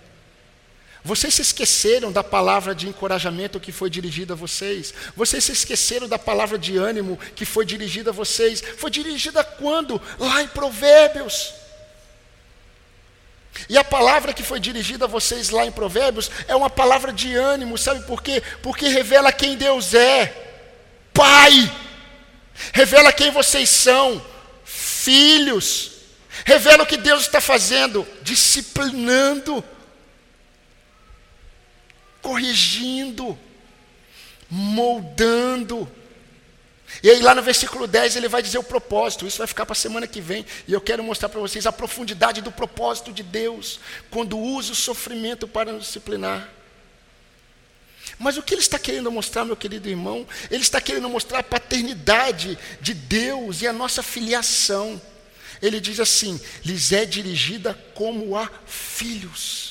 Vocês 1.03 1.33
se 1.33 1.41
esqueceram 1.41 2.11
da 2.11 2.23
palavra 2.23 2.75
de 2.75 2.87
encorajamento 2.87 3.59
que 3.59 3.71
foi 3.71 3.89
dirigida 3.89 4.33
a 4.33 4.37
vocês. 4.37 4.93
Vocês 5.15 5.43
se 5.43 5.51
esqueceram 5.53 6.07
da 6.07 6.19
palavra 6.19 6.57
de 6.57 6.77
ânimo 6.77 7.17
que 7.35 7.45
foi 7.45 7.65
dirigida 7.65 8.09
a 8.09 8.13
vocês. 8.13 8.61
Foi 8.77 8.91
dirigida 8.91 9.43
quando? 9.43 10.01
Lá 10.19 10.41
em 10.41 10.47
Provérbios. 10.47 11.53
E 13.67 13.77
a 13.77 13.83
palavra 13.83 14.33
que 14.33 14.43
foi 14.43 14.59
dirigida 14.59 15.05
a 15.05 15.07
vocês 15.07 15.49
lá 15.49 15.65
em 15.65 15.71
Provérbios 15.71 16.29
é 16.47 16.55
uma 16.55 16.69
palavra 16.69 17.11
de 17.11 17.35
ânimo, 17.35 17.77
sabe 17.77 18.05
por 18.05 18.21
quê? 18.21 18.41
Porque 18.61 18.87
revela 18.87 19.31
quem 19.31 19.55
Deus 19.57 19.93
é. 19.93 20.47
Pai. 21.13 21.71
Revela 22.73 23.11
quem 23.11 23.31
vocês 23.31 23.69
são. 23.69 24.23
Filhos. 24.63 25.91
Revela 26.45 26.83
o 26.83 26.85
que 26.85 26.97
Deus 26.97 27.21
está 27.21 27.41
fazendo, 27.41 28.07
disciplinando, 28.21 29.63
corrigindo, 32.21 33.37
moldando. 34.49 35.89
E 37.03 37.09
aí, 37.09 37.21
lá 37.21 37.35
no 37.35 37.41
versículo 37.41 37.85
10, 37.85 38.15
ele 38.15 38.27
vai 38.27 38.41
dizer 38.41 38.57
o 38.57 38.63
propósito. 38.63 39.27
Isso 39.27 39.37
vai 39.37 39.47
ficar 39.47 39.65
para 39.65 39.73
a 39.73 39.75
semana 39.75 40.07
que 40.07 40.19
vem. 40.19 40.45
E 40.67 40.73
eu 40.73 40.81
quero 40.81 41.03
mostrar 41.03 41.29
para 41.29 41.39
vocês 41.39 41.65
a 41.65 41.71
profundidade 41.71 42.41
do 42.41 42.51
propósito 42.51 43.11
de 43.13 43.21
Deus 43.21 43.79
quando 44.09 44.37
usa 44.37 44.73
o 44.73 44.75
sofrimento 44.75 45.47
para 45.47 45.71
nos 45.71 45.85
disciplinar. 45.85 46.49
Mas 48.17 48.37
o 48.37 48.43
que 48.43 48.53
ele 48.53 48.61
está 48.61 48.79
querendo 48.79 49.11
mostrar, 49.11 49.45
meu 49.45 49.55
querido 49.55 49.87
irmão? 49.87 50.27
Ele 50.49 50.61
está 50.61 50.81
querendo 50.81 51.07
mostrar 51.07 51.39
a 51.39 51.43
paternidade 51.43 52.57
de 52.81 52.93
Deus 52.93 53.61
e 53.61 53.67
a 53.67 53.71
nossa 53.71 54.01
filiação. 54.01 54.99
Ele 55.61 55.79
diz 55.79 55.99
assim: 55.99 56.39
lhes 56.65 56.91
é 56.91 57.05
dirigida 57.05 57.73
como 57.93 58.35
a 58.35 58.49
filhos. 58.65 59.68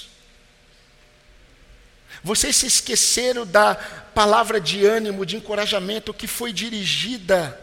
Vocês 2.23 2.57
se 2.57 2.67
esqueceram 2.67 3.47
da 3.47 3.75
palavra 3.75 4.61
de 4.61 4.85
ânimo, 4.85 5.25
de 5.25 5.37
encorajamento 5.37 6.13
que 6.13 6.27
foi 6.27 6.53
dirigida 6.53 7.59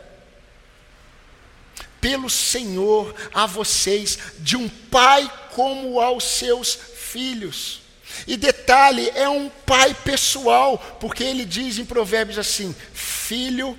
pelo 2.00 2.30
Senhor 2.30 3.16
a 3.34 3.46
vocês, 3.46 4.20
de 4.40 4.56
um 4.56 4.70
pai 4.70 5.30
como 5.52 6.00
aos 6.00 6.24
seus 6.24 6.74
filhos. 6.74 7.82
E 8.28 8.38
detalhe, 8.38 9.10
é 9.16 9.28
um 9.28 9.50
pai 9.50 9.94
pessoal, 9.94 10.78
porque 11.00 11.24
ele 11.24 11.44
diz 11.44 11.78
em 11.78 11.86
Provérbios 11.86 12.38
assim: 12.38 12.76
Filho 12.94 13.78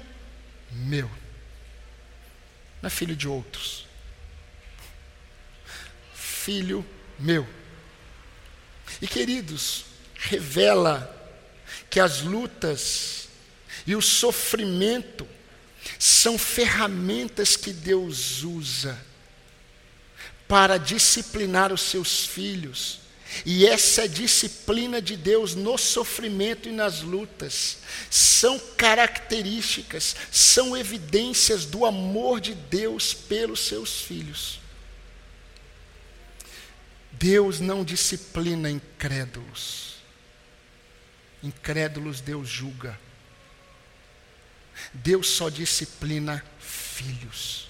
meu, 0.71 1.11
não 2.83 2.89
é 2.89 2.91
filho 2.91 3.17
de 3.17 3.29
outros, 3.29 3.87
filho 6.15 6.85
meu. 7.19 7.47
E 9.01 9.07
queridos, 9.07 9.85
revela 10.27 11.13
que 11.89 12.01
as 12.01 12.23
lutas 12.23 13.29
e 13.87 13.95
o 13.95 14.03
sofrimento 14.03 15.27
são 15.99 16.37
ferramentas 16.37 17.57
que 17.57 17.73
Deus 17.73 18.43
usa 18.43 18.99
para 20.49 20.79
disciplinar 20.79 21.73
os 21.73 21.83
seus 21.83 22.27
filhos. 22.27 23.01
E 23.45 23.67
essa 23.67 24.09
disciplina 24.09 25.01
de 25.01 25.17
Deus 25.17 25.55
no 25.55 25.77
sofrimento 25.77 26.69
e 26.69 26.73
nas 26.73 27.03
lutas 27.03 27.79
são 28.11 28.59
características, 28.77 30.17
são 30.31 30.77
evidências 30.77 31.65
do 31.65 31.85
amor 31.85 32.41
de 32.41 32.55
Deus 32.55 33.13
pelos 33.13 33.61
seus 33.61 34.01
filhos. 34.01 34.61
Deus 37.13 37.61
não 37.61 37.85
disciplina 37.85 38.71
incrédulos. 38.71 39.86
Incrédulos 41.43 42.21
Deus 42.21 42.49
julga. 42.49 42.99
Deus 44.93 45.29
só 45.29 45.49
disciplina 45.49 46.45
filhos. 46.59 47.69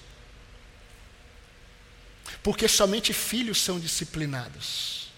Porque 2.43 2.67
somente 2.67 3.13
filhos 3.13 3.61
são 3.61 3.79
disciplinados. 3.79 5.09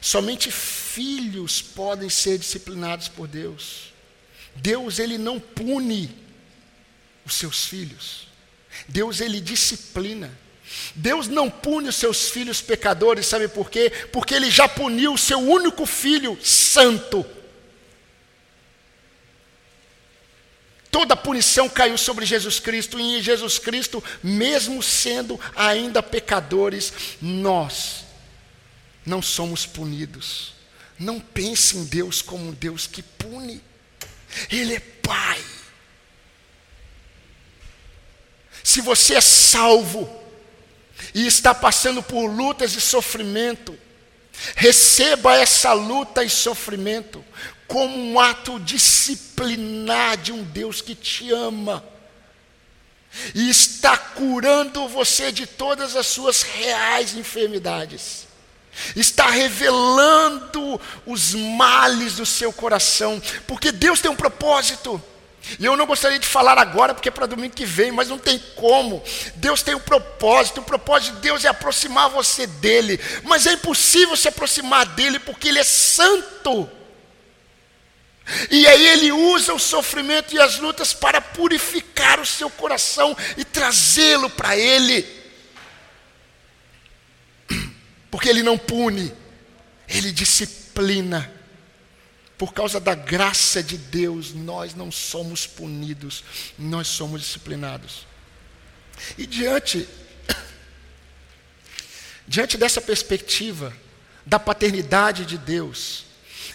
Somente 0.00 0.50
filhos 0.50 1.60
podem 1.60 2.08
ser 2.08 2.38
disciplinados 2.38 3.08
por 3.08 3.26
Deus. 3.26 3.92
Deus 4.56 4.98
ele 4.98 5.18
não 5.18 5.40
pune 5.40 6.16
os 7.24 7.34
seus 7.34 7.64
filhos. 7.64 8.28
Deus 8.88 9.20
ele 9.20 9.40
disciplina. 9.40 10.30
Deus 10.94 11.28
não 11.28 11.50
pune 11.50 11.88
os 11.88 11.96
seus 11.96 12.30
filhos 12.30 12.60
pecadores, 12.60 13.26
sabe 13.26 13.48
por 13.48 13.70
quê? 13.70 13.90
Porque 14.12 14.34
ele 14.34 14.50
já 14.50 14.68
puniu 14.68 15.14
o 15.14 15.18
seu 15.18 15.38
único 15.38 15.86
filho 15.86 16.38
santo. 16.42 17.24
Toda 20.90 21.14
a 21.14 21.16
punição 21.16 21.68
caiu 21.68 21.96
sobre 21.96 22.26
Jesus 22.26 22.58
Cristo, 22.58 22.98
e 22.98 23.18
em 23.18 23.22
Jesus 23.22 23.58
Cristo, 23.58 24.02
mesmo 24.22 24.82
sendo 24.82 25.38
ainda 25.54 26.02
pecadores, 26.02 26.92
nós 27.20 28.04
não 29.06 29.22
somos 29.22 29.64
punidos. 29.64 30.52
Não 30.98 31.20
pense 31.20 31.76
em 31.76 31.84
Deus 31.84 32.20
como 32.20 32.48
um 32.48 32.52
Deus 32.52 32.86
que 32.86 33.02
pune, 33.02 33.62
Ele 34.50 34.74
é 34.74 34.80
Pai. 34.80 35.42
Se 38.62 38.80
você 38.80 39.14
é 39.14 39.20
salvo, 39.20 40.19
e 41.14 41.26
está 41.26 41.54
passando 41.54 42.02
por 42.02 42.26
lutas 42.26 42.74
e 42.74 42.80
sofrimento, 42.80 43.76
receba 44.56 45.36
essa 45.36 45.72
luta 45.72 46.24
e 46.24 46.30
sofrimento 46.30 47.24
como 47.66 47.96
um 47.96 48.18
ato 48.18 48.58
disciplinar 48.58 50.16
de 50.16 50.32
um 50.32 50.42
Deus 50.42 50.80
que 50.80 50.94
te 50.94 51.30
ama 51.32 51.84
e 53.34 53.50
está 53.50 53.96
curando 53.96 54.88
você 54.88 55.32
de 55.32 55.46
todas 55.46 55.96
as 55.96 56.06
suas 56.06 56.42
reais 56.42 57.14
enfermidades. 57.14 58.28
Está 58.94 59.28
revelando 59.28 60.80
os 61.04 61.34
males 61.34 62.14
do 62.14 62.24
seu 62.24 62.52
coração, 62.52 63.20
porque 63.46 63.72
Deus 63.72 64.00
tem 64.00 64.10
um 64.10 64.16
propósito. 64.16 65.02
E 65.58 65.64
eu 65.64 65.76
não 65.76 65.86
gostaria 65.86 66.18
de 66.18 66.26
falar 66.26 66.58
agora, 66.58 66.94
porque 66.94 67.08
é 67.08 67.12
para 67.12 67.26
domingo 67.26 67.54
que 67.54 67.64
vem, 67.64 67.90
mas 67.90 68.08
não 68.08 68.18
tem 68.18 68.38
como. 68.54 69.02
Deus 69.36 69.62
tem 69.62 69.74
um 69.74 69.80
propósito, 69.80 70.60
o 70.60 70.64
propósito 70.64 71.14
de 71.16 71.20
Deus 71.22 71.44
é 71.44 71.48
aproximar 71.48 72.10
você 72.10 72.46
dele, 72.46 73.00
mas 73.24 73.46
é 73.46 73.52
impossível 73.52 74.16
se 74.16 74.28
aproximar 74.28 74.86
dele, 74.86 75.18
porque 75.18 75.48
ele 75.48 75.58
é 75.58 75.64
santo. 75.64 76.70
E 78.50 78.66
aí 78.66 78.86
ele 78.88 79.10
usa 79.10 79.52
o 79.52 79.58
sofrimento 79.58 80.34
e 80.34 80.40
as 80.40 80.58
lutas 80.58 80.92
para 80.92 81.20
purificar 81.20 82.20
o 82.20 82.26
seu 82.26 82.48
coração 82.50 83.16
e 83.36 83.44
trazê-lo 83.44 84.30
para 84.30 84.56
ele. 84.56 85.04
Porque 88.10 88.28
ele 88.28 88.42
não 88.42 88.58
pune, 88.58 89.12
ele 89.88 90.12
disciplina 90.12 91.39
por 92.40 92.54
causa 92.54 92.80
da 92.80 92.94
graça 92.94 93.62
de 93.62 93.76
Deus, 93.76 94.32
nós 94.32 94.74
não 94.74 94.90
somos 94.90 95.46
punidos, 95.46 96.24
nós 96.58 96.86
somos 96.88 97.20
disciplinados. 97.20 98.06
E 99.18 99.26
diante 99.26 99.86
diante 102.26 102.56
dessa 102.56 102.80
perspectiva 102.80 103.76
da 104.24 104.38
paternidade 104.38 105.26
de 105.26 105.36
Deus, 105.36 106.06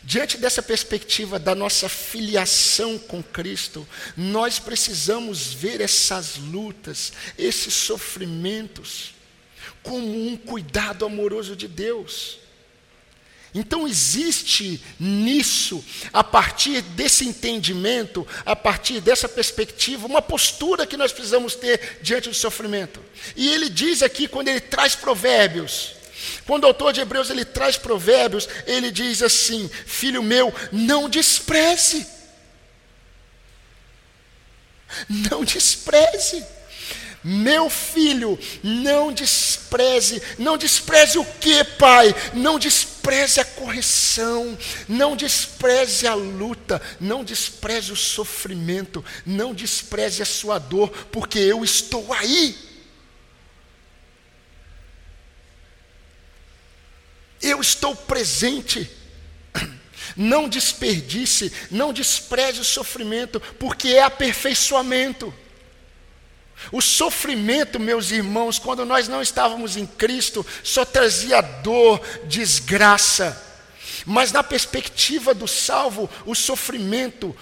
diante 0.03 0.39
dessa 0.39 0.63
perspectiva 0.63 1.37
da 1.37 1.53
nossa 1.53 1.87
filiação 1.87 2.97
com 2.97 3.21
Cristo, 3.21 3.87
nós 4.17 4.57
precisamos 4.57 5.53
ver 5.53 5.81
essas 5.81 6.37
lutas, 6.37 7.13
esses 7.37 7.75
sofrimentos, 7.75 9.13
como 9.83 10.27
um 10.29 10.35
cuidado 10.35 11.05
amoroso 11.05 11.55
de 11.55 11.67
Deus. 11.67 12.43
Então 13.55 13.87
existe 13.87 14.83
nisso, 14.99 15.81
a 16.11 16.21
partir 16.21 16.81
desse 16.81 17.25
entendimento, 17.25 18.27
a 18.45 18.53
partir 18.53 18.99
dessa 18.99 19.29
perspectiva, 19.29 20.05
uma 20.05 20.21
postura 20.21 20.85
que 20.85 20.97
nós 20.97 21.13
precisamos 21.13 21.55
ter 21.55 21.99
diante 22.01 22.27
do 22.27 22.35
sofrimento. 22.35 23.01
E 23.33 23.47
ele 23.49 23.69
diz 23.69 24.03
aqui, 24.03 24.27
quando 24.27 24.49
ele 24.49 24.59
traz 24.59 24.93
provérbios, 24.93 25.93
quando 26.45 26.65
o 26.65 26.67
autor 26.67 26.91
de 26.91 26.99
Hebreus 26.99 27.29
ele 27.29 27.45
traz 27.45 27.77
provérbios, 27.77 28.45
ele 28.67 28.91
diz 28.91 29.21
assim: 29.21 29.69
Filho 29.85 30.21
meu, 30.21 30.53
não 30.69 31.07
despreze. 31.09 32.05
Não 35.07 35.45
despreze. 35.45 36.45
Meu 37.27 37.71
filho, 37.71 38.37
não 38.61 39.11
despreze, 39.11 40.21
não 40.37 40.59
despreze 40.59 41.17
o 41.17 41.25
que, 41.25 41.63
pai? 41.63 42.13
Não 42.35 42.59
despreze 42.59 43.39
a 43.39 43.45
correção, 43.45 44.55
não 44.87 45.15
despreze 45.15 46.05
a 46.05 46.13
luta, 46.13 46.79
não 46.99 47.23
despreze 47.23 47.91
o 47.91 47.95
sofrimento, 47.95 49.03
não 49.25 49.55
despreze 49.55 50.21
a 50.21 50.25
sua 50.25 50.59
dor, 50.59 50.91
porque 51.11 51.39
eu 51.39 51.63
estou 51.63 52.13
aí. 52.13 52.55
Eu 57.41 57.59
estou 57.59 57.95
presente. 57.95 58.87
Não 60.15 60.47
desperdice, 60.47 61.51
não 61.69 61.91
despreze 61.91 62.61
o 62.61 62.63
sofrimento, 62.63 63.41
porque 63.59 63.89
é 63.89 64.03
aperfeiçoamento. 64.03 65.33
O 66.71 66.81
sofrimento, 66.81 67.79
meus 67.79 68.11
irmãos, 68.11 68.57
quando 68.57 68.85
nós 68.85 69.07
não 69.07 69.21
estávamos 69.21 69.77
em 69.77 69.85
Cristo, 69.85 70.45
só 70.63 70.83
trazia 70.83 71.41
dor, 71.41 72.01
desgraça. 72.25 73.41
Mas 74.05 74.31
na 74.31 74.43
perspectiva 74.43 75.33
do 75.33 75.47
salvo, 75.47 76.09
o 76.25 76.33
sofrimento 76.33 77.35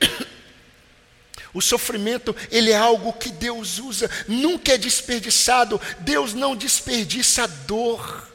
o 1.52 1.60
sofrimento, 1.60 2.34
ele 2.50 2.70
é 2.70 2.76
algo 2.76 3.12
que 3.12 3.30
Deus 3.30 3.78
usa, 3.78 4.10
nunca 4.26 4.72
é 4.72 4.78
desperdiçado. 4.78 5.80
Deus 6.00 6.34
não 6.34 6.54
desperdiça 6.54 7.46
dor. 7.46 8.28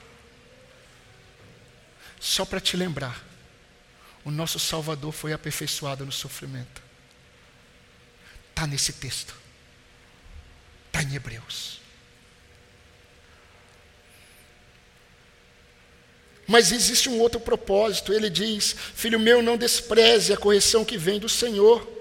Só 2.20 2.46
para 2.46 2.60
te 2.60 2.78
lembrar, 2.78 3.22
o 4.24 4.32
nosso 4.32 4.60
Salvador 4.60 5.12
foi 5.12 5.34
aperfeiçoado 5.34 6.06
no 6.06 6.12
sofrimento. 6.12 6.82
Está 8.50 8.66
nesse 8.66 8.94
texto. 8.94 9.43
Está 10.94 11.02
em 11.02 11.16
Hebreus. 11.16 11.82
Mas 16.48 16.72
existe 16.72 17.10
um 17.10 17.20
outro 17.20 17.39
propósito. 17.39 18.14
Ele 18.14 18.30
diz: 18.30 18.76
Filho 18.94 19.20
meu, 19.20 19.41
não 19.41 19.58
despreze 19.58 20.32
a 20.32 20.38
correção 20.38 20.86
que 20.86 20.98
vem 20.98 21.20
do 21.20 21.28
Senhor. 21.28 21.91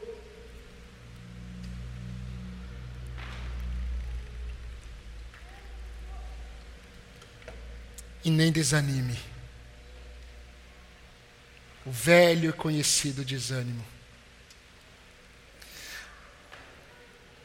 E 8.23 8.31
nem 8.31 8.53
desanime. 8.53 9.19
O 11.87 11.91
velho 11.91 12.51
e 12.51 12.53
conhecido 12.53 13.25
desânimo. 13.25 13.92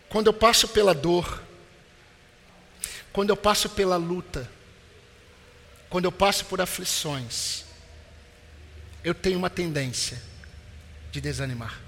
Quando 0.10 0.28
eu 0.28 0.34
passo 0.34 0.68
pela 0.68 0.94
dor, 0.94 1.44
quando 3.12 3.30
eu 3.30 3.38
passo 3.38 3.70
pela 3.70 3.98
luta, 3.98 4.50
quando 5.90 6.06
eu 6.06 6.12
passo 6.12 6.46
por 6.46 6.62
aflições, 6.62 7.66
eu 9.04 9.14
tenho 9.14 9.38
uma 9.38 9.50
tendência 9.50 10.22
de 11.12 11.22
desanimar. 11.22 11.82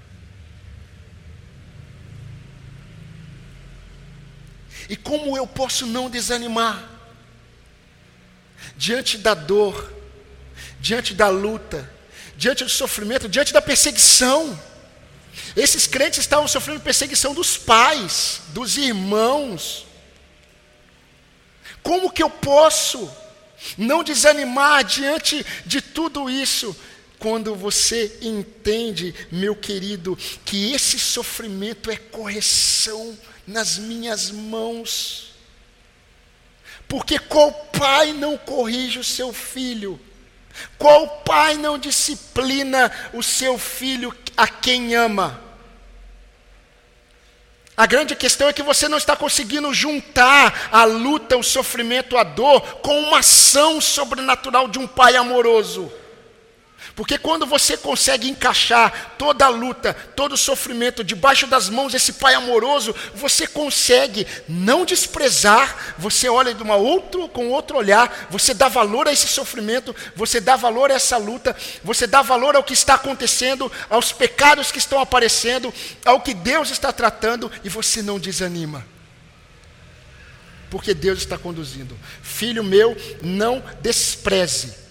E 4.88 4.96
como 4.96 5.36
eu 5.36 5.46
posso 5.46 5.86
não 5.86 6.10
desanimar? 6.10 6.88
Diante 8.76 9.16
da 9.18 9.34
dor, 9.34 9.92
diante 10.80 11.14
da 11.14 11.28
luta, 11.28 11.88
diante 12.36 12.64
do 12.64 12.70
sofrimento, 12.70 13.28
diante 13.28 13.52
da 13.52 13.62
perseguição. 13.62 14.58
Esses 15.56 15.86
crentes 15.86 16.20
estavam 16.20 16.46
sofrendo 16.46 16.80
perseguição 16.80 17.34
dos 17.34 17.56
pais, 17.56 18.40
dos 18.48 18.76
irmãos. 18.76 19.86
Como 21.82 22.10
que 22.10 22.22
eu 22.22 22.30
posso 22.30 23.10
não 23.76 24.02
desanimar 24.04 24.84
diante 24.84 25.44
de 25.66 25.80
tudo 25.80 26.30
isso? 26.30 26.76
Quando 27.18 27.54
você 27.54 28.18
entende, 28.22 29.14
meu 29.30 29.54
querido, 29.54 30.16
que 30.44 30.72
esse 30.72 30.98
sofrimento 30.98 31.90
é 31.90 31.96
correção 31.96 33.18
nas 33.46 33.76
minhas 33.76 34.30
mãos. 34.30 35.32
Porque 36.88 37.18
qual 37.18 37.52
pai 37.52 38.12
não 38.12 38.38
corrige 38.38 38.98
o 38.98 39.04
seu 39.04 39.32
filho? 39.32 40.00
Qual 40.78 41.06
pai 41.20 41.56
não 41.56 41.78
disciplina 41.78 42.90
o 43.12 43.22
seu 43.22 43.58
filho 43.58 44.12
a 44.40 44.48
quem 44.48 44.94
ama? 44.94 45.38
A 47.76 47.84
grande 47.84 48.16
questão 48.16 48.48
é 48.48 48.54
que 48.54 48.62
você 48.62 48.88
não 48.88 48.96
está 48.96 49.14
conseguindo 49.14 49.72
juntar 49.74 50.70
a 50.72 50.84
luta, 50.84 51.36
o 51.36 51.42
sofrimento, 51.42 52.16
a 52.16 52.24
dor 52.24 52.62
com 52.76 52.98
uma 53.00 53.18
ação 53.18 53.82
sobrenatural 53.82 54.66
de 54.66 54.78
um 54.78 54.86
pai 54.86 55.14
amoroso. 55.14 55.92
Porque 56.94 57.16
quando 57.16 57.46
você 57.46 57.76
consegue 57.76 58.28
encaixar 58.28 59.14
toda 59.16 59.46
a 59.46 59.48
luta, 59.48 59.94
todo 60.14 60.32
o 60.32 60.38
sofrimento 60.38 61.04
debaixo 61.04 61.46
das 61.46 61.68
mãos 61.68 61.92
desse 61.92 62.14
Pai 62.14 62.34
amoroso, 62.34 62.94
você 63.14 63.46
consegue 63.46 64.26
não 64.48 64.84
desprezar, 64.84 65.94
você 65.96 66.28
olha 66.28 66.52
de 66.52 66.62
uma 66.62 66.76
outro, 66.76 67.28
com 67.28 67.48
outro 67.48 67.78
olhar, 67.78 68.28
você 68.30 68.52
dá 68.52 68.68
valor 68.68 69.08
a 69.08 69.12
esse 69.12 69.28
sofrimento, 69.28 69.94
você 70.14 70.40
dá 70.40 70.56
valor 70.56 70.90
a 70.90 70.94
essa 70.94 71.16
luta, 71.16 71.56
você 71.82 72.06
dá 72.06 72.22
valor 72.22 72.56
ao 72.56 72.64
que 72.64 72.74
está 72.74 72.94
acontecendo, 72.94 73.70
aos 73.88 74.12
pecados 74.12 74.72
que 74.72 74.78
estão 74.78 75.00
aparecendo, 75.00 75.72
ao 76.04 76.20
que 76.20 76.34
Deus 76.34 76.70
está 76.70 76.92
tratando 76.92 77.50
e 77.62 77.68
você 77.68 78.02
não 78.02 78.18
desanima 78.18 78.84
porque 80.70 80.94
Deus 80.94 81.18
está 81.18 81.36
conduzindo. 81.36 81.98
Filho 82.22 82.62
meu, 82.62 82.96
não 83.20 83.60
despreze 83.82 84.89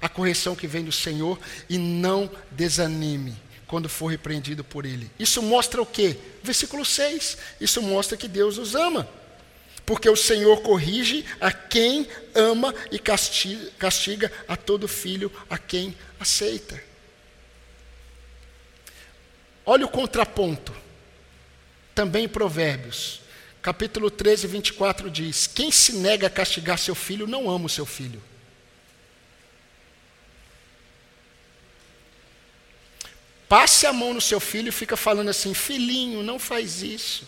a 0.00 0.08
correção 0.08 0.54
que 0.54 0.66
vem 0.66 0.84
do 0.84 0.92
Senhor 0.92 1.38
e 1.68 1.78
não 1.78 2.30
desanime 2.50 3.36
quando 3.66 3.88
for 3.88 4.08
repreendido 4.08 4.62
por 4.62 4.86
Ele. 4.86 5.10
Isso 5.18 5.42
mostra 5.42 5.82
o 5.82 5.86
quê? 5.86 6.16
Versículo 6.42 6.84
6. 6.84 7.38
Isso 7.60 7.82
mostra 7.82 8.16
que 8.16 8.28
Deus 8.28 8.58
nos 8.58 8.74
ama. 8.74 9.08
Porque 9.84 10.08
o 10.08 10.16
Senhor 10.16 10.62
corrige 10.62 11.24
a 11.40 11.52
quem 11.52 12.08
ama 12.34 12.74
e 12.90 12.98
castiga, 12.98 14.32
a 14.48 14.56
todo 14.56 14.88
filho 14.88 15.32
a 15.48 15.56
quem 15.56 15.96
aceita. 16.18 16.82
Olha 19.64 19.86
o 19.86 19.88
contraponto. 19.88 20.74
Também 21.94 22.24
em 22.24 22.28
Provérbios, 22.28 23.22
capítulo 23.62 24.10
13, 24.10 24.46
24 24.46 25.10
diz: 25.10 25.46
Quem 25.46 25.70
se 25.70 25.94
nega 25.94 26.26
a 26.26 26.30
castigar 26.30 26.78
seu 26.78 26.94
filho 26.94 27.26
não 27.26 27.48
ama 27.48 27.66
o 27.66 27.70
seu 27.70 27.86
filho. 27.86 28.22
Passe 33.48 33.86
a 33.86 33.92
mão 33.92 34.12
no 34.12 34.20
seu 34.20 34.40
filho 34.40 34.68
e 34.68 34.72
fica 34.72 34.96
falando 34.96 35.28
assim: 35.28 35.54
filhinho, 35.54 36.22
não 36.22 36.38
faz 36.38 36.82
isso. 36.82 37.26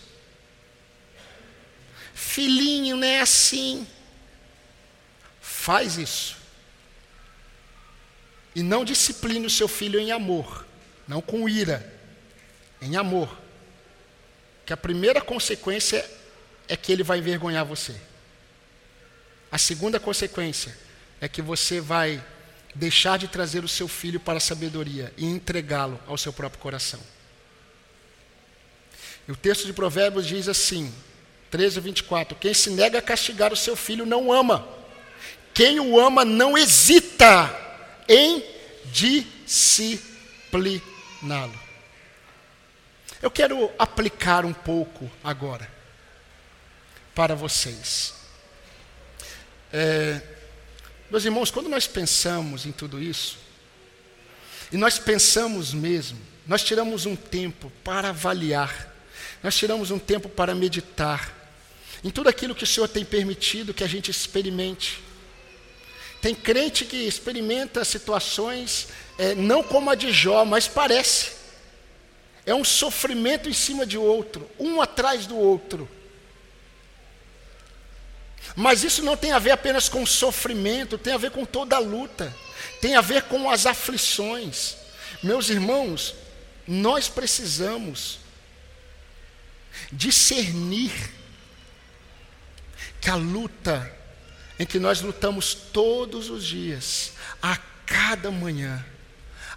Filhinho, 2.14 2.96
não 2.96 3.06
é 3.06 3.20
assim. 3.20 3.86
Faz 5.40 5.96
isso. 5.96 6.36
E 8.54 8.62
não 8.62 8.84
discipline 8.84 9.46
o 9.46 9.50
seu 9.50 9.68
filho 9.68 10.00
em 10.00 10.10
amor, 10.10 10.66
não 11.06 11.20
com 11.20 11.48
ira, 11.48 11.94
em 12.82 12.96
amor. 12.96 13.38
Que 14.66 14.72
a 14.72 14.76
primeira 14.76 15.20
consequência 15.20 16.04
é 16.66 16.76
que 16.76 16.90
ele 16.90 17.04
vai 17.04 17.18
envergonhar 17.18 17.64
você. 17.64 17.94
A 19.50 19.58
segunda 19.58 20.00
consequência 20.00 20.76
é 21.20 21.28
que 21.28 21.40
você 21.40 21.80
vai 21.80 22.22
deixar 22.74 23.18
de 23.18 23.28
trazer 23.28 23.64
o 23.64 23.68
seu 23.68 23.88
filho 23.88 24.20
para 24.20 24.38
a 24.38 24.40
sabedoria 24.40 25.12
e 25.16 25.24
entregá-lo 25.24 25.98
ao 26.06 26.18
seu 26.18 26.32
próprio 26.32 26.60
coração. 26.60 27.00
E 29.26 29.32
o 29.32 29.36
texto 29.36 29.66
de 29.66 29.72
Provérbios 29.72 30.26
diz 30.26 30.48
assim, 30.48 30.92
13, 31.50 31.80
24: 31.80 32.36
Quem 32.36 32.54
se 32.54 32.70
nega 32.70 32.98
a 32.98 33.02
castigar 33.02 33.52
o 33.52 33.56
seu 33.56 33.76
filho 33.76 34.06
não 34.06 34.32
ama, 34.32 34.66
quem 35.52 35.80
o 35.80 35.98
ama 35.98 36.24
não 36.24 36.56
hesita 36.56 37.52
em 38.08 38.44
discipliná-lo. 38.86 41.58
Eu 43.20 43.30
quero 43.30 43.70
aplicar 43.78 44.44
um 44.44 44.52
pouco 44.52 45.10
agora 45.22 45.70
para 47.14 47.34
vocês. 47.34 48.14
É, 49.72 50.20
meus 51.11 51.24
irmãos, 51.24 51.50
quando 51.50 51.68
nós 51.68 51.86
pensamos 51.86 52.66
em 52.66 52.72
tudo 52.72 53.02
isso, 53.02 53.38
e 54.70 54.76
nós 54.76 54.98
pensamos 54.98 55.72
mesmo, 55.72 56.18
nós 56.46 56.62
tiramos 56.62 57.06
um 57.06 57.16
tempo 57.16 57.72
para 57.82 58.11
avaliar, 58.11 58.94
nós 59.42 59.56
tiramos 59.56 59.90
um 59.90 59.98
tempo 59.98 60.28
para 60.28 60.54
meditar 60.54 61.36
em 62.02 62.11
tudo 62.11 62.28
aquilo 62.28 62.54
que 62.54 62.64
o 62.64 62.66
Senhor 62.66 62.88
tem 62.88 63.04
permitido 63.04 63.74
que 63.74 63.82
a 63.82 63.88
gente 63.88 64.11
experimente. 64.11 65.00
Tem 66.20 66.34
crente 66.34 66.84
que 66.84 66.96
experimenta 66.96 67.84
situações 67.84 68.88
é, 69.16 69.34
não 69.34 69.62
como 69.62 69.90
a 69.90 69.94
de 69.94 70.12
Jó, 70.12 70.44
mas 70.44 70.68
parece. 70.68 71.32
É 72.46 72.54
um 72.54 72.64
sofrimento 72.64 73.48
em 73.48 73.52
cima 73.52 73.84
de 73.84 73.98
outro, 73.98 74.48
um 74.59 74.80
atrás 74.80 75.26
do 75.26 75.36
outro. 75.36 75.88
Mas 78.57 78.82
isso 78.82 79.03
não 79.03 79.16
tem 79.16 79.32
a 79.32 79.38
ver 79.38 79.51
apenas 79.53 79.88
com 79.88 80.05
sofrimento, 80.05 80.99
tem 80.99 81.12
a 81.12 81.18
ver 81.18 81.30
com 81.30 81.44
toda 81.44 81.76
a 81.76 81.80
luta, 81.80 82.34
tem 82.80 82.96
a 82.96 83.01
ver 83.01 83.22
com 83.22 83.51
as 83.51 83.66
aflições. 83.66 84.76
Meus 85.22 85.49
irmãos, 85.49 86.14
nós 86.66 87.09
precisamos 87.09 88.18
discernir 89.92 90.92
que 93.01 93.11
a 93.11 93.14
luta 93.14 93.94
em 94.59 94.66
que 94.66 94.78
nós 94.78 95.01
lutamos 95.01 95.55
todos 95.55 96.28
os 96.30 96.44
dias, 96.44 97.12
a 97.40 97.57
cada 97.86 98.30
manhã, 98.30 98.84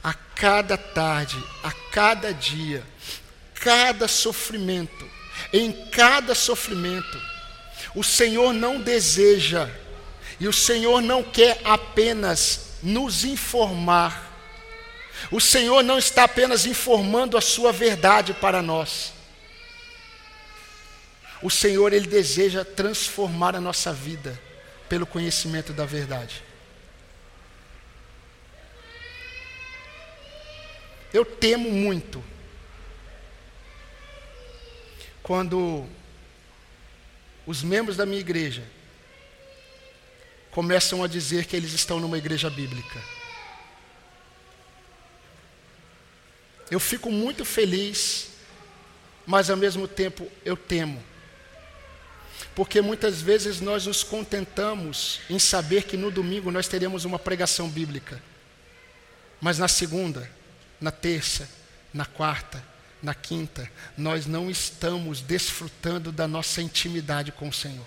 a 0.04 0.14
cada 0.14 0.78
tarde, 0.78 1.44
a 1.64 1.72
cada 1.92 2.34
dia, 2.34 2.84
cada 3.56 4.08
sofrimento, 4.08 5.10
em 5.52 5.72
cada 5.90 6.36
sofrimento. 6.36 7.31
O 7.94 8.04
Senhor 8.04 8.54
não 8.54 8.80
deseja 8.80 9.70
e 10.40 10.48
o 10.48 10.54
Senhor 10.54 11.02
não 11.02 11.24
quer 11.24 11.60
apenas 11.64 12.78
nos 12.82 13.24
informar. 13.24 14.30
O 15.30 15.40
Senhor 15.40 15.84
não 15.84 16.00
está 16.00 16.24
apenas 16.24 16.66
informando 16.66 17.38
a 17.38 17.42
sua 17.42 17.72
verdade 17.72 18.34
para 18.34 18.62
nós. 18.62 19.14
O 21.42 21.50
Senhor 21.50 21.92
ele 21.94 22.08
deseja 22.08 22.64
transformar 22.64 23.56
a 23.56 23.62
nossa 23.62 23.92
vida 23.92 24.40
pelo 24.88 25.06
conhecimento 25.06 25.74
da 25.74 25.86
verdade. 25.86 26.44
Eu 31.14 31.26
temo 31.26 31.70
muito 31.70 32.24
quando 35.22 35.88
os 37.46 37.64
membros 37.64 37.98
da 37.98 38.06
minha 38.06 38.20
igreja 38.20 38.64
começam 40.52 41.04
a 41.04 41.08
dizer 41.08 41.46
que 41.46 41.56
eles 41.56 41.74
estão 41.74 42.00
numa 42.00 42.18
igreja 42.18 42.50
bíblica. 42.50 43.02
Eu 46.70 46.80
fico 46.80 47.12
muito 47.12 47.44
feliz, 47.44 48.30
mas 49.26 49.50
ao 49.50 49.58
mesmo 49.58 49.88
tempo 49.88 50.30
eu 50.46 50.56
temo. 50.56 51.04
Porque 52.56 52.82
muitas 52.82 53.22
vezes 53.22 53.62
nós 53.62 53.86
nos 53.86 54.04
contentamos 54.04 55.22
em 55.30 55.40
saber 55.40 55.84
que 55.84 55.96
no 55.96 56.12
domingo 56.12 56.52
nós 56.52 56.68
teremos 56.68 57.06
uma 57.06 57.20
pregação 57.20 57.70
bíblica. 57.70 58.22
Mas 59.40 59.58
na 59.58 59.68
segunda, 59.68 60.30
na 60.80 60.92
terça, 60.92 61.50
na 61.94 62.06
quarta, 62.06 62.64
na 63.02 63.14
quinta, 63.14 63.70
nós 63.98 64.26
não 64.26 64.50
estamos 64.50 65.22
desfrutando 65.22 66.12
da 66.12 66.28
nossa 66.28 66.62
intimidade 66.62 67.32
com 67.32 67.50
o 67.50 67.54
Senhor. 67.54 67.86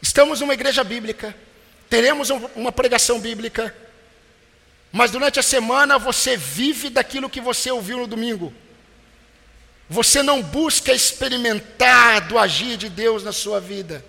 Estamos 0.00 0.40
numa 0.40 0.54
igreja 0.54 0.82
bíblica, 0.82 1.34
teremos 1.88 2.28
uma 2.56 2.72
pregação 2.72 3.20
bíblica, 3.20 3.74
mas 4.90 5.10
durante 5.10 5.38
a 5.38 5.42
semana 5.42 5.98
você 5.98 6.36
vive 6.36 6.90
daquilo 6.90 7.30
que 7.30 7.40
você 7.40 7.70
ouviu 7.70 7.98
no 7.98 8.06
domingo. 8.06 8.52
Você 9.88 10.22
não 10.22 10.42
busca 10.42 10.92
experimentar 10.92 12.26
do 12.26 12.38
agir 12.38 12.76
de 12.76 12.88
Deus 12.88 13.22
na 13.22 13.32
sua 13.32 13.60
vida. 13.60 14.04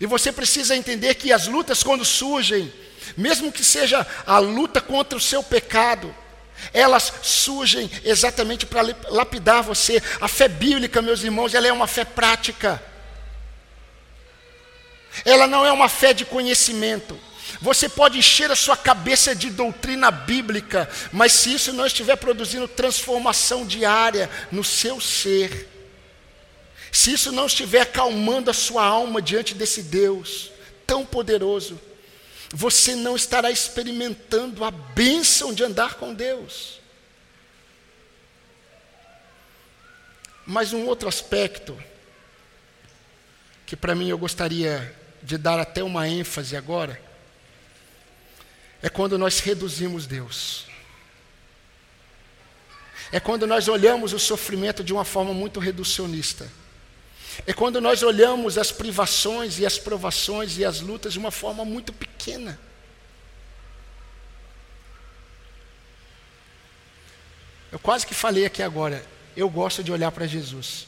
E 0.00 0.06
você 0.06 0.32
precisa 0.32 0.76
entender 0.76 1.14
que 1.14 1.32
as 1.32 1.46
lutas, 1.46 1.82
quando 1.82 2.04
surgem, 2.04 2.72
mesmo 3.16 3.52
que 3.52 3.64
seja 3.64 4.06
a 4.26 4.38
luta 4.38 4.80
contra 4.80 5.16
o 5.16 5.20
seu 5.20 5.42
pecado, 5.42 6.14
elas 6.72 7.12
surgem 7.22 7.90
exatamente 8.04 8.66
para 8.66 8.82
lapidar 9.08 9.62
você. 9.62 10.02
A 10.20 10.28
fé 10.28 10.48
bíblica, 10.48 11.00
meus 11.00 11.22
irmãos, 11.22 11.54
ela 11.54 11.66
é 11.66 11.72
uma 11.72 11.86
fé 11.86 12.04
prática. 12.04 12.82
Ela 15.24 15.46
não 15.46 15.64
é 15.64 15.72
uma 15.72 15.88
fé 15.88 16.12
de 16.12 16.24
conhecimento. 16.24 17.18
Você 17.60 17.88
pode 17.88 18.18
encher 18.18 18.50
a 18.50 18.56
sua 18.56 18.76
cabeça 18.76 19.34
de 19.34 19.50
doutrina 19.50 20.10
bíblica, 20.10 20.88
mas 21.12 21.32
se 21.32 21.54
isso 21.54 21.72
não 21.72 21.86
estiver 21.86 22.16
produzindo 22.16 22.68
transformação 22.68 23.66
diária 23.66 24.30
no 24.52 24.62
seu 24.62 25.00
ser, 25.00 25.68
se 26.92 27.12
isso 27.12 27.32
não 27.32 27.46
estiver 27.46 27.80
acalmando 27.80 28.50
a 28.50 28.54
sua 28.54 28.84
alma 28.84 29.20
diante 29.20 29.54
desse 29.54 29.82
Deus 29.82 30.50
tão 30.86 31.04
poderoso, 31.04 31.80
você 32.52 32.94
não 32.94 33.14
estará 33.14 33.50
experimentando 33.50 34.64
a 34.64 34.70
bênção 34.70 35.52
de 35.52 35.62
andar 35.62 35.94
com 35.94 36.14
Deus. 36.14 36.80
Mas 40.46 40.72
um 40.72 40.86
outro 40.86 41.08
aspecto, 41.08 41.78
que 43.66 43.76
para 43.76 43.94
mim 43.94 44.08
eu 44.08 44.16
gostaria 44.16 44.96
de 45.22 45.36
dar 45.36 45.58
até 45.58 45.82
uma 45.82 46.08
ênfase 46.08 46.56
agora, 46.56 47.00
é 48.80 48.88
quando 48.88 49.18
nós 49.18 49.40
reduzimos 49.40 50.06
Deus. 50.06 50.66
É 53.10 53.20
quando 53.20 53.46
nós 53.46 53.68
olhamos 53.68 54.12
o 54.12 54.18
sofrimento 54.18 54.84
de 54.84 54.92
uma 54.92 55.04
forma 55.04 55.34
muito 55.34 55.60
reducionista. 55.60 56.50
É 57.46 57.52
quando 57.52 57.80
nós 57.80 58.02
olhamos 58.02 58.58
as 58.58 58.70
privações 58.70 59.58
e 59.58 59.66
as 59.66 59.78
provações 59.78 60.58
e 60.58 60.64
as 60.64 60.80
lutas 60.80 61.12
de 61.12 61.18
uma 61.18 61.30
forma 61.30 61.64
muito 61.64 61.92
pequena. 61.92 62.58
Eu 67.70 67.78
quase 67.78 68.06
que 68.06 68.14
falei 68.14 68.46
aqui 68.46 68.62
agora, 68.62 69.04
eu 69.36 69.48
gosto 69.48 69.84
de 69.84 69.92
olhar 69.92 70.10
para 70.10 70.26
Jesus. 70.26 70.86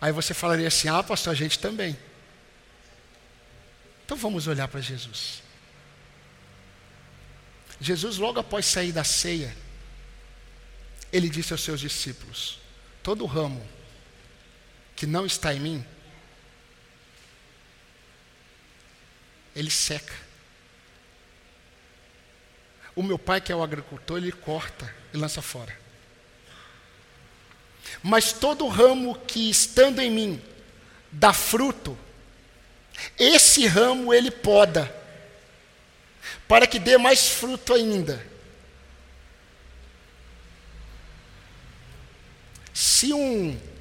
Aí 0.00 0.12
você 0.12 0.32
falaria 0.32 0.68
assim: 0.68 0.88
ah, 0.88 1.02
pastor, 1.02 1.32
a 1.32 1.36
gente 1.36 1.58
também. 1.58 1.96
Então 4.04 4.16
vamos 4.16 4.46
olhar 4.46 4.68
para 4.68 4.80
Jesus. 4.80 5.42
Jesus, 7.80 8.16
logo 8.16 8.40
após 8.40 8.66
sair 8.66 8.90
da 8.90 9.04
ceia, 9.04 9.54
ele 11.12 11.28
disse 11.28 11.52
aos 11.52 11.62
seus 11.62 11.80
discípulos: 11.80 12.58
Todo 13.02 13.24
ramo 13.26 13.77
que 14.98 15.06
não 15.06 15.24
está 15.24 15.54
em 15.54 15.60
mim, 15.60 15.86
ele 19.54 19.70
seca. 19.70 20.12
O 22.96 23.02
meu 23.04 23.16
pai, 23.16 23.40
que 23.40 23.52
é 23.52 23.54
o 23.54 23.62
agricultor, 23.62 24.18
ele 24.18 24.32
corta 24.32 24.92
e 25.14 25.16
lança 25.16 25.40
fora. 25.40 25.78
Mas 28.02 28.32
todo 28.32 28.66
ramo 28.66 29.14
que 29.20 29.48
estando 29.48 30.00
em 30.00 30.10
mim 30.10 30.42
dá 31.12 31.32
fruto, 31.32 31.96
esse 33.16 33.68
ramo 33.68 34.12
ele 34.12 34.32
poda, 34.32 34.92
para 36.48 36.66
que 36.66 36.80
dê 36.80 36.98
mais 36.98 37.28
fruto 37.28 37.72
ainda. 37.72 38.26
Se 42.74 43.12
um 43.12 43.77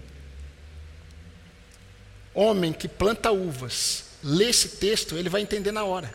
homem 2.38 2.72
que 2.72 2.88
planta 2.88 3.32
uvas 3.32 4.06
lê 4.24 4.50
esse 4.50 4.70
texto, 4.70 5.18
ele 5.18 5.30
vai 5.30 5.42
entender 5.42 5.72
na 5.72 5.84
hora. 5.84 6.14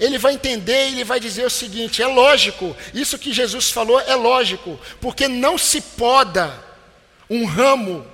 Ele 0.00 0.18
vai 0.18 0.34
entender 0.34 0.88
e 0.88 0.92
ele 0.92 1.04
vai 1.04 1.20
dizer 1.20 1.44
o 1.46 1.50
seguinte: 1.50 2.02
é 2.02 2.06
lógico, 2.06 2.76
isso 2.92 3.18
que 3.18 3.32
Jesus 3.32 3.70
falou 3.70 4.00
é 4.00 4.14
lógico, 4.14 4.78
porque 5.00 5.28
não 5.28 5.56
se 5.56 5.80
poda 5.80 6.62
um 7.28 7.44
ramo 7.44 8.06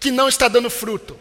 que 0.00 0.10
não 0.10 0.28
está 0.28 0.48
dando 0.48 0.70
fruto. 0.70 1.18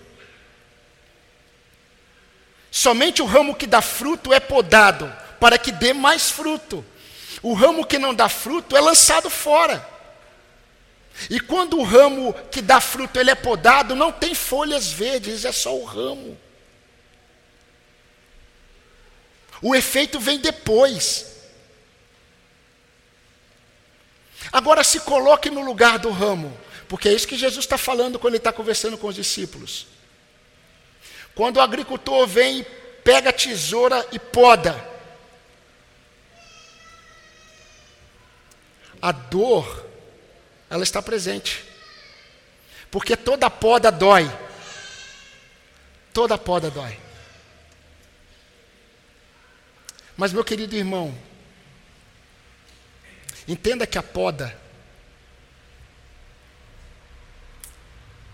Somente 2.72 3.22
o 3.22 3.26
ramo 3.26 3.55
que 3.55 3.66
dá 3.68 3.82
fruto 3.82 4.34
é 4.34 4.39
podado, 4.39 5.12
para 5.39 5.58
que 5.58 5.72
dê 5.72 5.93
mais 5.93 6.30
fruto. 6.30 6.86
O 7.41 7.53
ramo 7.53 7.86
que 7.86 7.97
não 7.97 8.14
dá 8.14 8.30
fruto 8.30 8.76
é 8.76 8.82
lançado 8.82 9.30
fora. 9.30 9.97
E 11.30 11.39
quando 11.39 11.78
o 11.80 11.84
ramo 11.84 12.34
que 12.51 12.61
dá 12.61 12.80
fruto 12.80 13.20
ele 13.20 13.32
é 13.32 13.36
podado, 13.36 13.95
não 13.95 14.11
tem 14.11 14.36
folhas 14.36 14.91
verdes, 14.91 15.45
é 15.45 15.51
só 15.51 15.76
o 15.76 15.84
ramo. 15.84 16.38
O 19.61 19.76
efeito 19.76 20.20
vem 20.20 20.39
depois. 20.39 21.36
Agora 24.51 24.84
se 24.84 24.99
coloque 24.99 25.49
no 25.49 25.61
lugar 25.61 25.97
do 25.97 26.11
ramo, 26.11 26.55
porque 26.88 27.09
é 27.09 27.13
isso 27.13 27.28
que 27.28 27.38
Jesus 27.38 27.65
está 27.65 27.78
falando 27.78 28.20
quando 28.20 28.34
ele 28.34 28.38
está 28.38 28.53
conversando 28.53 28.97
com 28.97 29.07
os 29.07 29.15
discípulos. 29.15 29.88
Quando 31.34 31.57
o 31.57 31.61
agricultor 31.61 32.28
vem, 32.28 32.63
pega 33.03 33.32
a 33.32 33.34
tesoura 33.34 34.07
e 34.11 34.20
poda. 34.20 34.88
A 39.01 39.11
dor, 39.11 39.87
ela 40.70 40.84
está 40.84 41.01
presente. 41.01 41.65
Porque 42.91 43.15
toda 43.15 43.49
poda 43.49 43.91
dói. 43.91 44.30
Toda 46.13 46.38
poda 46.38 46.70
dói. 46.70 46.99
Mas, 50.15 50.34
meu 50.34 50.43
querido 50.43 50.76
irmão, 50.76 51.15
entenda 53.47 53.86
que 53.86 53.99
a 53.99 54.03
poda, 54.03 54.57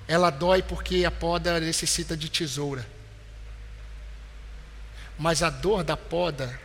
ela 0.08 0.30
dói 0.30 0.64
porque 0.64 1.04
a 1.04 1.12
poda 1.12 1.60
necessita 1.60 2.16
de 2.16 2.30
tesoura. 2.30 2.88
Mas 5.20 5.44
a 5.44 5.50
dor 5.50 5.84
da 5.84 5.98
poda, 5.98 6.60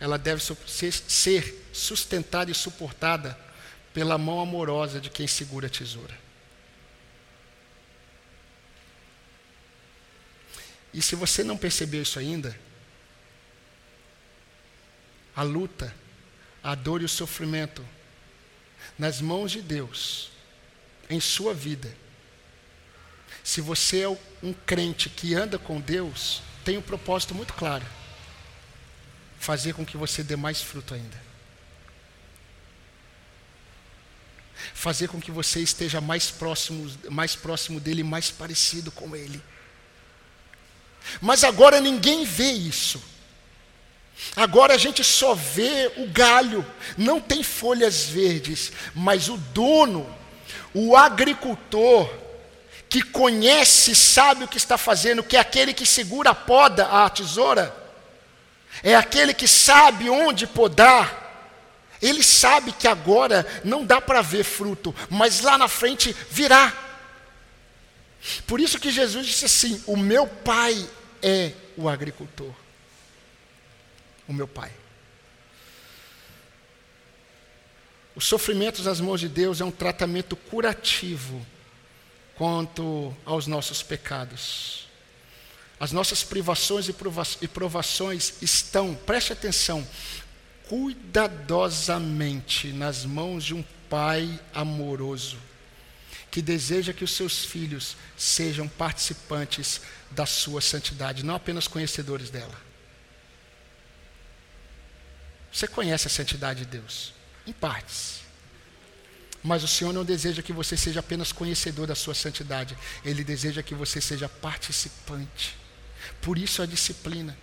ela 0.00 0.18
deve 0.18 0.42
ser 0.42 1.68
sustentada 1.72 2.50
e 2.50 2.54
suportada 2.54 3.43
pela 3.94 4.18
mão 4.18 4.40
amorosa 4.40 5.00
de 5.00 5.08
quem 5.08 5.26
segura 5.26 5.68
a 5.68 5.70
tesoura. 5.70 6.18
E 10.92 11.00
se 11.00 11.14
você 11.14 11.44
não 11.44 11.56
percebeu 11.56 12.02
isso 12.02 12.18
ainda, 12.18 12.58
a 15.34 15.42
luta, 15.42 15.94
a 16.62 16.74
dor 16.74 17.02
e 17.02 17.04
o 17.04 17.08
sofrimento 17.08 17.86
nas 18.98 19.20
mãos 19.20 19.52
de 19.52 19.62
Deus, 19.62 20.30
em 21.08 21.20
sua 21.20 21.54
vida, 21.54 21.92
se 23.44 23.60
você 23.60 24.02
é 24.02 24.08
um 24.42 24.52
crente 24.52 25.08
que 25.08 25.34
anda 25.34 25.58
com 25.58 25.80
Deus, 25.80 26.42
tem 26.64 26.76
um 26.76 26.82
propósito 26.82 27.34
muito 27.34 27.54
claro: 27.54 27.84
fazer 29.38 29.74
com 29.74 29.84
que 29.84 29.96
você 29.96 30.22
dê 30.22 30.34
mais 30.34 30.62
fruto 30.62 30.94
ainda. 30.94 31.33
Fazer 34.72 35.08
com 35.08 35.20
que 35.20 35.30
você 35.30 35.60
esteja 35.60 36.00
mais 36.00 36.30
próximo, 36.30 36.90
mais 37.10 37.34
próximo 37.34 37.78
dele, 37.78 38.02
mais 38.02 38.30
parecido 38.30 38.90
com 38.90 39.14
ele. 39.14 39.42
Mas 41.20 41.44
agora 41.44 41.80
ninguém 41.80 42.24
vê 42.24 42.50
isso. 42.50 43.02
Agora 44.36 44.74
a 44.74 44.78
gente 44.78 45.02
só 45.02 45.34
vê 45.34 45.90
o 45.96 46.06
galho, 46.06 46.64
não 46.96 47.20
tem 47.20 47.42
folhas 47.42 48.04
verdes, 48.04 48.72
mas 48.94 49.28
o 49.28 49.36
dono, 49.36 50.08
o 50.72 50.96
agricultor, 50.96 52.08
que 52.88 53.02
conhece, 53.02 53.94
sabe 53.94 54.44
o 54.44 54.48
que 54.48 54.56
está 54.56 54.78
fazendo, 54.78 55.22
que 55.22 55.36
é 55.36 55.40
aquele 55.40 55.74
que 55.74 55.84
segura 55.84 56.30
a 56.30 56.34
poda, 56.34 56.86
a 56.86 57.10
tesoura, 57.10 57.74
é 58.82 58.94
aquele 58.94 59.34
que 59.34 59.48
sabe 59.48 60.08
onde 60.08 60.46
podar. 60.46 61.23
Ele 62.04 62.22
sabe 62.22 62.72
que 62.72 62.86
agora 62.86 63.46
não 63.64 63.84
dá 63.84 64.00
para 64.00 64.20
ver 64.22 64.44
fruto, 64.44 64.94
mas 65.08 65.40
lá 65.40 65.56
na 65.56 65.68
frente 65.68 66.14
virá. 66.30 66.72
Por 68.46 68.60
isso 68.60 68.78
que 68.78 68.90
Jesus 68.90 69.26
disse 69.26 69.44
assim: 69.46 69.82
O 69.86 69.96
meu 69.96 70.26
pai 70.26 70.88
é 71.22 71.52
o 71.76 71.88
agricultor 71.88 72.52
o 74.26 74.32
meu 74.32 74.48
Pai. 74.48 74.72
Os 78.14 78.26
sofrimentos 78.26 78.86
nas 78.86 79.00
mãos 79.00 79.20
de 79.20 79.28
Deus 79.28 79.60
é 79.60 79.64
um 79.64 79.70
tratamento 79.70 80.36
curativo 80.36 81.44
quanto 82.36 83.14
aos 83.24 83.46
nossos 83.46 83.82
pecados. 83.82 84.86
As 85.78 85.90
nossas 85.90 86.22
privações 86.22 86.88
e 86.88 87.48
provações 87.48 88.34
estão, 88.40 88.94
preste 88.94 89.32
atenção, 89.32 89.86
cuidadosamente 90.68 92.72
nas 92.72 93.04
mãos 93.04 93.44
de 93.44 93.54
um 93.54 93.62
Pai 93.88 94.40
amoroso, 94.52 95.38
que 96.30 96.42
deseja 96.42 96.92
que 96.92 97.04
os 97.04 97.12
seus 97.12 97.44
filhos 97.44 97.96
sejam 98.16 98.66
participantes 98.66 99.80
da 100.10 100.26
sua 100.26 100.60
santidade, 100.60 101.24
não 101.24 101.36
apenas 101.36 101.68
conhecedores 101.68 102.30
dela. 102.30 102.60
Você 105.52 105.68
conhece 105.68 106.08
a 106.08 106.10
santidade 106.10 106.60
de 106.60 106.66
Deus, 106.66 107.12
em 107.46 107.52
partes. 107.52 108.22
Mas 109.44 109.62
o 109.62 109.68
Senhor 109.68 109.92
não 109.92 110.04
deseja 110.04 110.42
que 110.42 110.52
você 110.52 110.76
seja 110.76 111.00
apenas 111.00 111.30
conhecedor 111.30 111.86
da 111.86 111.94
sua 111.94 112.14
santidade, 112.14 112.76
Ele 113.04 113.22
deseja 113.22 113.62
que 113.62 113.74
você 113.74 114.00
seja 114.00 114.28
participante. 114.28 115.54
Por 116.20 116.38
isso 116.38 116.62
a 116.62 116.66
disciplina. 116.66 117.36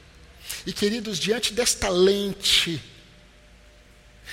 E 0.66 0.74
queridos, 0.74 1.20
diante 1.20 1.54
desta 1.54 1.88
lente, 1.88 2.82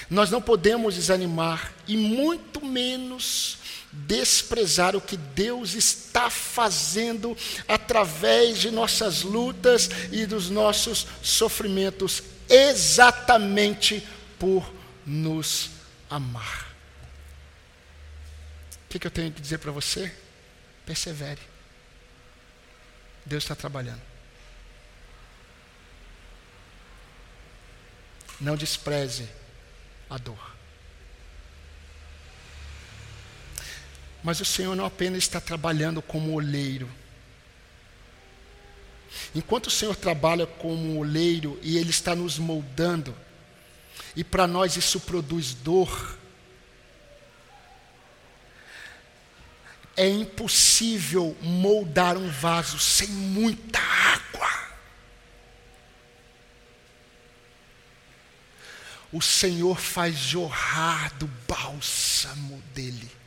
nós 0.08 0.30
não 0.30 0.40
podemos 0.40 0.94
desanimar 0.94 1.72
e 1.86 1.96
muito 1.96 2.64
menos 2.64 3.58
desprezar 3.92 4.94
o 4.94 5.00
que 5.00 5.16
Deus 5.16 5.74
está 5.74 6.28
fazendo 6.30 7.36
através 7.66 8.58
de 8.58 8.70
nossas 8.70 9.22
lutas 9.22 9.90
e 10.12 10.26
dos 10.26 10.50
nossos 10.50 11.06
sofrimentos 11.22 12.22
exatamente 12.48 14.06
por 14.38 14.72
nos 15.06 15.70
amar. 16.08 16.68
O 18.84 18.88
que, 18.90 18.98
que 18.98 19.06
eu 19.06 19.10
tenho 19.10 19.32
que 19.32 19.40
dizer 19.40 19.58
para 19.58 19.72
você? 19.72 20.14
Persevere. 20.86 21.40
Deus 23.24 23.44
está 23.44 23.54
trabalhando. 23.54 24.00
Não 28.40 28.56
despreze 28.56 29.28
a 30.08 30.18
dor. 30.18 30.56
Mas 34.22 34.40
o 34.40 34.44
Senhor 34.44 34.74
não 34.74 34.84
apenas 34.84 35.18
está 35.18 35.40
trabalhando 35.40 36.02
como 36.02 36.32
oleiro, 36.32 36.88
Enquanto 39.34 39.66
o 39.66 39.70
Senhor 39.70 39.96
trabalha 39.96 40.46
como 40.46 40.98
oleiro 40.98 41.58
e 41.62 41.78
Ele 41.78 41.90
está 41.90 42.14
nos 42.14 42.38
moldando, 42.38 43.14
e 44.16 44.24
para 44.24 44.46
nós 44.46 44.76
isso 44.76 45.00
produz 45.00 45.54
dor, 45.54 46.18
é 49.96 50.08
impossível 50.08 51.36
moldar 51.42 52.16
um 52.16 52.30
vaso 52.30 52.78
sem 52.78 53.08
muita 53.08 53.80
água. 53.80 54.17
O 59.12 59.22
Senhor 59.22 59.78
faz 59.78 60.16
jorrar 60.16 61.14
do 61.18 61.26
bálsamo 61.46 62.62
dele 62.74 63.18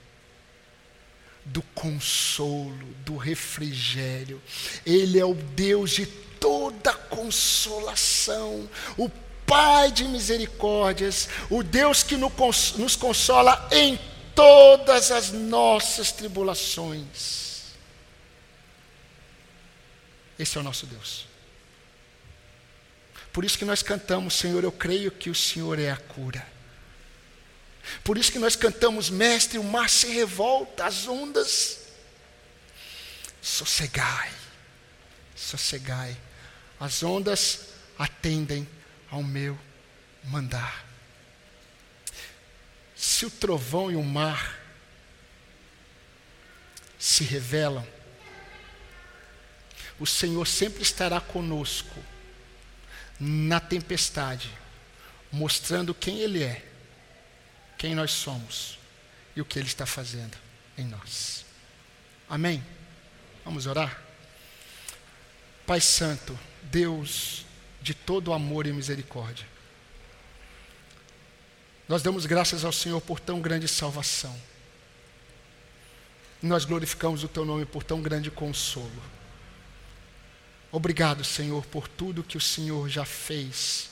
do 1.46 1.62
consolo, 1.74 2.86
do 3.06 3.18
refrigério. 3.18 4.42
Ele 4.86 5.20
é 5.20 5.26
o 5.26 5.34
Deus 5.34 5.92
de 5.92 6.06
toda 6.06 6.94
consolação, 6.94 8.70
o 8.98 9.10
Pai 9.46 9.92
de 9.92 10.06
misericórdias, 10.06 11.28
o 11.50 11.62
Deus 11.62 12.04
que 12.04 12.16
nos 12.16 12.96
consola 12.96 13.68
em 13.70 14.00
todas 14.34 15.12
as 15.12 15.34
nossas 15.34 16.10
tribulações. 16.14 17.64
Esse 20.40 20.58
é 20.58 20.62
o 20.62 20.64
nosso 20.64 20.86
Deus. 20.86 21.28
Por 23.32 23.46
isso 23.46 23.58
que 23.58 23.66
nós 23.66 23.82
cantamos, 23.82 24.34
Senhor, 24.34 24.64
eu 24.64 24.72
creio 24.72 25.12
que 25.12 25.30
o 25.30 25.36
Senhor 25.36 25.80
é 25.80 25.90
a 25.90 25.98
cura. 25.98 26.46
Por 28.04 28.18
isso 28.18 28.32
que 28.32 28.40
nós 28.40 28.56
cantamos, 28.56 29.10
Mestre, 29.10 29.58
o 29.58 29.64
mar 29.64 29.90
se 29.90 30.08
revolta, 30.08 30.86
as 30.86 31.08
ondas. 31.08 31.80
Sossegai, 33.42 34.32
sossegai. 35.36 36.16
As 36.80 37.04
ondas 37.04 37.68
atendem 37.98 38.68
ao 39.10 39.24
meu 39.24 39.58
mandar. 40.24 40.86
Se 42.96 43.26
o 43.26 43.32
trovão 43.32 43.92
e 43.92 43.96
o 43.96 44.04
mar 44.04 44.60
se 47.00 47.24
revelam, 47.24 47.88
o 50.00 50.06
Senhor 50.06 50.46
sempre 50.48 50.84
estará 50.84 51.20
conosco 51.20 52.11
na 53.24 53.60
tempestade, 53.60 54.50
mostrando 55.32 55.94
quem 55.94 56.20
Ele 56.20 56.44
é 56.44 56.72
quem 57.82 57.96
nós 57.96 58.12
somos 58.12 58.78
e 59.36 59.42
o 59.42 59.46
que 59.46 59.58
Ele 59.58 59.68
está 59.68 59.88
fazendo 59.88 60.38
em 60.78 60.86
nós. 60.86 61.44
Amém? 62.30 62.64
Vamos 63.44 63.66
orar? 63.66 64.00
Pai 65.66 65.82
Santo, 65.82 66.38
Deus 66.62 67.44
de 67.82 67.96
todo 67.96 68.34
amor 68.34 68.68
e 68.68 68.72
misericórdia, 68.72 69.48
nós 71.90 72.04
damos 72.04 72.28
graças 72.28 72.64
ao 72.64 72.72
Senhor 72.72 73.02
por 73.02 73.20
tão 73.20 73.42
grande 73.42 73.68
salvação. 73.68 74.40
Nós 76.40 76.66
glorificamos 76.66 77.24
o 77.24 77.28
Teu 77.28 77.46
nome 77.46 77.66
por 77.66 77.84
tão 77.84 78.00
grande 78.00 78.30
consolo. 78.30 79.02
Obrigado, 80.72 81.24
Senhor, 81.24 81.66
por 81.66 81.88
tudo 81.88 82.24
que 82.24 82.38
o 82.38 82.42
Senhor 82.42 82.88
já 82.88 83.06
fez, 83.06 83.90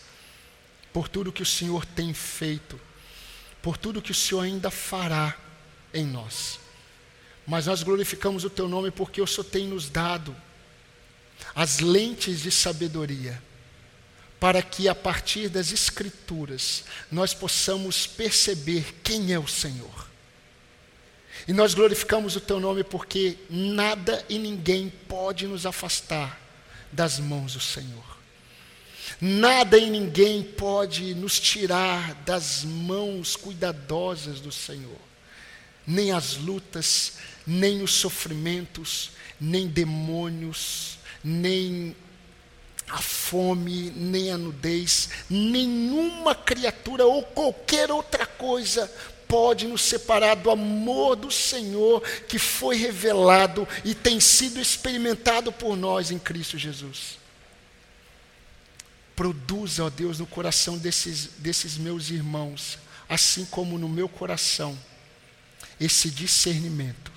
por 0.93 1.07
tudo 1.07 1.31
que 1.31 1.43
o 1.43 1.45
Senhor 1.45 1.85
tem 1.85 2.13
feito 2.13 2.79
por 3.61 3.77
tudo 3.77 4.01
que 4.01 4.11
o 4.11 4.15
Senhor 4.15 4.41
ainda 4.41 4.71
fará 4.71 5.35
em 5.93 6.05
nós. 6.05 6.59
Mas 7.45 7.65
nós 7.65 7.83
glorificamos 7.83 8.43
o 8.43 8.49
Teu 8.49 8.67
nome 8.67 8.91
porque 8.91 9.21
o 9.21 9.27
Senhor 9.27 9.45
tem 9.45 9.67
nos 9.67 9.89
dado 9.89 10.35
as 11.55 11.79
lentes 11.79 12.41
de 12.41 12.51
sabedoria, 12.51 13.41
para 14.39 14.61
que 14.61 14.87
a 14.87 14.95
partir 14.95 15.49
das 15.49 15.71
Escrituras 15.71 16.83
nós 17.11 17.33
possamos 17.33 18.05
perceber 18.05 18.95
quem 19.03 19.33
é 19.33 19.39
o 19.39 19.47
Senhor. 19.47 20.07
E 21.47 21.53
nós 21.53 21.73
glorificamos 21.73 22.35
o 22.35 22.41
Teu 22.41 22.59
nome 22.59 22.83
porque 22.83 23.37
nada 23.49 24.23
e 24.29 24.37
ninguém 24.37 24.89
pode 25.07 25.47
nos 25.47 25.65
afastar 25.65 26.48
das 26.91 27.19
mãos 27.19 27.53
do 27.53 27.59
Senhor. 27.59 28.19
Nada 29.19 29.77
e 29.77 29.89
ninguém 29.89 30.43
pode 30.43 31.13
nos 31.13 31.39
tirar 31.39 32.13
das 32.25 32.63
mãos 32.63 33.35
cuidadosas 33.35 34.39
do 34.39 34.51
Senhor. 34.51 34.99
Nem 35.85 36.11
as 36.11 36.37
lutas, 36.37 37.13
nem 37.45 37.81
os 37.81 37.93
sofrimentos, 37.93 39.11
nem 39.39 39.67
demônios, 39.67 40.99
nem 41.23 41.95
a 42.87 42.99
fome, 42.99 43.91
nem 43.91 44.31
a 44.31 44.37
nudez, 44.37 45.09
nenhuma 45.29 46.33
criatura 46.33 47.05
ou 47.05 47.23
qualquer 47.23 47.91
outra 47.91 48.25
coisa 48.25 48.91
pode 49.29 49.67
nos 49.67 49.83
separar 49.83 50.33
do 50.33 50.49
amor 50.49 51.15
do 51.15 51.29
Senhor 51.29 52.01
que 52.27 52.39
foi 52.39 52.75
revelado 52.75 53.67
e 53.85 53.93
tem 53.93 54.19
sido 54.19 54.59
experimentado 54.59 55.51
por 55.51 55.77
nós 55.77 56.09
em 56.09 56.17
Cristo 56.17 56.57
Jesus. 56.57 57.19
Produza, 59.15 59.85
ó 59.85 59.89
Deus, 59.89 60.17
no 60.17 60.25
coração 60.25 60.79
desses, 60.79 61.29
desses 61.37 61.77
meus 61.77 62.09
irmãos, 62.09 62.79
assim 63.07 63.45
como 63.45 63.77
no 63.77 63.87
meu 63.87 64.09
coração, 64.09 64.77
esse 65.79 66.09
discernimento 66.09 67.11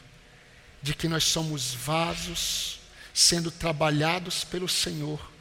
de 0.82 0.94
que 0.94 1.08
nós 1.08 1.24
somos 1.24 1.72
vasos 1.72 2.80
sendo 3.14 3.50
trabalhados 3.50 4.44
pelo 4.44 4.68
Senhor 4.68 5.32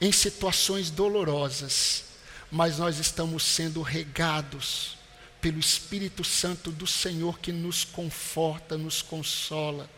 em 0.00 0.12
situações 0.12 0.90
dolorosas, 0.90 2.04
mas 2.50 2.78
nós 2.78 2.98
estamos 2.98 3.42
sendo 3.42 3.82
regados 3.82 4.97
pelo 5.40 5.58
Espírito 5.58 6.24
Santo 6.24 6.70
do 6.70 6.86
Senhor 6.86 7.38
que 7.38 7.52
nos 7.52 7.84
conforta, 7.84 8.76
nos 8.76 9.02
consola. 9.02 9.88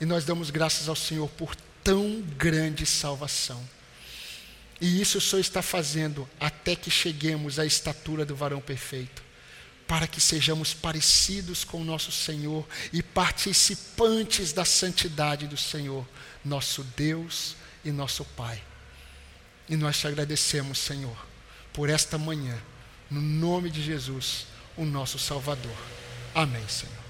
E 0.00 0.04
nós 0.04 0.24
damos 0.24 0.50
graças 0.50 0.88
ao 0.88 0.96
Senhor 0.96 1.28
por 1.30 1.54
tão 1.82 2.20
grande 2.36 2.86
salvação. 2.86 3.62
E 4.80 5.00
isso 5.00 5.20
Senhor 5.20 5.40
está 5.40 5.62
fazendo 5.62 6.28
até 6.40 6.74
que 6.74 6.90
cheguemos 6.90 7.58
à 7.58 7.64
estatura 7.64 8.24
do 8.24 8.34
varão 8.34 8.60
perfeito, 8.60 9.22
para 9.86 10.08
que 10.08 10.20
sejamos 10.20 10.74
parecidos 10.74 11.62
com 11.62 11.80
o 11.80 11.84
nosso 11.84 12.10
Senhor 12.10 12.66
e 12.92 13.02
participantes 13.02 14.52
da 14.52 14.64
santidade 14.64 15.46
do 15.46 15.56
Senhor, 15.56 16.06
nosso 16.44 16.82
Deus 16.96 17.54
e 17.84 17.92
nosso 17.92 18.24
Pai. 18.24 18.60
E 19.68 19.76
nós 19.76 20.00
te 20.00 20.08
agradecemos, 20.08 20.78
Senhor, 20.78 21.16
por 21.72 21.88
esta 21.88 22.18
manhã, 22.18 22.60
no 23.12 23.20
nome 23.20 23.70
de 23.70 23.82
Jesus, 23.82 24.46
o 24.76 24.84
nosso 24.84 25.18
Salvador. 25.18 25.76
Amém, 26.34 26.66
Senhor. 26.66 27.01